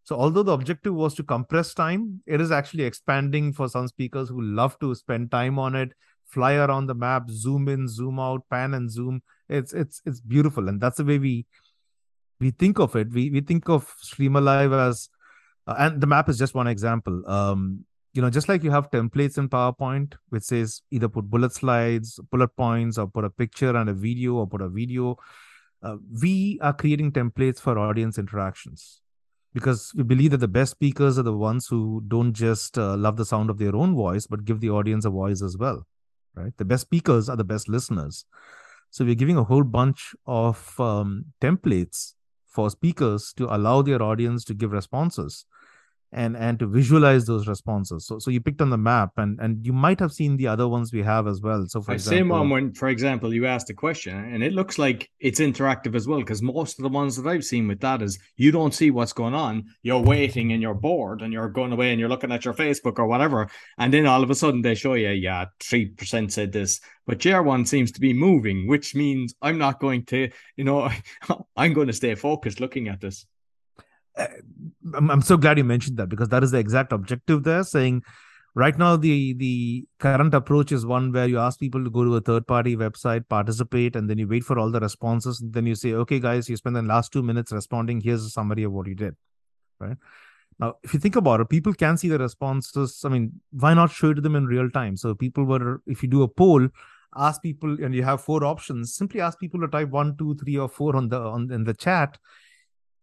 So 0.02 0.16
although 0.16 0.42
the 0.42 0.52
objective 0.52 0.94
was 0.94 1.14
to 1.14 1.22
compress 1.22 1.72
time, 1.72 2.22
it 2.26 2.40
is 2.40 2.50
actually 2.50 2.84
expanding 2.84 3.52
for 3.52 3.68
some 3.68 3.88
speakers 3.88 4.28
who 4.28 4.42
love 4.42 4.78
to 4.80 4.94
spend 4.94 5.30
time 5.30 5.58
on 5.58 5.74
it, 5.74 5.92
fly 6.26 6.54
around 6.54 6.86
the 6.86 6.94
map, 6.94 7.30
zoom 7.30 7.68
in, 7.68 7.88
zoom 7.88 8.18
out, 8.18 8.42
pan 8.50 8.74
and 8.74 8.90
zoom. 8.90 9.22
It's 9.48 9.72
it's 9.72 10.02
it's 10.04 10.20
beautiful, 10.20 10.68
and 10.68 10.80
that's 10.80 10.98
the 10.98 11.04
way 11.04 11.18
we 11.18 11.46
we 12.40 12.50
think 12.50 12.78
of 12.78 12.94
it 12.96 13.10
we, 13.10 13.30
we 13.30 13.40
think 13.40 13.68
of 13.68 13.92
stream 14.00 14.36
alive 14.36 14.72
as 14.72 15.08
uh, 15.66 15.74
and 15.78 16.00
the 16.00 16.06
map 16.06 16.28
is 16.28 16.38
just 16.38 16.54
one 16.54 16.66
example 16.66 17.22
um 17.28 17.84
you 18.14 18.22
know 18.22 18.30
just 18.30 18.48
like 18.48 18.62
you 18.62 18.70
have 18.70 18.90
templates 18.90 19.36
in 19.38 19.48
powerpoint 19.48 20.14
which 20.30 20.44
says 20.44 20.80
either 20.90 21.08
put 21.08 21.28
bullet 21.28 21.52
slides 21.52 22.18
bullet 22.30 22.56
points 22.56 22.96
or 22.96 23.06
put 23.06 23.24
a 23.24 23.30
picture 23.30 23.76
and 23.76 23.90
a 23.90 23.92
video 23.92 24.34
or 24.34 24.46
put 24.46 24.62
a 24.62 24.68
video 24.68 25.16
uh, 25.82 25.96
we 26.22 26.58
are 26.62 26.72
creating 26.72 27.12
templates 27.12 27.60
for 27.60 27.78
audience 27.78 28.16
interactions. 28.16 29.02
Because 29.52 29.92
we 29.94 30.02
believe 30.02 30.30
that 30.30 30.38
the 30.38 30.48
best 30.48 30.70
speakers 30.72 31.18
are 31.18 31.22
the 31.22 31.36
ones 31.36 31.66
who 31.66 32.02
don't 32.08 32.32
just 32.32 32.78
uh, 32.78 32.96
love 32.96 33.18
the 33.18 33.24
sound 33.26 33.50
of 33.50 33.58
their 33.58 33.76
own 33.76 33.94
voice 33.94 34.26
but 34.26 34.44
give 34.44 34.60
the 34.60 34.70
audience 34.70 35.04
a 35.04 35.10
voice 35.10 35.42
as 35.42 35.56
well 35.56 35.86
right? 36.34 36.56
The 36.56 36.64
best 36.64 36.82
speakers 36.82 37.28
are 37.28 37.36
the 37.36 37.44
best 37.44 37.68
listeners. 37.68 38.24
So 38.90 39.04
we're 39.04 39.14
giving 39.14 39.36
a 39.36 39.44
whole 39.44 39.64
bunch 39.64 40.14
of 40.26 40.78
um, 40.78 41.26
templates 41.40 42.14
for 42.46 42.70
speakers 42.70 43.32
to 43.36 43.54
allow 43.54 43.82
their 43.82 44.02
audience 44.02 44.44
to 44.44 44.54
give 44.54 44.72
responses 44.72 45.46
and 46.14 46.36
and 46.36 46.58
to 46.60 46.66
visualize 46.66 47.26
those 47.26 47.46
responses. 47.48 48.06
So 48.06 48.18
so 48.18 48.30
you 48.30 48.40
picked 48.40 48.62
on 48.62 48.70
the 48.70 48.78
map, 48.78 49.10
and 49.16 49.38
and 49.40 49.64
you 49.66 49.72
might 49.72 50.00
have 50.00 50.12
seen 50.12 50.36
the 50.36 50.46
other 50.46 50.68
ones 50.68 50.92
we 50.92 51.02
have 51.02 51.26
as 51.26 51.40
well. 51.42 51.66
So 51.68 51.82
for 51.82 51.90
I 51.90 51.94
example, 51.94 52.18
same 52.18 52.28
one 52.28 52.50
when, 52.50 52.72
for 52.72 52.88
example, 52.88 53.34
you 53.34 53.46
asked 53.46 53.68
a 53.70 53.74
question, 53.74 54.16
and 54.16 54.42
it 54.42 54.52
looks 54.52 54.78
like 54.78 55.10
it's 55.20 55.40
interactive 55.40 55.94
as 55.94 56.06
well. 56.06 56.20
Because 56.20 56.40
most 56.40 56.78
of 56.78 56.84
the 56.84 56.88
ones 56.88 57.16
that 57.16 57.28
I've 57.28 57.44
seen 57.44 57.68
with 57.68 57.80
that 57.80 58.00
is 58.00 58.18
you 58.36 58.52
don't 58.52 58.72
see 58.72 58.90
what's 58.90 59.12
going 59.12 59.34
on. 59.34 59.64
You're 59.82 60.00
waiting 60.00 60.52
and 60.52 60.62
you're 60.62 60.74
bored, 60.74 61.20
and 61.20 61.32
you're 61.32 61.48
going 61.48 61.72
away 61.72 61.90
and 61.90 62.00
you're 62.00 62.08
looking 62.08 62.32
at 62.32 62.44
your 62.44 62.54
Facebook 62.54 62.98
or 62.98 63.06
whatever, 63.06 63.48
and 63.78 63.92
then 63.92 64.06
all 64.06 64.22
of 64.22 64.30
a 64.30 64.34
sudden 64.34 64.62
they 64.62 64.74
show 64.74 64.94
you, 64.94 65.10
yeah, 65.10 65.46
three 65.60 65.86
percent 65.86 66.32
said 66.32 66.52
this, 66.52 66.80
but 67.06 67.18
JR1 67.18 67.66
seems 67.66 67.92
to 67.92 68.00
be 68.00 68.12
moving, 68.12 68.66
which 68.66 68.94
means 68.94 69.34
I'm 69.42 69.58
not 69.58 69.80
going 69.80 70.04
to, 70.06 70.30
you 70.56 70.64
know, 70.64 70.90
I'm 71.56 71.72
going 71.72 71.88
to 71.88 71.92
stay 71.92 72.14
focused 72.14 72.60
looking 72.60 72.88
at 72.88 73.00
this. 73.00 73.26
I'm, 74.16 75.10
I'm 75.10 75.22
so 75.22 75.36
glad 75.36 75.58
you 75.58 75.64
mentioned 75.64 75.96
that 75.98 76.08
because 76.08 76.28
that 76.28 76.44
is 76.44 76.50
the 76.50 76.58
exact 76.58 76.92
objective 76.92 77.42
there 77.42 77.64
saying 77.64 78.02
right 78.54 78.78
now 78.78 78.96
the 78.96 79.34
the 79.34 79.86
current 79.98 80.34
approach 80.34 80.72
is 80.72 80.86
one 80.86 81.12
where 81.12 81.26
you 81.26 81.38
ask 81.38 81.58
people 81.58 81.82
to 81.82 81.90
go 81.90 82.04
to 82.04 82.16
a 82.16 82.20
third 82.20 82.46
party 82.46 82.76
website 82.76 83.28
participate 83.28 83.96
and 83.96 84.08
then 84.08 84.18
you 84.18 84.28
wait 84.28 84.44
for 84.44 84.58
all 84.58 84.70
the 84.70 84.80
responses. 84.80 85.40
And 85.40 85.52
then 85.52 85.66
you 85.66 85.74
say 85.74 85.92
okay 85.92 86.20
guys 86.20 86.48
you 86.48 86.56
spend 86.56 86.76
the 86.76 86.82
last 86.82 87.12
two 87.12 87.22
minutes 87.22 87.52
responding. 87.52 88.00
Here's 88.00 88.24
a 88.24 88.30
summary 88.30 88.62
of 88.62 88.72
what 88.72 88.86
you 88.86 88.94
did. 88.94 89.16
Right? 89.80 89.96
Now 90.60 90.74
if 90.84 90.94
you 90.94 91.00
think 91.00 91.16
about 91.16 91.40
it 91.40 91.48
people 91.48 91.74
can 91.74 91.96
see 91.96 92.08
the 92.08 92.18
responses. 92.18 93.02
I 93.04 93.08
mean 93.08 93.40
why 93.50 93.74
not 93.74 93.90
show 93.90 94.10
it 94.10 94.14
to 94.14 94.20
them 94.20 94.36
in 94.36 94.46
real 94.46 94.70
time? 94.70 94.96
So 94.96 95.14
people 95.14 95.44
were 95.44 95.82
if 95.86 96.02
you 96.02 96.08
do 96.08 96.22
a 96.22 96.28
poll 96.28 96.68
ask 97.16 97.42
people 97.42 97.76
and 97.84 97.94
you 97.94 98.02
have 98.02 98.20
four 98.20 98.44
options 98.44 98.92
simply 98.92 99.20
ask 99.20 99.38
people 99.38 99.60
to 99.60 99.68
type 99.68 99.88
one 99.88 100.16
two 100.16 100.34
three 100.34 100.56
or 100.56 100.68
four 100.68 100.96
on 100.96 101.08
the 101.08 101.18
on 101.18 101.50
in 101.50 101.64
the 101.64 101.74
chat. 101.74 102.18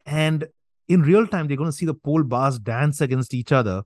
And 0.06 0.48
in 0.92 1.02
real 1.02 1.28
time 1.28 1.48
they're 1.48 1.58
going 1.58 1.70
to 1.70 1.76
see 1.76 1.86
the 1.86 1.94
poll 1.94 2.24
bars 2.24 2.60
dance 2.60 3.02
against 3.02 3.34
each 3.34 3.52
other. 3.52 3.84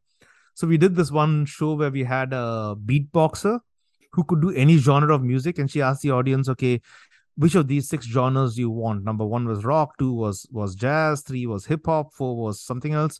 So 0.53 0.67
we 0.67 0.77
did 0.77 0.95
this 0.95 1.11
one 1.11 1.45
show 1.45 1.73
where 1.73 1.91
we 1.91 2.03
had 2.03 2.33
a 2.33 2.75
beatboxer 2.83 3.59
who 4.13 4.23
could 4.23 4.41
do 4.41 4.51
any 4.51 4.77
genre 4.77 5.13
of 5.13 5.21
music 5.21 5.59
and 5.59 5.69
she 5.69 5.81
asked 5.81 6.01
the 6.01 6.11
audience 6.11 6.47
okay 6.47 6.81
which 7.37 7.55
of 7.55 7.67
these 7.67 7.89
six 7.89 8.05
genres 8.05 8.55
do 8.55 8.61
you 8.61 8.69
want? 8.69 9.03
Number 9.03 9.25
one 9.25 9.45
was 9.45 9.65
rock 9.65 9.97
two 9.99 10.13
was 10.13 10.47
was 10.51 10.73
jazz 10.75 11.21
three 11.21 11.45
was 11.45 11.65
hip 11.65 11.85
hop 11.85 12.13
four 12.13 12.37
was 12.37 12.61
something 12.61 12.93
else. 12.93 13.19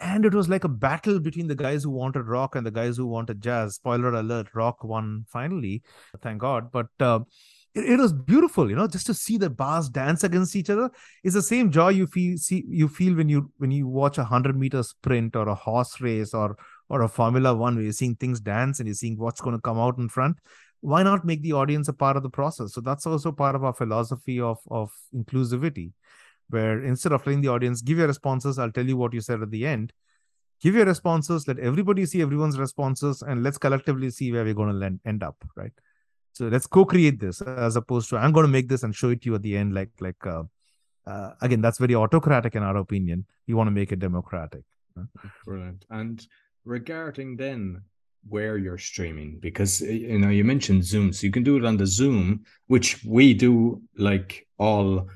And 0.00 0.24
it 0.24 0.34
was 0.34 0.48
like 0.48 0.64
a 0.64 0.68
battle 0.68 1.20
between 1.20 1.46
the 1.46 1.54
guys 1.54 1.84
who 1.84 1.90
wanted 1.90 2.26
rock 2.26 2.56
and 2.56 2.66
the 2.66 2.72
guys 2.72 2.96
who 2.96 3.06
wanted 3.06 3.40
jazz. 3.40 3.76
Spoiler 3.76 4.12
alert 4.12 4.48
rock 4.54 4.84
won 4.84 5.24
finally 5.28 5.82
thank 6.20 6.40
god. 6.40 6.70
But 6.70 6.88
uh, 7.00 7.20
it, 7.74 7.84
it, 7.84 7.98
was 7.98 8.12
beautiful 8.12 8.68
you 8.68 8.76
know 8.76 8.86
just 8.86 9.06
to 9.06 9.14
see 9.14 9.38
the 9.38 9.48
bars 9.48 9.88
dance 9.88 10.24
against 10.24 10.56
each 10.56 10.70
other. 10.70 10.90
Is 11.24 11.34
the 11.34 11.42
same 11.42 11.70
joy 11.70 11.90
you 11.90 12.06
feel 12.06 12.36
see 12.38 12.64
you 12.68 12.88
feel 12.88 13.14
when 13.14 13.28
you 13.28 13.50
when 13.58 13.70
you 13.70 13.86
watch 13.86 14.18
a 14.18 14.22
100 14.22 14.56
meter 14.56 14.82
sprint 14.82 15.36
or 15.36 15.48
a 15.48 15.54
horse 15.54 16.00
race 16.00 16.34
or 16.34 16.56
or 16.88 17.02
a 17.02 17.08
formula 17.08 17.54
one 17.54 17.74
where 17.74 17.84
you're 17.84 17.92
seeing 17.92 18.16
things 18.16 18.40
dance 18.40 18.78
and 18.78 18.86
you're 18.86 18.94
seeing 18.94 19.16
what's 19.16 19.40
going 19.40 19.56
to 19.56 19.62
come 19.62 19.78
out 19.78 19.98
in 19.98 20.08
front. 20.08 20.36
Why 20.80 21.02
not 21.02 21.24
make 21.24 21.42
the 21.42 21.52
audience 21.52 21.88
a 21.88 21.92
part 21.92 22.16
of 22.16 22.22
the 22.22 22.30
process? 22.30 22.74
So 22.74 22.80
that's 22.80 23.06
also 23.06 23.32
part 23.32 23.54
of 23.54 23.64
our 23.64 23.74
philosophy 23.74 24.40
of 24.40 24.58
of 24.70 24.92
inclusivity 25.14 25.92
where 26.48 26.84
instead 26.84 27.12
of 27.12 27.26
letting 27.26 27.40
the 27.40 27.48
audience 27.48 27.80
give 27.80 27.96
your 27.96 28.06
responses 28.06 28.58
i'll 28.58 28.70
tell 28.70 28.86
you 28.86 28.96
what 28.96 29.14
you 29.14 29.20
said 29.20 29.42
at 29.42 29.50
the 29.50 29.66
end. 29.66 29.92
Give 30.60 30.74
your 30.74 30.84
responses 30.84 31.48
let 31.48 31.58
everybody 31.58 32.04
see 32.06 32.22
everyone's 32.22 32.58
responses 32.58 33.22
and 33.22 33.42
let's 33.42 33.58
collectively 33.58 34.10
see 34.10 34.30
where 34.30 34.44
we're 34.44 34.54
going 34.54 34.78
to 34.78 35.08
end 35.08 35.22
up 35.22 35.36
right 35.56 35.72
so 36.32 36.48
let's 36.48 36.66
co-create 36.66 37.20
this 37.20 37.42
as 37.42 37.76
opposed 37.76 38.08
to 38.10 38.16
I'm 38.16 38.32
going 38.32 38.46
to 38.46 38.52
make 38.52 38.68
this 38.68 38.82
and 38.82 38.94
show 38.94 39.10
it 39.10 39.22
to 39.22 39.30
you 39.30 39.34
at 39.34 39.42
the 39.42 39.56
end. 39.56 39.74
Like 39.74 39.90
like 40.00 40.26
uh, 40.26 40.44
uh, 41.06 41.30
again, 41.40 41.60
that's 41.60 41.78
very 41.78 41.94
autocratic 41.94 42.54
in 42.54 42.62
our 42.62 42.76
opinion. 42.76 43.26
You 43.46 43.56
want 43.56 43.68
to 43.68 43.72
make 43.72 43.92
it 43.92 43.98
democratic. 43.98 44.62
Brilliant. 45.44 45.84
And 45.90 46.26
regarding 46.64 47.36
then 47.36 47.82
where 48.28 48.56
you're 48.56 48.78
streaming, 48.78 49.38
because 49.40 49.80
you 49.80 50.18
know 50.18 50.28
you 50.28 50.44
mentioned 50.44 50.84
Zoom, 50.84 51.12
so 51.12 51.26
you 51.26 51.32
can 51.32 51.42
do 51.42 51.56
it 51.56 51.64
on 51.64 51.76
the 51.76 51.86
Zoom, 51.86 52.44
which 52.68 53.04
we 53.04 53.34
do 53.34 53.82
like 53.96 54.46
all 54.58 55.08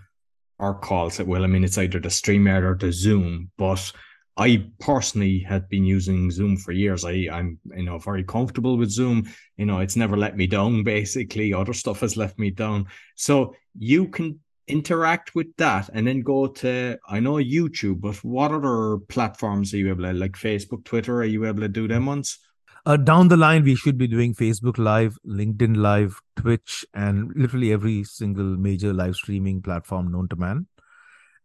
our 0.59 0.75
calls. 0.75 1.21
Well, 1.21 1.45
I 1.45 1.47
mean, 1.47 1.65
it's 1.65 1.79
either 1.79 2.01
the 2.01 2.09
StreamYard 2.09 2.63
or 2.63 2.75
the 2.75 2.93
Zoom, 2.93 3.51
but 3.57 3.93
I 4.37 4.67
personally 4.81 5.39
had 5.39 5.69
been 5.69 5.85
using 5.85 6.31
Zoom 6.31 6.59
for 6.59 6.73
years. 6.73 7.05
I, 7.05 7.27
I'm, 7.33 7.59
you 7.75 7.85
know, 7.85 7.99
very 7.99 8.23
comfortable 8.23 8.77
with 8.77 8.91
Zoom. 8.91 9.27
You 9.57 9.65
know, 9.65 9.79
it's 9.79 9.97
never 9.97 10.17
let 10.17 10.37
me 10.37 10.47
down. 10.47 10.83
Basically, 10.97 11.55
other 11.55 11.73
stuff 11.73 12.01
has 12.01 12.17
left 12.17 12.39
me 12.39 12.51
down. 12.51 12.87
So 13.15 13.55
you 13.79 14.09
can 14.09 14.41
interact 14.69 15.35
with 15.35 15.47
that, 15.57 15.89
and 15.93 16.07
then 16.07 16.21
go 16.21 16.49
to 16.49 16.99
I 17.09 17.21
know 17.21 17.35
YouTube, 17.35 18.01
but 18.01 18.17
what 18.25 18.53
other 18.53 18.99
platforms 19.09 19.73
are 19.73 19.79
you 19.79 19.89
able 19.89 20.05
to 20.05 20.13
like 20.13 20.33
Facebook, 20.33 20.85
Twitter? 20.85 21.21
Are 21.21 21.25
you 21.25 21.47
able 21.47 21.61
to 21.61 21.69
do 21.69 21.89
them 21.89 22.07
ones? 22.07 22.39
Uh, 22.85 22.97
down 22.97 23.29
the 23.29 23.37
line, 23.37 23.65
we 23.65 23.75
should 23.75 23.99
be 23.99 24.07
doing 24.07 24.33
Facebook 24.33 24.79
Live, 24.79 25.19
LinkedIn 25.27 25.77
Live, 25.77 26.21
Twitch, 26.37 26.85
and 26.95 27.33
literally 27.35 27.73
every 27.73 28.05
single 28.05 28.45
major 28.45 28.93
live 28.93 29.17
streaming 29.17 29.61
platform 29.61 30.13
known 30.13 30.29
to 30.29 30.37
man 30.37 30.67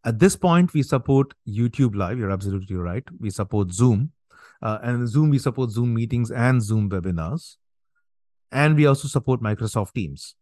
At 0.03 0.19
this 0.19 0.35
point, 0.35 0.73
we 0.73 0.83
support 0.83 1.33
YouTube 1.47 1.95
Live. 1.95 2.17
You're 2.17 2.31
absolutely 2.31 2.75
right. 2.75 3.03
We 3.19 3.29
support 3.29 3.71
Zoom. 3.71 4.11
Uh, 4.61 4.79
and 4.81 5.07
Zoom, 5.07 5.29
we 5.29 5.39
support 5.39 5.71
Zoom 5.71 5.93
meetings 5.93 6.31
and 6.31 6.61
Zoom 6.61 6.89
webinars. 6.89 7.57
And 8.51 8.75
we 8.75 8.85
also 8.85 9.07
support 9.07 9.41
Microsoft 9.41 9.93
Teams. 9.93 10.35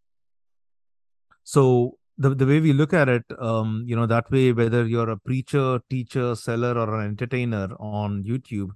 So 1.43 1.97
the, 2.17 2.35
the 2.35 2.45
way 2.45 2.59
we 2.59 2.73
look 2.73 2.93
at 2.93 3.09
it, 3.09 3.23
um, 3.37 3.83
you 3.85 3.95
know, 3.95 4.05
that 4.05 4.29
way, 4.31 4.51
whether 4.51 4.85
you're 4.85 5.09
a 5.09 5.17
preacher, 5.17 5.79
teacher, 5.89 6.35
seller, 6.35 6.77
or 6.77 6.99
an 6.99 7.07
entertainer 7.07 7.69
on 7.79 8.23
YouTube, 8.23 8.69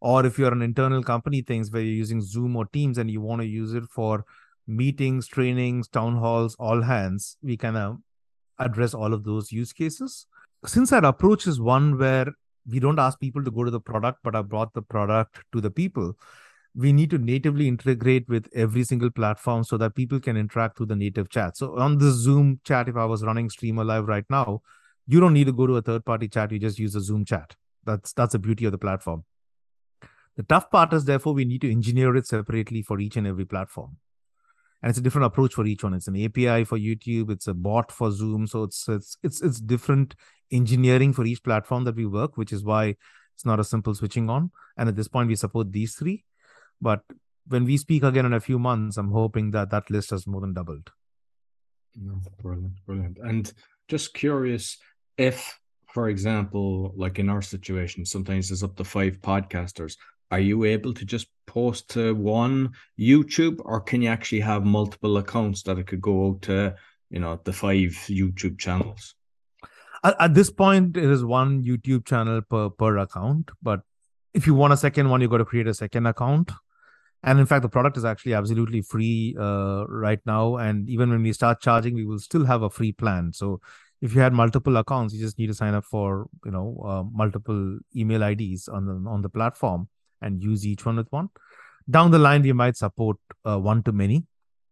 or 0.00 0.24
if 0.26 0.38
you're 0.38 0.52
an 0.52 0.62
internal 0.62 1.02
company 1.02 1.42
things 1.42 1.70
where 1.70 1.82
you're 1.82 1.94
using 1.94 2.22
Zoom 2.22 2.56
or 2.56 2.66
Teams 2.66 2.98
and 2.98 3.10
you 3.10 3.20
want 3.20 3.42
to 3.42 3.46
use 3.46 3.74
it 3.74 3.84
for 3.84 4.24
meetings, 4.66 5.26
trainings, 5.26 5.88
town 5.88 6.16
halls, 6.16 6.56
all 6.58 6.82
hands, 6.82 7.36
we 7.42 7.56
kind 7.56 7.76
of 7.76 7.98
address 8.60 8.94
all 8.94 9.12
of 9.12 9.24
those 9.24 9.50
use 9.50 9.72
cases. 9.72 10.26
Since 10.64 10.92
our 10.92 11.04
approach 11.04 11.46
is 11.46 11.60
one 11.60 11.98
where 11.98 12.26
we 12.70 12.78
don't 12.78 12.98
ask 12.98 13.18
people 13.18 13.42
to 13.44 13.50
go 13.50 13.64
to 13.64 13.70
the 13.70 13.80
product, 13.80 14.18
but 14.22 14.36
I 14.36 14.42
brought 14.42 14.74
the 14.74 14.82
product 14.82 15.40
to 15.52 15.60
the 15.60 15.70
people, 15.70 16.16
we 16.74 16.92
need 16.92 17.10
to 17.10 17.18
natively 17.18 17.66
integrate 17.66 18.28
with 18.28 18.48
every 18.54 18.84
single 18.84 19.10
platform 19.10 19.64
so 19.64 19.76
that 19.78 19.94
people 19.94 20.20
can 20.20 20.36
interact 20.36 20.76
through 20.76 20.86
the 20.86 20.96
native 20.96 21.28
chat. 21.28 21.56
So 21.56 21.78
on 21.78 21.98
the 21.98 22.12
Zoom 22.12 22.60
chat, 22.64 22.88
if 22.88 22.96
I 22.96 23.06
was 23.06 23.24
running 23.24 23.50
Stream 23.50 23.78
Alive 23.78 24.06
right 24.06 24.24
now, 24.30 24.62
you 25.06 25.18
don't 25.18 25.32
need 25.32 25.46
to 25.46 25.52
go 25.52 25.66
to 25.66 25.76
a 25.76 25.82
third 25.82 26.04
party 26.04 26.28
chat. 26.28 26.52
You 26.52 26.58
just 26.58 26.78
use 26.78 26.94
a 26.94 27.00
Zoom 27.00 27.24
chat. 27.24 27.56
That's 27.84 28.12
that's 28.12 28.32
the 28.32 28.38
beauty 28.38 28.66
of 28.66 28.72
the 28.72 28.78
platform. 28.78 29.24
The 30.36 30.44
tough 30.44 30.70
part 30.70 30.92
is 30.92 31.04
therefore 31.04 31.34
we 31.34 31.44
need 31.44 31.62
to 31.62 31.70
engineer 31.70 32.14
it 32.14 32.26
separately 32.26 32.82
for 32.82 33.00
each 33.00 33.16
and 33.16 33.26
every 33.26 33.44
platform. 33.44 33.96
And 34.82 34.90
it's 34.90 34.98
a 34.98 35.02
different 35.02 35.26
approach 35.26 35.54
for 35.54 35.66
each 35.66 35.84
one. 35.84 35.94
It's 35.94 36.08
an 36.08 36.16
API 36.16 36.64
for 36.64 36.78
YouTube, 36.78 37.30
it's 37.30 37.46
a 37.46 37.54
bot 37.54 37.92
for 37.92 38.10
Zoom. 38.10 38.46
So 38.46 38.62
it's 38.64 38.88
it's 38.88 39.16
it's 39.22 39.42
it's 39.42 39.60
different 39.60 40.14
engineering 40.50 41.12
for 41.12 41.24
each 41.24 41.42
platform 41.42 41.84
that 41.84 41.96
we 41.96 42.06
work, 42.06 42.36
which 42.36 42.52
is 42.52 42.64
why 42.64 42.96
it's 43.34 43.44
not 43.44 43.60
a 43.60 43.64
simple 43.64 43.94
switching 43.94 44.30
on. 44.30 44.50
And 44.76 44.88
at 44.88 44.96
this 44.96 45.08
point, 45.08 45.28
we 45.28 45.36
support 45.36 45.72
these 45.72 45.94
three. 45.94 46.24
But 46.80 47.02
when 47.46 47.64
we 47.64 47.76
speak 47.76 48.02
again 48.02 48.26
in 48.26 48.32
a 48.32 48.40
few 48.40 48.58
months, 48.58 48.96
I'm 48.96 49.10
hoping 49.10 49.50
that 49.52 49.70
that 49.70 49.90
list 49.90 50.10
has 50.10 50.26
more 50.26 50.40
than 50.40 50.54
doubled. 50.54 50.90
brilliant, 52.42 52.74
brilliant. 52.86 53.18
And 53.22 53.52
just 53.88 54.14
curious 54.14 54.78
if, 55.18 55.58
for 55.92 56.08
example, 56.08 56.92
like 56.96 57.18
in 57.18 57.28
our 57.28 57.42
situation, 57.42 58.04
sometimes 58.04 58.48
there's 58.48 58.62
up 58.62 58.76
to 58.76 58.84
five 58.84 59.20
podcasters. 59.20 59.96
Are 60.30 60.40
you 60.40 60.64
able 60.64 60.94
to 60.94 61.04
just 61.04 61.26
post 61.54 61.90
to 61.90 62.14
one 62.14 62.72
YouTube, 62.98 63.60
or 63.64 63.80
can 63.80 64.02
you 64.02 64.08
actually 64.08 64.40
have 64.40 64.64
multiple 64.64 65.18
accounts 65.18 65.62
that 65.64 65.78
it 65.78 65.86
could 65.86 66.00
go 66.00 66.28
out 66.28 66.42
to, 66.42 66.74
you 67.10 67.20
know, 67.20 67.38
the 67.44 67.52
five 67.52 67.92
YouTube 68.08 68.58
channels? 68.58 69.14
At, 70.02 70.16
at 70.20 70.34
this 70.34 70.50
point, 70.50 70.96
it 70.96 71.10
is 71.16 71.24
one 71.24 71.62
YouTube 71.62 72.06
channel 72.06 72.40
per 72.42 72.70
per 72.70 72.98
account. 72.98 73.50
But 73.62 73.80
if 74.32 74.46
you 74.46 74.54
want 74.54 74.72
a 74.72 74.76
second 74.76 75.10
one, 75.10 75.20
you 75.20 75.28
got 75.28 75.38
to 75.38 75.44
create 75.44 75.66
a 75.66 75.74
second 75.74 76.06
account 76.06 76.52
and 77.22 77.38
in 77.38 77.46
fact 77.46 77.62
the 77.62 77.68
product 77.68 77.96
is 77.96 78.04
actually 78.04 78.34
absolutely 78.34 78.80
free 78.80 79.36
uh, 79.38 79.84
right 79.88 80.20
now 80.26 80.56
and 80.56 80.88
even 80.88 81.10
when 81.10 81.22
we 81.22 81.32
start 81.32 81.60
charging 81.60 81.94
we 81.94 82.04
will 82.04 82.18
still 82.18 82.44
have 82.44 82.62
a 82.62 82.70
free 82.70 82.92
plan 82.92 83.32
so 83.32 83.60
if 84.00 84.14
you 84.14 84.20
had 84.20 84.32
multiple 84.32 84.76
accounts 84.78 85.12
you 85.12 85.20
just 85.20 85.38
need 85.38 85.48
to 85.48 85.54
sign 85.54 85.74
up 85.74 85.84
for 85.84 86.26
you 86.44 86.50
know 86.50 86.82
uh, 86.86 87.02
multiple 87.12 87.78
email 87.94 88.22
ids 88.22 88.68
on 88.68 88.86
the 88.86 89.10
on 89.10 89.22
the 89.22 89.28
platform 89.28 89.88
and 90.20 90.42
use 90.42 90.66
each 90.66 90.84
one 90.86 90.96
with 90.96 91.10
one. 91.10 91.28
Down 91.88 92.10
the 92.10 92.18
line 92.18 92.42
we 92.42 92.52
might 92.52 92.76
support 92.76 93.16
uh, 93.44 93.58
one 93.58 93.82
to 93.84 93.92
many 93.92 94.26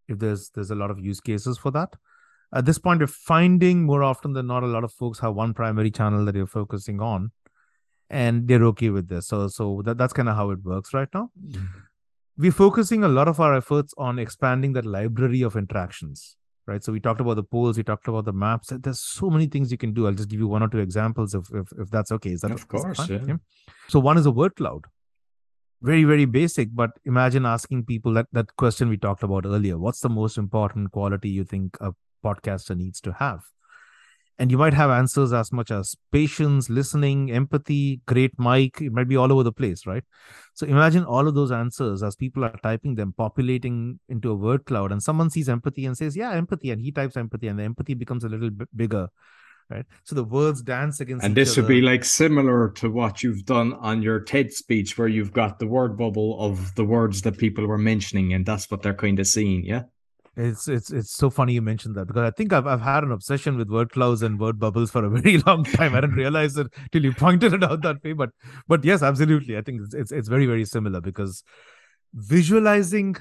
if 0.09 0.19
there's 0.19 0.51
there's 0.55 0.71
a 0.71 0.75
lot 0.75 0.91
of 0.91 0.99
use 0.99 1.21
cases 1.21 1.59
for 1.59 1.71
that. 1.73 1.95
At 2.55 2.65
this 2.65 2.79
point 2.79 3.01
we're 3.01 3.07
finding 3.07 3.85
more 3.85 4.03
often 4.03 4.33
than 4.33 4.47
not 4.47 4.63
a 4.63 4.67
lot 4.67 4.85
of 4.85 4.93
folks 4.93 5.19
have 5.21 5.35
one 5.35 5.55
primary 5.55 5.91
channel 5.91 6.25
that 6.25 6.35
you're 6.35 6.47
focusing 6.47 7.01
on 7.01 7.33
and 8.09 8.49
they're 8.49 8.65
okay 8.65 8.91
with 8.91 9.09
this. 9.09 9.29
So 9.29 9.49
so 9.49 9.83
that, 9.85 9.99
that's 9.99 10.13
kind 10.13 10.29
of 10.29 10.37
how 10.37 10.51
it 10.51 10.63
works 10.63 10.95
right 10.95 11.09
now. 11.13 11.31
Mm-hmm. 11.47 11.65
We're 12.39 12.53
focusing 12.53 13.03
a 13.03 13.09
lot 13.09 13.27
of 13.27 13.41
our 13.41 13.57
efforts 13.57 13.93
on 13.99 14.19
expanding 14.19 14.73
that 14.75 14.87
library 14.87 15.43
of 15.43 15.57
interactions 15.57 16.37
right? 16.69 16.85
So 16.85 16.93
we 16.93 17.01
talked 17.01 17.21
about 17.21 17.35
the 17.35 17.43
polls 17.43 17.79
we 17.79 17.83
talked 17.83 18.07
about 18.07 18.27
the 18.27 18.33
maps. 18.33 18.71
There's 18.71 19.01
so 19.01 19.31
many 19.31 19.47
things 19.47 19.73
you 19.73 19.79
can 19.79 19.95
do. 19.95 20.07
I'll 20.07 20.13
just 20.13 20.29
give 20.29 20.39
you 20.39 20.47
one 20.47 20.63
or 20.63 20.69
two 20.69 20.79
examples 20.79 21.35
if 21.35 21.49
if, 21.53 21.73
if 21.79 21.91
that's 21.91 22.13
okay. 22.13 22.33
Is 22.33 22.43
that 22.43 22.53
of 22.53 22.69
course 22.69 23.09
yeah. 23.09 23.19
yeah. 23.27 23.37
so 23.89 23.99
one 23.99 24.19
is 24.19 24.27
a 24.27 24.31
word 24.31 24.55
cloud 24.55 24.85
very 25.81 26.05
very 26.05 26.25
basic 26.25 26.69
but 26.75 26.91
imagine 27.05 27.47
asking 27.47 27.85
people 27.85 28.13
that 28.13 28.27
that 28.33 28.55
question 28.57 28.89
we 28.89 28.97
talked 28.97 29.23
about 29.23 29.47
earlier. 29.47 29.79
What's 29.79 30.01
the 30.01 30.09
most 30.09 30.39
important 30.39 30.91
quality 30.93 31.29
you 31.29 31.45
think 31.45 31.77
a 31.81 31.93
podcaster 32.25 32.77
needs 32.77 33.01
to 33.03 33.13
have? 33.13 33.41
And 34.41 34.53
you 34.53 34.59
might 34.59 34.75
have 34.75 34.91
answers 34.91 35.33
as 35.33 35.51
much 35.51 35.73
as 35.73 35.97
patience 36.13 36.71
listening 36.71 37.33
empathy 37.33 38.01
great 38.07 38.39
mic. 38.39 38.81
It 38.81 38.93
might 38.93 39.09
be 39.09 39.17
all 39.17 39.33
over 39.33 39.43
the 39.43 39.53
place 39.53 39.87
right? 39.87 40.05
So 40.55 40.67
imagine 40.67 41.05
all 41.05 41.27
of 41.27 41.35
those 41.35 41.51
answers 41.51 42.03
as 42.03 42.17
people 42.17 42.45
are 42.45 42.59
typing 42.63 42.95
them 42.95 43.15
populating 43.17 43.99
into 44.09 44.31
a 44.31 44.37
word 44.37 44.65
cloud 44.65 44.93
and 44.93 45.03
someone 45.03 45.31
sees 45.31 45.49
empathy 45.49 45.87
and 45.87 45.97
says 45.97 46.17
yeah 46.17 46.33
empathy 46.33 46.71
and 46.71 46.81
he 46.81 46.93
types 46.93 47.17
empathy 47.17 47.49
and 47.49 47.59
the 47.59 47.65
empathy 47.65 47.95
becomes 47.95 48.25
a 48.25 48.29
little 48.29 48.51
bit 48.51 48.69
bigger 48.77 49.09
right 49.71 49.85
so 50.05 50.15
the 50.15 50.25
words 50.25 50.63
dance 50.63 51.01
against 51.01 51.25
and 51.25 51.35
this 51.35 51.57
would 51.57 51.69
be 51.69 51.81
like 51.81 52.05
similar 52.05 52.71
to 52.71 52.91
what 52.91 53.23
you've 53.23 53.45
done 53.45 53.73
on 53.75 54.03
your 54.03 54.21
ted 54.21 54.53
speech 54.53 54.97
where 54.97 55.09
you've 55.09 55.33
got 55.33 55.59
the 55.59 55.67
word 55.67 55.97
bubble 55.97 56.41
of 56.41 56.75
the 56.75 56.85
words 56.85 57.23
that 57.23 57.37
people 57.37 57.67
were 57.67 57.79
mentioning 57.79 58.33
and 58.33 58.47
that's 58.47 58.71
what 58.71 58.83
they're 58.83 58.95
kind 58.95 59.19
of 59.19 59.27
seeing 59.27 59.65
yeah 59.65 59.83
it's 60.39 60.69
it's 60.69 60.93
it's 60.93 61.11
so 61.11 61.31
funny 61.31 61.55
you 61.55 61.63
mentioned 61.63 61.97
that 61.97 62.07
because 62.07 62.23
I 62.23 62.31
think 62.31 62.53
I've 62.53 62.67
I've 62.67 62.81
had 62.81 63.03
an 63.03 63.11
obsession 63.11 63.57
with 63.57 63.69
word 63.69 63.91
clouds 63.91 64.23
and 64.23 64.39
word 64.39 64.61
bubbles 64.61 64.93
for 64.93 65.05
a 65.05 65.11
very 65.21 65.39
long 65.39 65.65
time. 65.65 65.97
I 65.97 66.01
didn't 66.01 66.15
realize 66.15 66.57
it 66.57 66.69
till 66.93 67.03
you 67.03 67.13
pointed 67.13 67.55
it 67.55 67.65
out 67.65 67.83
that 67.83 68.05
way. 68.05 68.13
But 68.13 68.31
but 68.69 68.85
yes, 68.85 69.03
absolutely. 69.03 69.59
I 69.59 69.63
think 69.63 69.83
it's 69.83 69.95
it's, 69.95 70.13
it's 70.13 70.29
very 70.29 70.47
very 70.47 70.65
similar 70.65 71.01
because 71.01 71.43
visualizing 72.15 73.17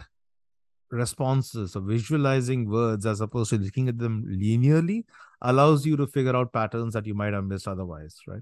responses 0.90 1.76
or 1.76 1.82
visualizing 1.82 2.70
words 2.70 3.06
as 3.06 3.22
opposed 3.22 3.50
to 3.50 3.58
looking 3.58 3.90
at 3.90 3.98
them 3.98 4.26
linearly 4.28 5.04
allows 5.42 5.86
you 5.86 5.98
to 5.98 6.08
figure 6.08 6.36
out 6.36 6.54
patterns 6.54 6.94
that 6.94 7.06
you 7.06 7.14
might 7.14 7.34
have 7.34 7.44
missed 7.44 7.68
otherwise, 7.68 8.18
right? 8.28 8.42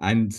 And 0.00 0.32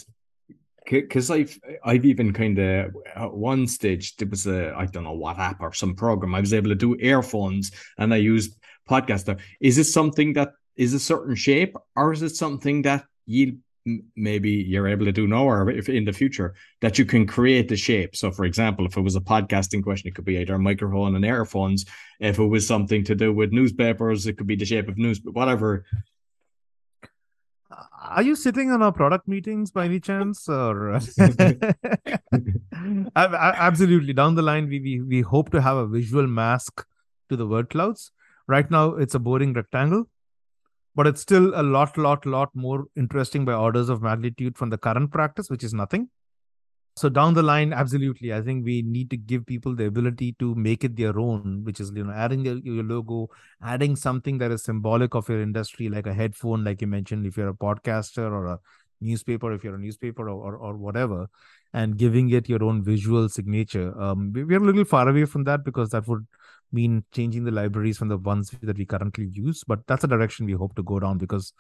because 0.89 1.29
I've 1.29 1.59
I've 1.83 2.05
even 2.05 2.33
kind 2.33 2.57
of 2.57 2.95
at 3.15 3.33
one 3.33 3.67
stage 3.67 4.15
there 4.15 4.27
was 4.27 4.47
a 4.47 4.73
I 4.75 4.85
don't 4.85 5.03
know 5.03 5.13
what 5.13 5.37
app 5.37 5.61
or 5.61 5.73
some 5.73 5.95
program 5.95 6.33
I 6.33 6.39
was 6.39 6.53
able 6.53 6.69
to 6.69 6.75
do 6.75 6.95
earphones 6.99 7.71
and 7.97 8.13
I 8.13 8.17
used 8.17 8.55
podcaster. 8.89 9.39
Is 9.59 9.77
it 9.77 9.83
something 9.85 10.33
that 10.33 10.53
is 10.75 10.93
a 10.93 10.99
certain 10.99 11.35
shape 11.35 11.75
or 11.95 12.13
is 12.13 12.21
it 12.21 12.35
something 12.35 12.81
that 12.83 13.05
you 13.25 13.57
maybe 14.15 14.51
you're 14.51 14.87
able 14.87 15.05
to 15.05 15.11
do 15.11 15.27
now 15.27 15.45
or 15.45 15.69
if 15.69 15.89
in 15.89 16.05
the 16.05 16.13
future 16.13 16.53
that 16.81 16.97
you 16.97 17.05
can 17.05 17.25
create 17.25 17.67
the 17.67 17.77
shape? 17.77 18.15
So 18.15 18.31
for 18.31 18.45
example, 18.45 18.85
if 18.85 18.97
it 18.97 19.01
was 19.01 19.15
a 19.15 19.21
podcasting 19.21 19.83
question, 19.83 20.09
it 20.09 20.15
could 20.15 20.25
be 20.25 20.37
either 20.37 20.55
a 20.55 20.59
microphone 20.59 21.15
and 21.15 21.25
earphones. 21.25 21.85
If 22.19 22.39
it 22.39 22.45
was 22.45 22.67
something 22.67 23.03
to 23.05 23.15
do 23.15 23.33
with 23.33 23.51
newspapers, 23.51 24.27
it 24.27 24.37
could 24.37 24.47
be 24.47 24.55
the 24.55 24.65
shape 24.65 24.87
of 24.87 24.97
news, 24.97 25.21
whatever. 25.23 25.85
Are 28.01 28.23
you 28.23 28.35
sitting 28.35 28.71
on 28.71 28.81
our 28.81 28.91
product 28.91 29.27
meetings 29.27 29.71
by 29.71 29.85
any 29.85 29.99
chance 29.99 30.49
or? 30.49 30.93
Absolutely. 33.15 34.13
Down 34.13 34.35
the 34.35 34.41
line 34.41 34.67
we, 34.67 34.79
we 34.79 35.01
we 35.01 35.21
hope 35.21 35.51
to 35.51 35.61
have 35.61 35.77
a 35.77 35.87
visual 35.87 36.25
mask 36.25 36.85
to 37.29 37.35
the 37.35 37.45
word 37.45 37.69
clouds. 37.69 38.11
Right 38.47 38.69
now 38.71 38.95
it's 38.95 39.13
a 39.15 39.19
boring 39.19 39.53
rectangle 39.53 40.07
but 40.95 41.07
it's 41.07 41.21
still 41.21 41.51
a 41.59 41.63
lot 41.63 41.97
lot 41.97 42.25
lot 42.25 42.49
more 42.53 42.85
interesting 42.95 43.45
by 43.45 43.53
orders 43.53 43.89
of 43.89 44.01
magnitude 44.01 44.57
from 44.57 44.69
the 44.69 44.77
current 44.77 45.11
practice 45.11 45.49
which 45.49 45.63
is 45.63 45.73
nothing. 45.73 46.09
So 46.97 47.07
down 47.07 47.33
the 47.33 47.43
line 47.43 47.71
absolutely 47.71 48.33
i 48.33 48.41
think 48.41 48.65
we 48.65 48.81
need 48.81 49.09
to 49.11 49.15
give 49.15 49.45
people 49.45 49.73
the 49.73 49.85
ability 49.85 50.35
to 50.39 50.53
make 50.55 50.83
it 50.83 50.97
their 50.97 51.17
own 51.17 51.61
which 51.63 51.79
is 51.79 51.93
you 51.95 52.03
know 52.03 52.11
adding 52.11 52.43
your, 52.43 52.57
your 52.57 52.83
logo 52.83 53.29
adding 53.63 53.95
something 53.95 54.37
that 54.39 54.51
is 54.51 54.65
symbolic 54.65 55.15
of 55.15 55.29
your 55.29 55.41
industry 55.41 55.87
like 55.87 56.07
a 56.07 56.13
headphone 56.13 56.65
like 56.65 56.81
you 56.81 56.87
mentioned 56.87 57.25
if 57.25 57.37
you're 57.37 57.47
a 57.47 57.53
podcaster 57.53 58.29
or 58.29 58.47
a 58.47 58.59
newspaper 58.99 59.53
if 59.53 59.63
you're 59.63 59.75
a 59.75 59.79
newspaper 59.79 60.29
or, 60.29 60.51
or, 60.51 60.57
or 60.57 60.75
whatever 60.75 61.29
and 61.73 61.97
giving 61.97 62.29
it 62.31 62.49
your 62.49 62.63
own 62.63 62.83
visual 62.83 63.29
signature. 63.29 63.99
Um, 63.99 64.31
we, 64.33 64.43
we're 64.43 64.61
a 64.61 64.65
little 64.65 64.85
far 64.85 65.07
away 65.07 65.25
from 65.25 65.43
that 65.45 65.63
because 65.63 65.89
that 65.89 66.07
would 66.07 66.25
mean 66.71 67.03
changing 67.11 67.43
the 67.43 67.51
libraries 67.51 67.97
from 67.97 68.07
the 68.07 68.17
ones 68.17 68.51
that 68.61 68.77
we 68.77 68.85
currently 68.85 69.27
use 69.31 69.63
but 69.65 69.85
that's 69.87 70.03
a 70.03 70.07
direction 70.07 70.45
we 70.45 70.53
hope 70.53 70.75
to 70.75 70.83
go 70.83 70.99
down 70.99 71.17
because 71.17 71.53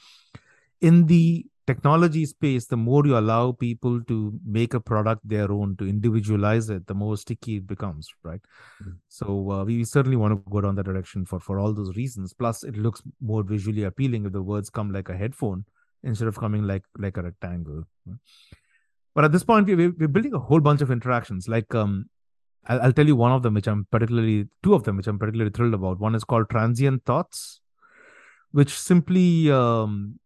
in 0.81 1.05
the 1.07 1.45
technology 1.69 2.25
space, 2.25 2.65
the 2.65 2.77
more 2.77 3.05
you 3.05 3.15
allow 3.15 3.51
people 3.51 4.01
to 4.05 4.33
make 4.43 4.73
a 4.73 4.79
product 4.79 5.21
their 5.23 5.51
own, 5.51 5.75
to 5.77 5.87
individualize 5.87 6.67
it, 6.71 6.87
the 6.87 6.95
more 6.95 7.15
sticky 7.15 7.57
it 7.57 7.67
becomes, 7.67 8.09
right? 8.23 8.41
Mm-hmm. 8.81 8.93
So 9.07 9.51
uh, 9.51 9.63
we 9.65 9.83
certainly 9.83 10.17
want 10.17 10.33
to 10.33 10.51
go 10.51 10.61
down 10.61 10.75
that 10.75 10.87
direction 10.91 11.25
for 11.25 11.39
for 11.39 11.59
all 11.59 11.73
those 11.73 11.95
reasons. 11.95 12.33
Plus, 12.33 12.63
it 12.63 12.75
looks 12.75 13.03
more 13.21 13.43
visually 13.43 13.83
appealing 13.83 14.25
if 14.25 14.31
the 14.31 14.41
words 14.41 14.71
come 14.71 14.91
like 14.91 15.09
a 15.09 15.17
headphone 15.17 15.65
instead 16.03 16.27
of 16.27 16.39
coming 16.39 16.63
like 16.63 16.85
like 16.97 17.17
a 17.17 17.21
rectangle. 17.21 17.83
But 19.13 19.25
at 19.25 19.31
this 19.31 19.43
point, 19.43 19.67
we, 19.67 19.75
we're 19.75 20.15
building 20.17 20.33
a 20.33 20.39
whole 20.39 20.61
bunch 20.61 20.81
of 20.81 20.89
interactions. 20.89 21.47
Like 21.47 21.75
um, 21.75 22.05
I'll, 22.69 22.81
I'll 22.83 22.93
tell 22.93 23.07
you 23.07 23.15
one 23.17 23.33
of 23.33 23.43
them, 23.43 23.55
which 23.55 23.67
I'm 23.67 23.85
particularly 23.91 24.47
two 24.63 24.73
of 24.73 24.83
them, 24.83 24.95
which 24.95 25.07
I'm 25.07 25.19
particularly 25.19 25.51
thrilled 25.51 25.73
about. 25.73 25.99
One 25.99 26.15
is 26.15 26.23
called 26.23 26.49
Transient 26.49 27.03
Thoughts, 27.03 27.59
which 28.51 28.69
simply 28.69 29.51
um, 29.51 30.19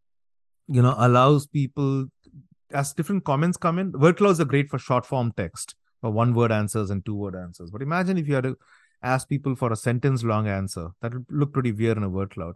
you 0.67 0.81
know 0.81 0.95
allows 0.97 1.45
people 1.45 2.07
as 2.71 2.93
different 2.93 3.23
comments 3.23 3.57
come 3.57 3.79
in 3.79 3.91
word 3.91 4.17
clouds 4.17 4.39
are 4.39 4.45
great 4.45 4.69
for 4.69 4.79
short 4.79 5.05
form 5.05 5.31
text 5.35 5.75
for 6.01 6.11
one 6.11 6.33
word 6.33 6.51
answers 6.51 6.89
and 6.89 7.05
two 7.05 7.15
word 7.15 7.35
answers 7.35 7.69
but 7.71 7.81
imagine 7.81 8.17
if 8.17 8.27
you 8.27 8.35
had 8.35 8.43
to 8.45 8.57
ask 9.01 9.27
people 9.27 9.55
for 9.55 9.71
a 9.71 9.75
sentence 9.75 10.23
long 10.23 10.47
answer 10.47 10.89
that 11.01 11.13
would 11.13 11.25
look 11.29 11.53
pretty 11.53 11.71
weird 11.71 11.97
in 11.97 12.03
a 12.03 12.09
word 12.09 12.31
cloud 12.31 12.55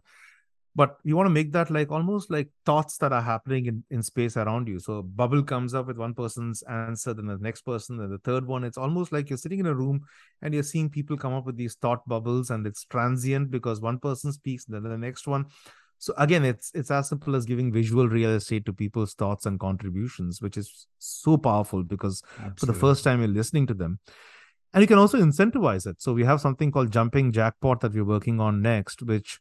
but 0.78 1.00
you 1.04 1.16
want 1.18 1.26
to 1.26 1.32
make 1.32 1.52
that 1.54 1.72
like 1.72 1.92
almost 1.92 2.30
like 2.30 2.50
thoughts 2.64 2.98
that 3.00 3.12
are 3.12 3.22
happening 3.22 3.66
in, 3.66 3.84
in 3.90 4.04
space 4.04 4.38
around 4.38 4.68
you. 4.68 4.78
So 4.78 5.02
bubble 5.02 5.42
comes 5.42 5.74
up 5.74 5.88
with 5.88 5.98
one 5.98 6.14
person's 6.14 6.62
answer 6.70 7.16
then 7.16 7.26
the 7.26 7.40
next 7.40 7.64
person 7.64 7.98
then 7.98 8.12
the 8.12 8.20
third 8.20 8.46
one. 8.46 8.64
It's 8.64 8.78
almost 8.78 9.12
like 9.12 9.28
you're 9.28 9.40
sitting 9.40 9.60
in 9.60 9.66
a 9.66 9.74
room 9.74 10.02
and 10.44 10.54
you're 10.54 10.62
seeing 10.62 10.88
people 10.88 11.18
come 11.18 11.34
up 11.34 11.48
with 11.48 11.58
these 11.58 11.74
thought 11.74 12.08
bubbles 12.08 12.52
and 12.52 12.68
it's 12.68 12.86
transient 12.86 13.50
because 13.50 13.82
one 13.82 13.98
person 13.98 14.32
speaks 14.32 14.66
then 14.66 14.84
the 14.84 14.98
next 15.00 15.28
one. 15.28 15.48
So 15.98 16.14
again 16.16 16.46
it's 16.46 16.72
it's 16.76 16.92
as 16.92 17.10
simple 17.10 17.36
as 17.36 17.46
giving 17.46 17.74
visual 17.74 18.08
real 18.08 18.30
estate 18.30 18.66
to 18.68 18.72
people's 18.72 19.16
thoughts 19.16 19.48
and 19.48 19.60
contributions 19.60 20.44
which 20.44 20.58
is 20.58 20.86
so 21.00 21.38
powerful 21.38 21.82
because 21.82 22.22
Absolutely. 22.34 22.60
for 22.60 22.66
the 22.68 22.80
first 22.80 23.04
time 23.04 23.20
you're 23.22 23.30
listening 23.30 23.66
to 23.66 23.74
them. 23.74 23.98
And 24.76 24.84
you 24.84 24.88
can 24.88 25.00
also 25.00 25.18
incentivize 25.18 25.88
it. 25.88 26.04
So 26.04 26.14
we 26.14 26.24
have 26.26 26.40
something 26.40 26.72
called 26.72 26.92
jumping 26.92 27.32
jackpot 27.32 27.80
that 27.82 27.96
we're 27.96 28.06
working 28.06 28.40
on 28.40 28.62
next 28.62 29.02
which 29.02 29.40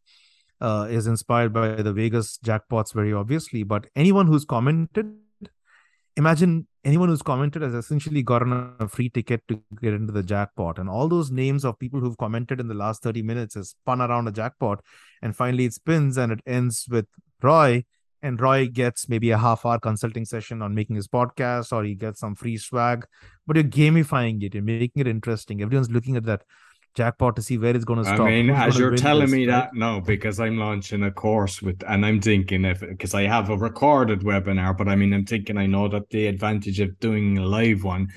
uh, 0.60 0.86
is 0.90 1.06
inspired 1.06 1.52
by 1.52 1.76
the 1.76 1.92
Vegas 1.92 2.38
jackpots, 2.38 2.94
very 2.94 3.12
obviously. 3.12 3.62
But 3.62 3.86
anyone 3.94 4.26
who's 4.26 4.44
commented, 4.44 5.14
imagine 6.16 6.66
anyone 6.84 7.08
who's 7.08 7.22
commented 7.22 7.62
has 7.62 7.74
essentially 7.74 8.22
gotten 8.22 8.74
a 8.78 8.88
free 8.88 9.08
ticket 9.08 9.42
to 9.48 9.60
get 9.80 9.92
into 9.92 10.12
the 10.12 10.22
jackpot. 10.22 10.78
And 10.78 10.88
all 10.88 11.08
those 11.08 11.30
names 11.30 11.64
of 11.64 11.78
people 11.78 12.00
who've 12.00 12.16
commented 12.16 12.60
in 12.60 12.68
the 12.68 12.74
last 12.74 13.02
30 13.02 13.22
minutes 13.22 13.56
is 13.56 13.70
spun 13.70 14.00
around 14.00 14.28
a 14.28 14.32
jackpot. 14.32 14.82
And 15.22 15.36
finally, 15.36 15.66
it 15.66 15.74
spins 15.74 16.16
and 16.16 16.32
it 16.32 16.40
ends 16.46 16.86
with 16.90 17.06
Roy. 17.42 17.84
And 18.22 18.40
Roy 18.40 18.66
gets 18.66 19.08
maybe 19.08 19.30
a 19.30 19.38
half 19.38 19.66
hour 19.66 19.78
consulting 19.78 20.24
session 20.24 20.62
on 20.62 20.74
making 20.74 20.96
his 20.96 21.06
podcast, 21.06 21.72
or 21.72 21.84
he 21.84 21.94
gets 21.94 22.20
some 22.20 22.34
free 22.34 22.56
swag. 22.56 23.06
But 23.46 23.56
you're 23.56 23.64
gamifying 23.64 24.42
it, 24.42 24.54
you're 24.54 24.62
making 24.62 25.00
it 25.00 25.06
interesting. 25.06 25.60
Everyone's 25.60 25.90
looking 25.90 26.16
at 26.16 26.24
that 26.24 26.42
jackpot 26.96 27.36
to 27.36 27.42
see 27.42 27.58
where 27.58 27.76
it's 27.76 27.84
going 27.84 27.98
to 27.98 28.04
stop. 28.04 28.20
I 28.20 28.30
mean, 28.30 28.48
Who's 28.48 28.74
as 28.74 28.78
you're 28.78 28.96
telling 28.96 29.26
this, 29.26 29.32
me 29.32 29.46
right? 29.46 29.70
that, 29.70 29.74
no, 29.74 30.00
because 30.00 30.40
I'm 30.40 30.58
launching 30.58 31.02
a 31.04 31.10
course 31.10 31.62
with, 31.62 31.82
and 31.86 32.04
I'm 32.04 32.20
thinking 32.20 32.64
if 32.64 32.80
because 32.80 33.14
I 33.14 33.22
have 33.22 33.50
a 33.50 33.56
recorded 33.56 34.20
webinar, 34.20 34.76
but 34.76 34.88
I 34.88 34.96
mean, 34.96 35.12
I'm 35.12 35.26
thinking 35.26 35.58
I 35.58 35.66
know 35.66 35.88
that 35.88 36.10
the 36.10 36.26
advantage 36.26 36.80
of 36.80 36.98
doing 36.98 37.38
a 37.38 37.44
live 37.44 37.84
one, 37.84 38.08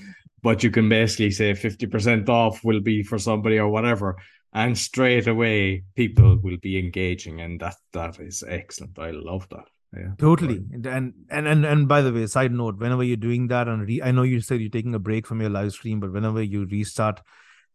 but 0.41 0.63
you 0.63 0.71
can 0.71 0.89
basically 0.89 1.31
say 1.31 1.51
50% 1.51 2.29
off 2.29 2.63
will 2.63 2.79
be 2.79 3.03
for 3.03 3.19
somebody 3.19 3.59
or 3.59 3.69
whatever. 3.69 4.15
And 4.53 4.75
straight 4.75 5.27
away, 5.27 5.83
people 5.95 6.39
will 6.41 6.57
be 6.57 6.79
engaging, 6.79 7.39
and 7.41 7.59
that 7.59 7.75
that 7.93 8.19
is 8.19 8.43
excellent. 8.47 8.97
I 8.97 9.11
love 9.11 9.47
that. 9.49 9.65
Yeah, 9.95 10.11
totally. 10.17 10.63
And, 10.71 10.85
and 10.85 11.13
and 11.29 11.65
and 11.65 11.87
by 11.87 12.01
the 12.01 12.11
way, 12.11 12.25
side 12.25 12.51
note: 12.51 12.77
whenever 12.77 13.03
you're 13.03 13.17
doing 13.17 13.47
that, 13.47 13.67
and 13.67 13.87
re- 13.87 14.01
I 14.01 14.11
know 14.11 14.23
you 14.23 14.41
said 14.41 14.59
you're 14.59 14.69
taking 14.69 14.95
a 14.95 14.99
break 14.99 15.27
from 15.27 15.41
your 15.41 15.49
live 15.51 15.71
stream, 15.73 15.99
but 15.99 16.11
whenever 16.11 16.41
you 16.41 16.65
restart, 16.65 17.21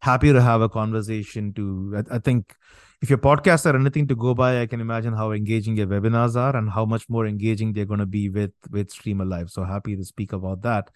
happy 0.05 0.31
to 0.37 0.41
have 0.41 0.61
a 0.61 0.69
conversation 0.69 1.51
to 1.53 1.65
I, 1.97 2.15
I, 2.15 2.19
think 2.19 2.55
if 3.01 3.09
your 3.09 3.17
podcasts 3.17 3.65
are 3.69 3.75
anything 3.75 4.07
to 4.09 4.15
go 4.15 4.33
by 4.41 4.61
i 4.61 4.65
can 4.65 4.81
imagine 4.85 5.13
how 5.21 5.31
engaging 5.31 5.77
your 5.77 5.87
webinars 5.87 6.35
are 6.35 6.55
and 6.55 6.69
how 6.77 6.85
much 6.93 7.07
more 7.09 7.25
engaging 7.25 7.73
they're 7.73 7.91
going 7.93 8.05
to 8.07 8.13
be 8.17 8.29
with 8.29 8.53
with 8.71 8.91
stream 8.91 9.21
alive. 9.21 9.49
So 9.49 9.63
happy 9.63 9.95
to 9.95 10.05
speak 10.11 10.33
about 10.33 10.61
that. 10.61 10.91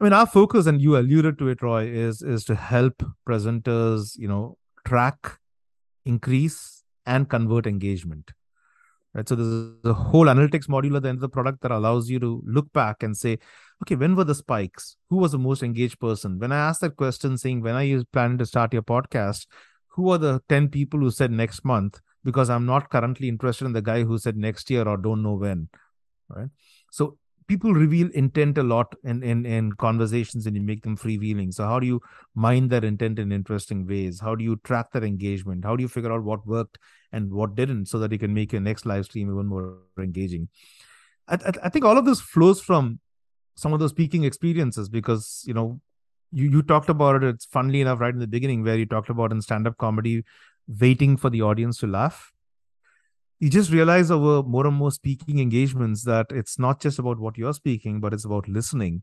I 0.00 0.04
mean 0.04 0.14
our 0.14 0.26
focus 0.26 0.66
and 0.66 0.80
you 0.80 0.96
alluded 0.96 1.38
to 1.38 1.48
it 1.48 1.62
roy 1.62 1.82
is 1.86 2.22
is 2.22 2.44
to 2.44 2.54
help 2.54 3.02
presenters 3.28 4.16
you 4.16 4.28
know 4.28 4.56
track 4.86 5.38
increase 6.06 6.84
and 7.04 7.28
convert 7.28 7.66
engagement 7.66 8.32
right 9.14 9.28
so 9.28 9.34
there's 9.34 9.74
a 9.84 9.92
whole 9.92 10.26
analytics 10.26 10.68
module 10.68 10.96
at 10.96 11.02
the 11.02 11.08
end 11.08 11.16
of 11.16 11.22
the 11.22 11.28
product 11.28 11.60
that 11.62 11.70
allows 11.70 12.08
you 12.08 12.18
to 12.18 12.42
look 12.46 12.72
back 12.72 13.02
and 13.02 13.16
say 13.16 13.38
okay, 13.82 13.96
when 13.96 14.14
were 14.14 14.24
the 14.24 14.34
spikes? 14.34 14.96
Who 15.08 15.16
was 15.16 15.32
the 15.32 15.38
most 15.38 15.62
engaged 15.62 15.98
person? 15.98 16.38
When 16.38 16.52
I 16.52 16.58
asked 16.58 16.80
that 16.82 16.96
question 16.96 17.38
saying, 17.38 17.62
when 17.62 17.74
are 17.74 17.84
you 17.84 18.04
planning 18.12 18.38
to 18.38 18.46
start 18.46 18.72
your 18.72 18.82
podcast? 18.82 19.46
Who 19.94 20.10
are 20.10 20.18
the 20.18 20.40
10 20.48 20.68
people 20.68 21.00
who 21.00 21.10
said 21.10 21.30
next 21.30 21.64
month? 21.64 22.00
Because 22.22 22.50
I'm 22.50 22.66
not 22.66 22.90
currently 22.90 23.28
interested 23.28 23.64
in 23.64 23.72
the 23.72 23.82
guy 23.82 24.04
who 24.04 24.18
said 24.18 24.36
next 24.36 24.70
year 24.70 24.86
or 24.86 24.96
don't 24.96 25.22
know 25.22 25.34
when. 25.34 25.68
Right. 26.28 26.50
So 26.90 27.16
people 27.50 27.74
reveal 27.74 28.08
intent 28.14 28.58
a 28.58 28.62
lot 28.62 28.94
in, 29.02 29.24
in, 29.24 29.44
in 29.44 29.72
conversations 29.72 30.46
and 30.46 30.54
you 30.54 30.62
make 30.62 30.84
them 30.84 30.96
freewheeling. 30.96 31.52
So 31.52 31.64
how 31.64 31.80
do 31.80 31.86
you 31.86 32.00
mine 32.36 32.68
their 32.68 32.84
intent 32.84 33.18
in 33.18 33.32
interesting 33.32 33.88
ways? 33.88 34.20
How 34.20 34.36
do 34.36 34.44
you 34.44 34.54
track 34.62 34.92
their 34.92 35.02
engagement? 35.02 35.64
How 35.64 35.74
do 35.74 35.82
you 35.82 35.88
figure 35.88 36.12
out 36.12 36.22
what 36.22 36.46
worked 36.46 36.78
and 37.10 37.32
what 37.32 37.56
didn't 37.56 37.86
so 37.86 37.98
that 37.98 38.12
you 38.12 38.20
can 38.20 38.32
make 38.32 38.52
your 38.52 38.60
next 38.60 38.86
live 38.86 39.06
stream 39.06 39.32
even 39.32 39.48
more 39.48 39.78
engaging? 39.98 40.48
I, 41.26 41.34
I, 41.34 41.52
I 41.64 41.68
think 41.70 41.84
all 41.84 41.98
of 41.98 42.04
this 42.04 42.20
flows 42.20 42.60
from 42.60 43.00
some 43.56 43.72
of 43.72 43.80
those 43.80 43.90
speaking 43.90 44.22
experiences 44.22 44.88
because 44.88 45.42
you 45.44 45.52
know 45.52 45.80
you 46.30 46.48
you 46.48 46.62
talked 46.62 46.88
about 46.88 47.16
it 47.16 47.24
it's 47.24 47.46
funnily 47.46 47.80
enough 47.80 47.98
right 47.98 48.14
in 48.14 48.20
the 48.20 48.28
beginning 48.28 48.62
where 48.62 48.78
you 48.78 48.86
talked 48.86 49.10
about 49.10 49.32
in 49.32 49.42
stand-up 49.42 49.76
comedy 49.76 50.22
waiting 50.80 51.16
for 51.16 51.30
the 51.30 51.42
audience 51.42 51.78
to 51.78 51.88
laugh 51.88 52.32
you 53.40 53.50
just 53.50 53.72
realize 53.72 54.10
over 54.10 54.46
more 54.46 54.66
and 54.66 54.76
more 54.76 54.90
speaking 54.90 55.38
engagements 55.38 56.04
that 56.04 56.26
it's 56.30 56.58
not 56.58 56.80
just 56.80 56.98
about 56.98 57.18
what 57.18 57.38
you're 57.38 57.54
speaking 57.54 58.00
but 58.00 58.12
it's 58.12 58.24
about 58.24 58.48
listening 58.48 59.02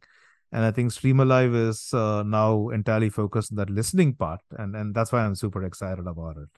and 0.52 0.64
i 0.64 0.72
think 0.72 0.92
stream 0.92 1.20
alive 1.20 1.54
is 1.54 1.94
uh, 1.94 2.24
now 2.24 2.70
entirely 2.70 3.10
focused 3.10 3.52
on 3.52 3.58
that 3.58 3.70
listening 3.70 4.14
part 4.14 4.40
and 4.58 4.76
and 4.76 4.96
that's 4.96 5.12
why 5.12 5.22
i'm 5.26 5.36
super 5.36 5.64
excited 5.64 6.08
about 6.08 6.38
it 6.38 6.50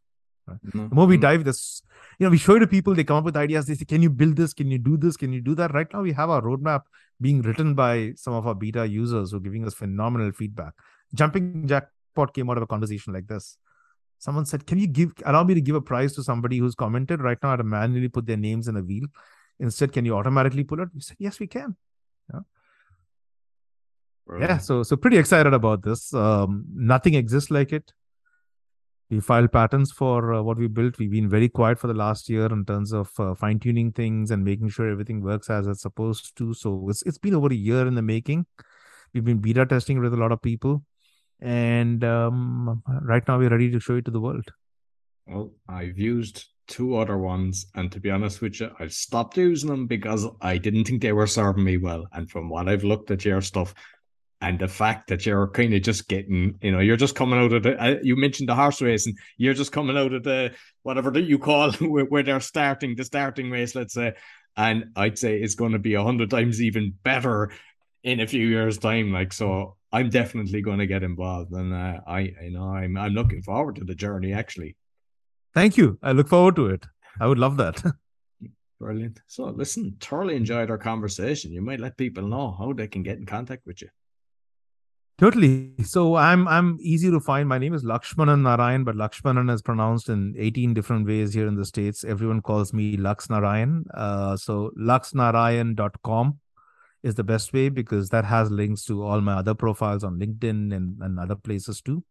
Mm-hmm. 0.65 0.89
The 0.89 0.95
more 0.95 1.05
we 1.05 1.17
dive 1.17 1.43
this, 1.43 1.81
you 2.17 2.25
know, 2.25 2.29
we 2.29 2.37
show 2.37 2.55
it 2.55 2.59
to 2.59 2.67
people, 2.67 2.95
they 2.95 3.03
come 3.03 3.17
up 3.17 3.23
with 3.23 3.37
ideas. 3.37 3.65
They 3.65 3.75
say, 3.75 3.85
Can 3.85 4.01
you 4.01 4.09
build 4.09 4.35
this? 4.35 4.53
Can 4.53 4.71
you 4.71 4.77
do 4.77 4.97
this? 4.97 5.17
Can 5.17 5.33
you 5.33 5.41
do 5.41 5.55
that? 5.55 5.73
Right 5.73 5.87
now, 5.93 6.01
we 6.01 6.11
have 6.13 6.29
our 6.29 6.41
roadmap 6.41 6.83
being 7.21 7.41
written 7.41 7.75
by 7.75 8.13
some 8.15 8.33
of 8.33 8.47
our 8.47 8.55
beta 8.55 8.87
users 8.87 9.31
who 9.31 9.37
are 9.37 9.41
giving 9.41 9.65
us 9.65 9.73
phenomenal 9.73 10.31
feedback. 10.31 10.73
Jumping 11.13 11.67
Jackpot 11.67 12.33
came 12.33 12.49
out 12.49 12.57
of 12.57 12.63
a 12.63 12.67
conversation 12.67 13.13
like 13.13 13.27
this. 13.27 13.57
Someone 14.19 14.45
said, 14.45 14.67
Can 14.67 14.77
you 14.77 14.87
give 14.87 15.13
allow 15.25 15.43
me 15.43 15.53
to 15.55 15.61
give 15.61 15.75
a 15.75 15.81
prize 15.81 16.13
to 16.13 16.23
somebody 16.23 16.57
who's 16.57 16.75
commented? 16.75 17.21
Right 17.21 17.37
now, 17.41 17.49
I 17.49 17.51
had 17.53 17.57
to 17.57 17.63
manually 17.63 18.09
put 18.09 18.25
their 18.25 18.37
names 18.37 18.67
in 18.67 18.77
a 18.77 18.81
wheel. 18.81 19.07
Instead, 19.59 19.91
can 19.91 20.05
you 20.05 20.15
automatically 20.15 20.63
pull 20.63 20.81
it? 20.81 20.89
We 20.93 21.01
said, 21.01 21.17
Yes, 21.19 21.39
we 21.39 21.47
can. 21.47 21.75
Yeah. 22.33 22.41
Yeah, 24.39 24.57
so 24.59 24.83
so 24.83 24.95
pretty 24.95 25.17
excited 25.17 25.53
about 25.53 25.81
this. 25.81 26.13
Um, 26.13 26.65
nothing 26.71 27.15
exists 27.15 27.49
like 27.49 27.73
it 27.73 27.91
we 29.09 29.19
filed 29.19 29.51
patents 29.51 29.91
for 29.91 30.33
uh, 30.33 30.41
what 30.41 30.57
we 30.57 30.67
built. 30.67 30.99
We've 30.99 31.09
been 31.09 31.29
very 31.29 31.49
quiet 31.49 31.79
for 31.79 31.87
the 31.87 31.95
last 31.95 32.29
year 32.29 32.45
in 32.45 32.63
terms 32.63 32.93
of 32.93 33.11
uh, 33.19 33.33
fine 33.33 33.59
tuning 33.59 33.91
things 33.91 34.29
and 34.29 34.45
making 34.45 34.69
sure 34.69 34.89
everything 34.89 35.21
works 35.21 35.49
as 35.49 35.65
it's 35.65 35.81
supposed 35.81 36.37
to. 36.37 36.53
So 36.53 36.87
it's, 36.89 37.01
it's 37.03 37.17
been 37.17 37.33
over 37.33 37.47
a 37.47 37.55
year 37.55 37.87
in 37.87 37.95
the 37.95 38.03
making. 38.03 38.45
We've 39.13 39.25
been 39.25 39.39
beta 39.39 39.65
testing 39.65 39.99
with 39.99 40.13
a 40.13 40.17
lot 40.17 40.31
of 40.31 40.41
people. 40.41 40.83
And 41.41 42.03
um, 42.03 42.83
right 43.01 43.25
now 43.27 43.37
we're 43.37 43.49
ready 43.49 43.71
to 43.71 43.79
show 43.79 43.95
it 43.95 44.05
to 44.05 44.11
the 44.11 44.19
world. 44.19 44.51
Well, 45.25 45.51
I've 45.67 45.97
used 45.97 46.45
two 46.67 46.97
other 46.97 47.17
ones, 47.17 47.65
and 47.75 47.91
to 47.91 47.99
be 47.99 48.11
honest 48.11 48.41
with 48.41 48.59
you, 48.59 48.69
I've 48.79 48.93
stopped 48.93 49.37
using 49.37 49.69
them 49.69 49.87
because 49.87 50.25
I 50.41 50.57
didn't 50.57 50.85
think 50.85 51.01
they 51.01 51.13
were 51.13 51.27
serving 51.27 51.63
me 51.63 51.77
well. 51.77 52.07
And 52.13 52.29
from 52.29 52.49
what 52.49 52.67
I've 52.69 52.83
looked 52.83 53.11
at 53.11 53.25
your 53.25 53.41
stuff, 53.41 53.73
and 54.41 54.57
the 54.57 54.67
fact 54.67 55.09
that 55.09 55.25
you're 55.25 55.49
kind 55.49 55.73
of 55.73 55.81
just 55.81 56.07
getting, 56.07 56.57
you 56.61 56.71
know, 56.71 56.79
you're 56.79 56.95
just 56.95 57.15
coming 57.15 57.39
out 57.39 57.51
of 57.51 57.63
the. 57.63 57.81
Uh, 57.81 57.95
you 58.01 58.15
mentioned 58.15 58.47
the 58.47 58.55
horse 58.55 58.81
race, 58.81 59.05
and 59.05 59.17
you're 59.37 59.53
just 59.53 59.71
coming 59.71 59.97
out 59.97 60.13
of 60.13 60.23
the 60.23 60.53
whatever 60.83 61.11
that 61.11 61.23
you 61.23 61.37
call 61.37 61.71
where, 61.79 62.05
where 62.05 62.23
they're 62.23 62.39
starting 62.39 62.95
the 62.95 63.03
starting 63.03 63.51
race, 63.51 63.75
let's 63.75 63.93
say. 63.93 64.13
And 64.55 64.91
I'd 64.95 65.17
say 65.17 65.39
it's 65.39 65.55
going 65.55 65.73
to 65.73 65.79
be 65.79 65.95
a 65.95 66.03
hundred 66.03 66.29
times 66.29 66.61
even 66.61 66.93
better 67.03 67.51
in 68.03 68.19
a 68.19 68.27
few 68.27 68.47
years' 68.47 68.77
time. 68.77 69.11
Like 69.11 69.33
so, 69.33 69.75
I'm 69.91 70.09
definitely 70.09 70.61
going 70.61 70.79
to 70.79 70.85
get 70.85 71.03
involved, 71.03 71.51
and 71.51 71.73
uh, 71.73 72.01
I, 72.05 72.33
you 72.43 72.51
know, 72.51 72.63
I'm 72.63 72.97
I'm 72.97 73.13
looking 73.13 73.41
forward 73.41 73.75
to 73.77 73.83
the 73.83 73.95
journey. 73.95 74.33
Actually, 74.33 74.75
thank 75.53 75.77
you. 75.77 75.97
I 76.03 76.11
look 76.11 76.27
forward 76.27 76.55
to 76.57 76.67
it. 76.67 76.85
I 77.19 77.27
would 77.27 77.39
love 77.39 77.57
that. 77.57 77.83
Brilliant. 78.79 79.19
So, 79.27 79.45
listen, 79.45 79.97
thoroughly 79.99 80.35
enjoyed 80.35 80.69
our 80.69 80.77
conversation. 80.77 81.51
You 81.51 81.61
might 81.61 81.81
let 81.81 81.97
people 81.97 82.23
know 82.23 82.55
how 82.57 82.71
they 82.71 82.87
can 82.87 83.03
get 83.03 83.17
in 83.17 83.25
contact 83.25 83.65
with 83.65 83.81
you. 83.81 83.89
Totally. 85.19 85.73
So 85.83 86.15
I'm 86.15 86.47
I'm 86.47 86.77
easy 86.79 87.11
to 87.11 87.19
find. 87.19 87.49
My 87.49 87.57
name 87.57 87.73
is 87.73 87.83
Lakshmanan 87.83 88.41
Narayan, 88.43 88.85
but 88.85 88.95
Lakshmanan 88.95 89.53
is 89.53 89.61
pronounced 89.61 90.07
in 90.07 90.33
18 90.37 90.73
different 90.73 91.05
ways 91.05 91.33
here 91.33 91.45
in 91.45 91.55
the 91.55 91.65
States. 91.65 92.05
Everyone 92.05 92.41
calls 92.41 92.71
me 92.71 92.95
Lux 92.95 93.29
Narayan. 93.29 93.83
Uh, 93.93 94.37
so 94.37 94.71
luxnarayan.com 94.79 96.39
is 97.03 97.15
the 97.15 97.23
best 97.23 97.53
way 97.53 97.69
because 97.69 98.09
that 98.09 98.25
has 98.25 98.51
links 98.51 98.83
to 98.85 99.03
all 99.03 99.21
my 99.21 99.35
other 99.35 99.53
profiles 99.53 100.03
on 100.03 100.19
LinkedIn 100.19 100.75
and, 100.75 101.01
and 101.01 101.17
other 101.19 101.35
places 101.35 101.79
too. 101.81 102.03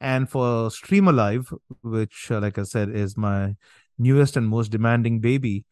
And 0.00 0.28
for 0.28 0.70
Stream 0.70 1.06
Alive, 1.08 1.52
which, 1.82 2.30
uh, 2.30 2.40
like 2.40 2.58
I 2.58 2.64
said, 2.64 2.90
is 2.90 3.16
my 3.16 3.56
newest 3.98 4.36
and 4.36 4.46
most 4.48 4.70
demanding 4.70 5.20
baby, 5.20 5.64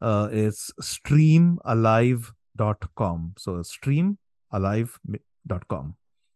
uh, 0.00 0.28
it's 0.32 0.72
streamalive.com. 0.80 3.34
So 3.38 3.58
streamalive.com. 3.58 5.94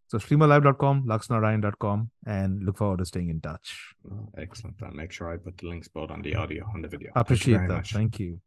So 0.08 0.18
streamalive.com, 0.18 1.06
luxnarayan.com, 1.06 2.10
and 2.26 2.62
look 2.62 2.76
forward 2.76 2.98
to 2.98 3.06
staying 3.06 3.30
in 3.30 3.40
touch. 3.40 3.94
Oh, 4.10 4.28
excellent. 4.36 4.76
I'll 4.82 4.92
make 4.92 5.10
sure 5.10 5.32
I 5.32 5.38
put 5.38 5.56
the 5.56 5.68
links 5.68 5.88
both 5.88 6.10
on 6.10 6.20
the 6.20 6.34
audio 6.34 6.70
and 6.74 6.84
the 6.84 6.88
video. 6.88 7.12
I 7.16 7.22
appreciate 7.22 7.56
Thank 7.56 7.68
that. 7.68 7.76
Much. 7.76 7.94
Thank 7.94 8.20
you. 8.20 8.38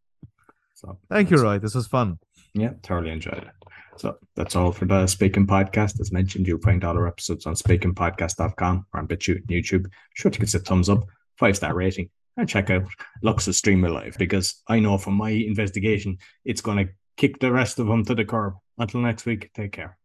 So 0.76 0.99
thank 1.09 1.32
you, 1.32 1.38
Roy. 1.38 1.57
This 1.57 1.73
was 1.73 1.88
fun. 1.88 2.19
Yeah, 2.53 2.71
thoroughly 2.84 3.11
enjoyed 3.11 3.38
it. 3.38 3.69
So 3.97 4.17
that's 4.36 4.55
all 4.55 4.71
for 4.71 4.86
the 4.86 5.07
Speaking 5.07 5.47
Podcast. 5.47 5.99
As 5.99 6.11
mentioned, 6.11 6.47
you'll 6.47 6.59
find 6.59 6.84
all 6.84 6.97
our 6.97 7.07
episodes 7.07 7.45
on 7.45 7.55
speakingpodcast.com 7.55 8.86
or 8.93 8.99
on 8.99 9.07
BitChute 9.07 9.38
and 9.38 9.47
YouTube. 9.47 9.89
Sure 10.13 10.30
to 10.30 10.39
give 10.39 10.47
us 10.47 10.53
a 10.53 10.59
thumbs 10.59 10.89
up, 10.89 11.05
five 11.38 11.55
star 11.55 11.73
rating, 11.73 12.09
and 12.38 12.47
check 12.47 12.69
out 12.69 12.84
Lux's 13.23 13.57
Stream 13.57 13.86
Alive 13.86 14.15
because 14.19 14.61
I 14.67 14.80
know 14.80 14.97
from 14.97 15.13
my 15.15 15.30
investigation 15.30 16.17
it's 16.43 16.61
going 16.61 16.86
to 16.86 16.93
kick 17.15 17.39
the 17.39 17.51
rest 17.51 17.80
of 17.80 17.88
them 17.88 18.03
to 18.05 18.15
the 18.15 18.26
curb. 18.26 18.55
Until 18.78 18.99
next 18.99 19.26
week, 19.26 19.51
take 19.53 19.71
care. 19.71 19.97